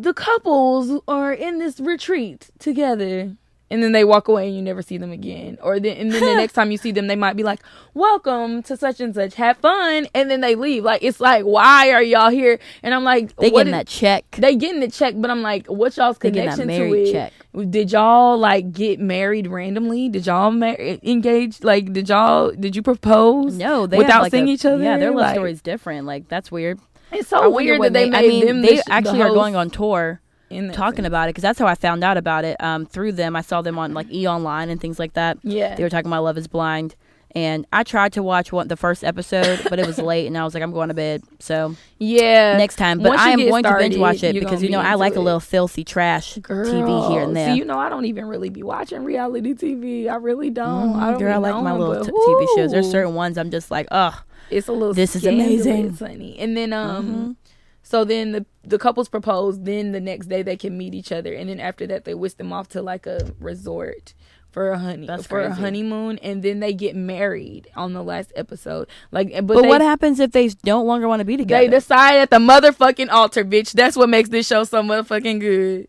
the 0.00 0.14
couples 0.14 1.00
are 1.08 1.32
in 1.32 1.58
this 1.58 1.80
retreat 1.80 2.50
together. 2.58 3.36
And 3.70 3.82
then 3.82 3.92
they 3.92 4.02
walk 4.02 4.28
away 4.28 4.46
and 4.46 4.56
you 4.56 4.62
never 4.62 4.80
see 4.80 4.96
them 4.96 5.12
again. 5.12 5.58
Or 5.60 5.78
then 5.78 5.94
and 5.98 6.10
then 6.10 6.22
the 6.24 6.34
next 6.40 6.54
time 6.54 6.70
you 6.70 6.78
see 6.78 6.90
them, 6.90 7.06
they 7.06 7.16
might 7.16 7.36
be 7.36 7.42
like, 7.42 7.60
Welcome 7.92 8.62
to 8.62 8.78
such 8.78 8.98
and 8.98 9.14
such, 9.14 9.34
have 9.34 9.58
fun 9.58 10.06
and 10.14 10.30
then 10.30 10.40
they 10.40 10.54
leave. 10.54 10.84
Like 10.84 11.02
it's 11.02 11.20
like, 11.20 11.44
why 11.44 11.90
are 11.92 12.02
y'all 12.02 12.30
here? 12.30 12.58
And 12.82 12.94
I'm 12.94 13.04
like, 13.04 13.36
They 13.36 13.50
getting 13.50 13.66
is- 13.66 13.72
that 13.72 13.86
check. 13.86 14.24
they 14.38 14.56
getting 14.56 14.80
the 14.80 14.88
check, 14.90 15.12
but 15.18 15.30
I'm 15.30 15.42
like, 15.42 15.66
what 15.66 15.94
y'all's 15.98 16.16
connection 16.16 16.68
to 16.68 16.94
it? 16.94 17.12
check. 17.12 17.32
Did 17.68 17.92
y'all 17.92 18.38
like 18.38 18.72
get 18.72 19.00
married 19.00 19.46
randomly? 19.48 20.08
Did 20.08 20.24
y'all 20.26 20.50
mar- 20.50 20.76
engage? 21.02 21.62
Like, 21.62 21.92
did 21.92 22.08
y'all 22.08 22.52
did 22.52 22.74
you 22.74 22.80
propose? 22.80 23.54
No, 23.58 23.86
they 23.86 23.98
without 23.98 24.22
like 24.22 24.30
seeing 24.30 24.48
a- 24.48 24.52
each 24.52 24.64
other. 24.64 24.82
Yeah, 24.82 24.96
their 24.96 25.10
love 25.10 25.18
Like, 25.20 25.34
story's 25.34 25.60
different. 25.60 26.06
Like 26.06 26.28
that's 26.28 26.50
weird. 26.50 26.78
It's 27.12 27.28
so 27.28 27.48
weird 27.50 27.80
that 27.82 27.92
they 27.92 28.10
made 28.10 28.18
I 28.18 28.28
mean, 28.28 28.46
them. 28.46 28.62
they 28.62 28.76
the 28.76 28.82
sh- 28.82 28.84
the 28.86 28.92
actually 28.92 29.22
are 29.22 29.30
going 29.30 29.56
on 29.56 29.70
tour 29.70 30.20
in 30.50 30.72
talking 30.72 30.96
thing. 30.96 31.06
about 31.06 31.28
it 31.28 31.30
because 31.30 31.42
that's 31.42 31.58
how 31.58 31.66
I 31.66 31.74
found 31.74 32.02
out 32.04 32.16
about 32.16 32.44
it. 32.44 32.56
Um, 32.62 32.86
through 32.86 33.12
them, 33.12 33.36
I 33.36 33.42
saw 33.42 33.62
them 33.62 33.78
on 33.78 33.94
like 33.94 34.10
E 34.12 34.26
Online 34.26 34.68
and 34.70 34.80
things 34.80 34.98
like 34.98 35.14
that. 35.14 35.38
Yeah. 35.42 35.74
they 35.74 35.82
were 35.82 35.90
talking 35.90 36.10
about 36.10 36.24
Love 36.24 36.38
Is 36.38 36.46
Blind, 36.46 36.96
and 37.34 37.66
I 37.72 37.82
tried 37.82 38.14
to 38.14 38.22
watch 38.22 38.52
one 38.52 38.68
the 38.68 38.76
first 38.76 39.04
episode, 39.04 39.60
but 39.68 39.78
it 39.78 39.86
was 39.86 39.98
late, 39.98 40.26
and 40.26 40.36
I 40.38 40.44
was 40.44 40.54
like, 40.54 40.62
I'm 40.62 40.72
going 40.72 40.88
to 40.88 40.94
bed. 40.94 41.22
So 41.38 41.76
Yeah, 41.98 42.56
next 42.56 42.76
time, 42.76 42.98
but 42.98 43.10
Once 43.10 43.20
I 43.20 43.30
am 43.30 43.38
going 43.40 43.62
to 43.64 43.76
binge 43.78 43.96
watch 43.98 44.22
it 44.24 44.34
because 44.34 44.62
you 44.62 44.70
know 44.70 44.80
be 44.80 44.86
I 44.86 44.94
like 44.94 45.16
a 45.16 45.20
little 45.20 45.40
filthy 45.40 45.84
trash 45.84 46.34
TV 46.36 47.10
here 47.10 47.22
and 47.22 47.36
there. 47.36 47.52
See, 47.52 47.58
you 47.58 47.64
know, 47.66 47.78
I 47.78 47.88
don't 47.90 48.06
even 48.06 48.24
really 48.26 48.48
be 48.48 48.62
watching 48.62 49.04
reality 49.04 49.52
TV. 49.54 50.10
I 50.10 50.16
really 50.16 50.50
don't. 50.50 50.96
I 50.96 51.10
don't. 51.10 51.20
Girl, 51.20 51.34
I 51.34 51.36
like 51.36 51.62
my 51.62 51.72
little 51.74 52.04
t- 52.04 52.10
TV 52.10 52.46
shows. 52.56 52.70
There's 52.70 52.90
certain 52.90 53.14
ones 53.14 53.36
I'm 53.36 53.50
just 53.50 53.70
like, 53.70 53.86
ugh. 53.90 54.14
It's 54.50 54.68
a 54.68 54.72
little. 54.72 54.94
This 54.94 55.16
is 55.16 55.24
amazing. 55.24 55.94
honey. 55.96 56.38
And 56.38 56.56
then 56.56 56.72
um, 56.72 57.36
so 57.82 58.04
then 58.04 58.32
the 58.32 58.46
the 58.64 58.78
couples 58.78 59.08
propose. 59.08 59.60
Then 59.60 59.92
the 59.92 60.00
next 60.00 60.26
day 60.26 60.42
they 60.42 60.56
can 60.56 60.76
meet 60.76 60.94
each 60.94 61.12
other, 61.12 61.32
and 61.34 61.48
then 61.48 61.60
after 61.60 61.86
that 61.86 62.04
they 62.04 62.14
whisk 62.14 62.36
them 62.36 62.52
off 62.52 62.68
to 62.68 62.82
like 62.82 63.06
a 63.06 63.32
resort 63.40 64.14
for 64.50 64.70
a 64.70 64.78
honey 64.78 65.06
That's 65.06 65.26
for 65.26 65.40
a 65.40 65.54
honeymoon, 65.54 66.18
and 66.18 66.42
then 66.42 66.60
they 66.60 66.72
get 66.72 66.96
married 66.96 67.68
on 67.76 67.92
the 67.92 68.02
last 68.02 68.32
episode. 68.34 68.88
Like, 69.10 69.30
but, 69.32 69.46
But 69.46 69.62
they, 69.62 69.68
what 69.68 69.80
happens 69.80 70.20
if 70.20 70.32
they 70.32 70.50
no 70.64 70.82
longer 70.82 71.06
want 71.06 71.20
to 71.20 71.24
be 71.24 71.36
together? 71.36 71.64
They 71.64 71.70
decide 71.70 72.16
at 72.16 72.30
the 72.30 72.38
motherfucking 72.38 73.10
altar, 73.10 73.44
bitch. 73.44 73.72
That's 73.72 73.96
what 73.96 74.08
makes 74.08 74.30
this 74.30 74.46
show 74.46 74.64
so 74.64 74.82
motherfucking 74.82 75.40
good. 75.40 75.88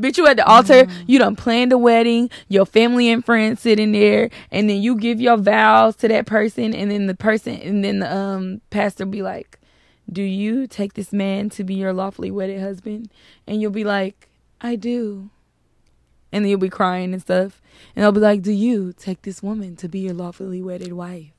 Bitch, 0.00 0.16
you 0.16 0.26
at 0.26 0.36
the 0.36 0.46
altar, 0.46 0.84
Mm. 0.84 1.04
you 1.06 1.18
done 1.18 1.36
planned 1.36 1.70
the 1.70 1.78
wedding, 1.78 2.30
your 2.48 2.66
family 2.66 3.10
and 3.10 3.24
friends 3.24 3.60
sitting 3.60 3.92
there, 3.92 4.30
and 4.50 4.68
then 4.68 4.82
you 4.82 4.96
give 4.96 5.20
your 5.20 5.36
vows 5.36 5.96
to 5.96 6.08
that 6.08 6.26
person, 6.26 6.74
and 6.74 6.90
then 6.90 7.06
the 7.06 7.14
person, 7.14 7.54
and 7.56 7.84
then 7.84 7.98
the 8.00 8.14
um 8.14 8.60
pastor 8.70 9.04
be 9.04 9.22
like, 9.22 9.58
"Do 10.10 10.22
you 10.22 10.66
take 10.66 10.94
this 10.94 11.12
man 11.12 11.50
to 11.50 11.62
be 11.64 11.74
your 11.74 11.92
lawfully 11.92 12.30
wedded 12.30 12.60
husband?" 12.60 13.10
And 13.46 13.60
you'll 13.60 13.70
be 13.70 13.84
like, 13.84 14.28
"I 14.60 14.76
do." 14.76 15.30
And 16.32 16.44
then 16.44 16.50
you'll 16.50 16.58
be 16.58 16.70
crying 16.70 17.12
and 17.12 17.20
stuff, 17.20 17.60
and 17.94 18.04
I'll 18.04 18.12
be 18.12 18.20
like, 18.20 18.40
"Do 18.42 18.52
you 18.52 18.94
take 18.96 19.22
this 19.22 19.42
woman 19.42 19.76
to 19.76 19.88
be 19.88 19.98
your 20.00 20.14
lawfully 20.14 20.62
wedded 20.62 20.94
wife?" 20.94 21.32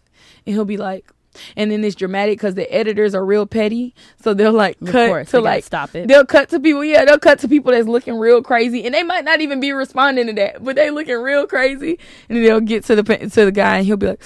And 0.45 0.53
he'll 0.55 0.63
be 0.65 0.77
like, 0.77 1.11
and 1.55 1.71
then 1.71 1.83
it's 1.83 1.95
dramatic 1.95 2.37
because 2.37 2.55
the 2.55 2.71
editors 2.73 3.13
are 3.15 3.25
real 3.25 3.45
petty, 3.45 3.93
so 4.21 4.33
they'll 4.33 4.51
like 4.53 4.81
Of 4.81 4.89
cut 4.89 5.07
course, 5.07 5.31
to 5.31 5.41
like 5.41 5.63
stop 5.63 5.95
it. 5.95 6.07
They'll 6.07 6.25
cut 6.25 6.49
to 6.49 6.59
people, 6.59 6.83
yeah, 6.83 7.05
they'll 7.05 7.19
cut 7.19 7.39
to 7.39 7.47
people 7.47 7.71
that's 7.71 7.87
looking 7.87 8.15
real 8.17 8.41
crazy, 8.41 8.85
and 8.85 8.93
they 8.93 9.03
might 9.03 9.25
not 9.25 9.41
even 9.41 9.59
be 9.59 9.71
responding 9.71 10.27
to 10.27 10.33
that, 10.33 10.63
but 10.63 10.75
they 10.75 10.89
looking 10.89 11.17
real 11.17 11.47
crazy, 11.47 11.99
and 12.29 12.37
then 12.37 12.43
they'll 12.43 12.59
get 12.61 12.83
to 12.85 12.95
the 12.95 13.03
to 13.03 13.45
the 13.45 13.51
guy, 13.51 13.77
and 13.77 13.85
he'll 13.85 13.97
be 13.97 14.07
like, 14.07 14.23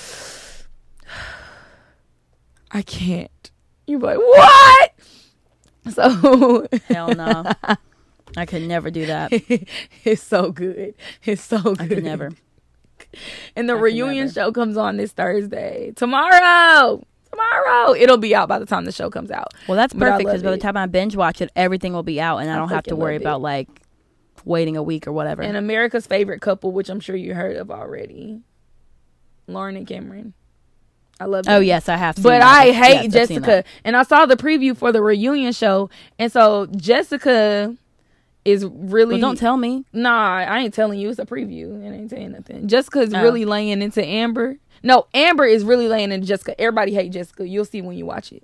"I 2.71 2.81
can't." 2.81 3.51
You're 3.85 3.99
like, 3.99 4.17
"What?" 4.17 4.91
So 5.93 6.67
Hell 6.87 7.15
no. 7.15 7.43
I 8.35 8.45
could 8.45 8.63
never 8.63 8.91
do 8.91 9.05
that. 9.05 9.31
it's 10.03 10.21
so 10.21 10.51
good. 10.51 10.93
It's 11.23 11.41
so 11.43 11.61
good. 11.61 11.81
I 11.81 11.87
could 11.87 12.03
never. 12.03 12.31
And 13.55 13.69
the 13.69 13.75
I 13.75 13.79
reunion 13.79 14.29
show 14.29 14.51
comes 14.51 14.77
on 14.77 14.97
this 14.97 15.11
Thursday. 15.11 15.93
Tomorrow. 15.95 17.05
Tomorrow. 17.31 17.93
It'll 17.93 18.17
be 18.17 18.33
out 18.33 18.47
by 18.47 18.59
the 18.59 18.65
time 18.65 18.85
the 18.85 18.91
show 18.91 19.09
comes 19.09 19.31
out. 19.31 19.53
Well, 19.67 19.75
that's 19.75 19.93
perfect 19.93 20.19
because 20.19 20.43
by 20.43 20.51
the 20.51 20.57
time 20.57 20.77
I 20.77 20.85
binge 20.85 21.15
watch 21.15 21.41
it, 21.41 21.51
everything 21.55 21.93
will 21.93 22.03
be 22.03 22.21
out, 22.21 22.37
and 22.37 22.49
I, 22.49 22.53
I 22.53 22.57
don't 22.57 22.69
have 22.69 22.85
to 22.85 22.95
worry 22.95 23.15
it. 23.15 23.21
about 23.21 23.41
like 23.41 23.67
waiting 24.45 24.77
a 24.77 24.83
week 24.83 25.07
or 25.07 25.11
whatever. 25.11 25.41
And 25.41 25.57
America's 25.57 26.07
favorite 26.07 26.41
couple, 26.41 26.71
which 26.71 26.89
I'm 26.89 26.99
sure 26.99 27.15
you 27.15 27.33
heard 27.33 27.57
of 27.57 27.69
already. 27.69 28.41
Lauren 29.47 29.75
and 29.75 29.87
Cameron. 29.87 30.33
I 31.19 31.25
love 31.25 31.45
oh, 31.47 31.51
Them. 31.51 31.57
oh 31.57 31.61
yes, 31.61 31.89
I 31.89 31.97
have. 31.97 32.15
But 32.17 32.39
that. 32.39 32.43
I 32.43 32.71
hate 32.71 33.05
I've 33.05 33.11
Jessica. 33.11 33.63
And 33.83 33.97
I 33.97 34.03
saw 34.03 34.25
the 34.25 34.35
preview 34.35 34.75
for 34.77 34.91
the 34.91 35.01
reunion 35.01 35.51
show. 35.51 35.89
And 36.19 36.31
so 36.31 36.67
Jessica 36.67 37.75
is 38.47 38.65
really 38.65 39.13
Well, 39.15 39.21
don't 39.21 39.35
tell 39.37 39.57
me. 39.57 39.83
Nah, 39.93 40.37
I 40.37 40.59
ain't 40.59 40.73
telling 40.73 40.99
you. 40.99 41.09
It's 41.09 41.19
a 41.19 41.25
preview. 41.25 41.83
It 41.83 41.89
ain't 41.93 42.09
saying 42.09 42.31
nothing. 42.31 42.67
Jessica's 42.67 43.13
Oh. 43.13 43.21
really 43.21 43.45
laying 43.45 43.81
into 43.81 44.03
Amber. 44.05 44.57
No, 44.83 45.07
Amber 45.13 45.45
is 45.45 45.63
really 45.63 45.87
laying 45.87 46.11
into 46.11 46.25
Jessica. 46.27 46.59
Everybody 46.59 46.93
hate 46.93 47.11
Jessica. 47.11 47.47
You'll 47.47 47.65
see 47.65 47.81
when 47.81 47.97
you 47.97 48.05
watch 48.05 48.31
it. 48.31 48.43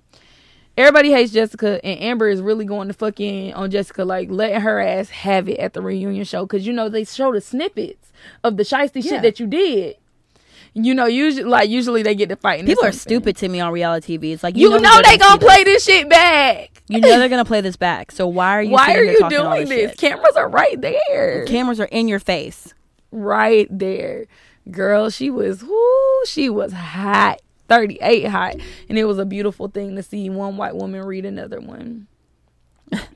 Everybody 0.76 1.12
hates 1.12 1.30
Jessica, 1.32 1.78
and 1.84 2.00
Amber 2.00 2.28
is 2.28 2.42
really 2.42 2.64
going 2.64 2.88
to 2.88 2.94
fucking 2.94 3.54
on 3.54 3.70
Jessica, 3.70 4.04
like 4.04 4.28
letting 4.28 4.60
her 4.60 4.80
ass 4.80 5.08
have 5.10 5.48
it 5.48 5.58
at 5.60 5.72
the 5.72 5.80
reunion 5.80 6.24
show. 6.24 6.44
Cause 6.46 6.66
you 6.66 6.72
know 6.72 6.88
they 6.88 7.04
show 7.04 7.32
the 7.32 7.40
snippets 7.40 8.10
of 8.42 8.56
the 8.56 8.64
shiesty 8.64 8.96
Yeah. 9.04 9.10
shit 9.12 9.22
that 9.22 9.38
you 9.38 9.46
did. 9.46 9.96
You 10.74 10.92
know, 10.92 11.06
usually 11.06 11.44
like 11.44 11.70
usually 11.70 12.02
they 12.02 12.14
get 12.16 12.28
to 12.30 12.36
fighting. 12.36 12.66
People 12.66 12.84
are 12.84 12.92
stupid 12.92 13.36
to 13.36 13.48
me 13.48 13.60
on 13.60 13.72
reality 13.72 14.18
TV. 14.18 14.32
It's 14.32 14.42
like 14.42 14.56
You, 14.56 14.70
know, 14.70 14.78
they're 14.78 15.02
they 15.02 15.18
gonna 15.18 15.38
play 15.38 15.62
this 15.62 15.84
shit 15.84 16.08
back. 16.08 16.82
You 16.88 17.00
know 17.00 17.18
they're 17.18 17.28
gonna 17.28 17.44
play 17.44 17.60
this 17.60 17.76
back. 17.76 18.10
So 18.10 18.26
why 18.26 18.56
are 18.58 18.62
you? 18.62 18.72
Why 18.72 18.94
are 18.94 19.04
you 19.04 19.20
talking 19.20 19.38
doing 19.38 19.68
this? 19.68 19.90
shit? 19.92 19.98
Cameras 19.98 20.36
are 20.36 20.48
right 20.48 20.80
there. 20.80 21.44
Cameras 21.46 21.78
are 21.80 21.84
in 21.86 22.08
your 22.08 22.18
face. 22.18 22.74
right 23.12 23.68
there. 23.70 24.26
Girl, 24.70 25.10
she 25.10 25.30
was 25.30 25.62
whoo, 25.62 26.22
she 26.26 26.50
was 26.50 26.72
hot. 26.72 27.40
38 27.68 28.26
hot. 28.26 28.56
And 28.88 28.98
it 28.98 29.04
was 29.04 29.18
a 29.18 29.24
beautiful 29.24 29.68
thing 29.68 29.96
to 29.96 30.02
see 30.02 30.28
one 30.28 30.56
white 30.56 30.74
woman 30.76 31.02
read 31.04 31.24
another 31.24 31.60
one. 31.60 32.06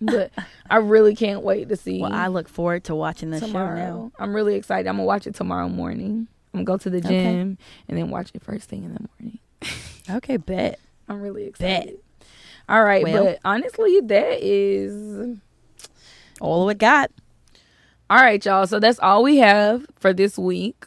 but 0.01 0.31
I 0.71 0.77
really 0.77 1.15
can't 1.15 1.43
wait 1.43 1.69
to 1.69 1.77
see 1.77 2.01
Well, 2.01 2.13
I 2.13 2.29
look 2.29 2.49
forward 2.49 2.85
to 2.85 2.95
watching 2.95 3.31
this 3.31 3.41
show 3.41 3.53
now. 3.53 4.13
I'm 4.19 4.35
really 4.35 4.55
excited. 4.55 4.89
I'm 4.89 4.97
gonna 4.97 5.05
watch 5.05 5.27
it 5.27 5.35
tomorrow 5.35 5.69
morning. 5.69 6.29
I'm 6.55 6.65
gonna 6.65 6.65
go 6.65 6.77
to 6.79 6.91
the 6.91 6.99
Okay. 6.99 7.09
gym 7.09 7.59
and 7.89 7.99
then 7.99 8.11
watch 8.11 8.31
it 8.35 8.43
first 8.43 8.69
thing 8.69 8.85
in 8.85 8.95
the 8.95 9.07
morning. 9.19 9.39
Okay, 10.11 10.39
bet. 10.39 10.79
I'm 11.07 11.21
really 11.21 11.45
excited. 11.45 11.97
Bet. 12.21 12.27
All 12.69 12.83
right, 12.83 13.03
Well. 13.05 13.25
but 13.25 13.39
honestly, 13.45 14.01
that 14.05 14.39
is 14.43 15.37
All 16.41 16.65
we 16.67 16.73
got. 16.75 17.11
All 18.09 18.17
right, 18.19 18.43
y'all. 18.43 18.67
So 18.67 18.79
that's 18.81 18.99
all 19.01 19.23
we 19.23 19.37
have 19.39 19.85
for 19.97 20.15
this 20.15 20.39
week. 20.39 20.87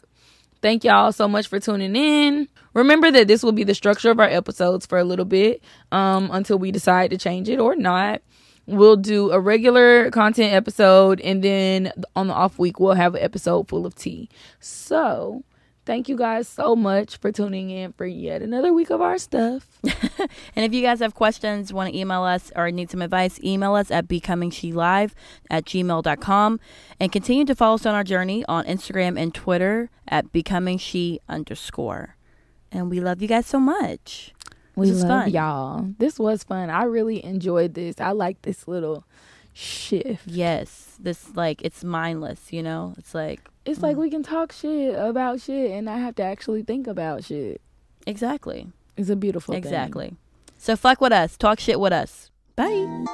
Thank 0.60 0.82
y'all 0.82 1.12
so 1.12 1.28
much 1.28 1.46
for 1.46 1.60
tuning 1.60 1.94
in. 1.94 2.48
Remember 2.74 3.10
that 3.12 3.28
this 3.28 3.42
will 3.44 3.52
be 3.52 3.62
the 3.64 3.74
structure 3.74 4.10
of 4.10 4.18
our 4.18 4.28
episodes 4.28 4.86
for 4.86 4.98
a 4.98 5.04
little 5.04 5.24
bit 5.24 5.62
um, 5.92 6.30
until 6.32 6.58
we 6.58 6.72
decide 6.72 7.10
to 7.10 7.18
change 7.18 7.48
it 7.48 7.60
or 7.60 7.76
not. 7.76 8.22
We'll 8.66 8.96
do 8.96 9.30
a 9.30 9.38
regular 9.40 10.10
content 10.10 10.52
episode, 10.54 11.20
and 11.20 11.42
then 11.44 11.92
on 12.16 12.28
the 12.28 12.32
off 12.34 12.58
week, 12.58 12.80
we'll 12.80 12.94
have 12.94 13.14
an 13.14 13.22
episode 13.22 13.68
full 13.68 13.86
of 13.86 13.94
tea. 13.94 14.28
So, 14.60 15.42
thank 15.84 16.08
you 16.08 16.16
guys 16.16 16.48
so 16.48 16.74
much 16.76 17.16
for 17.18 17.32
tuning 17.32 17.70
in 17.70 17.92
for 17.92 18.06
yet 18.06 18.42
another 18.42 18.72
week 18.72 18.90
of 18.90 19.00
our 19.00 19.18
stuff. 19.18 19.66
And 20.54 20.64
if 20.64 20.72
you 20.72 20.82
guys 20.82 21.00
have 21.00 21.14
questions, 21.14 21.72
want 21.72 21.90
to 21.90 21.98
email 21.98 22.22
us, 22.22 22.52
or 22.54 22.70
need 22.70 22.90
some 22.90 23.02
advice, 23.02 23.40
email 23.42 23.74
us 23.74 23.90
at 23.90 24.06
becomingshe 24.06 25.10
at 25.50 25.64
gmail.com. 25.64 26.60
And 27.00 27.10
continue 27.12 27.44
to 27.46 27.54
follow 27.54 27.74
us 27.74 27.86
on 27.86 27.94
our 27.94 28.04
journey 28.04 28.44
on 28.48 28.64
Instagram 28.66 29.18
and 29.20 29.34
Twitter 29.34 29.90
at 30.06 30.30
becomingshe 30.32 31.18
underscore. 31.28 32.16
And 32.70 32.88
we 32.90 33.00
love 33.00 33.20
you 33.20 33.28
guys 33.28 33.46
so 33.46 33.58
much. 33.58 34.32
We 34.76 34.86
This 34.86 34.94
was 34.96 35.04
love 35.04 35.22
fun. 35.24 35.30
y'all. 35.32 35.86
This 35.98 36.18
was 36.18 36.44
fun. 36.44 36.70
I 36.70 36.84
really 36.84 37.24
enjoyed 37.24 37.74
this. 37.74 38.00
I 38.00 38.12
like 38.12 38.42
this 38.42 38.68
little 38.68 39.04
shift. 39.52 40.26
Yes, 40.26 40.96
this 41.00 41.34
like 41.34 41.60
it's 41.62 41.82
mindless, 41.84 42.52
you 42.52 42.62
know. 42.62 42.94
It's 42.98 43.14
like 43.14 43.40
It's 43.64 43.78
mm. 43.78 43.82
like 43.82 43.96
we 43.96 44.10
can 44.10 44.22
talk 44.22 44.52
shit 44.52 44.94
about 44.98 45.40
shit 45.40 45.70
and 45.70 45.86
not 45.86 45.98
have 45.98 46.14
to 46.16 46.22
actually 46.22 46.62
think 46.62 46.86
about 46.86 47.24
shit. 47.24 47.60
exactly, 48.06 48.68
It's 48.96 49.10
a 49.10 49.16
beautiful 49.16 49.52
thing. 49.52 49.62
exactly. 49.62 50.16
So 50.58 50.76
fuck 50.76 51.00
with 51.00 51.12
us, 51.12 51.36
talk 51.36 51.60
shit 51.60 51.80
with 51.80 51.92
us. 51.92 52.30
Bye. 52.56 53.04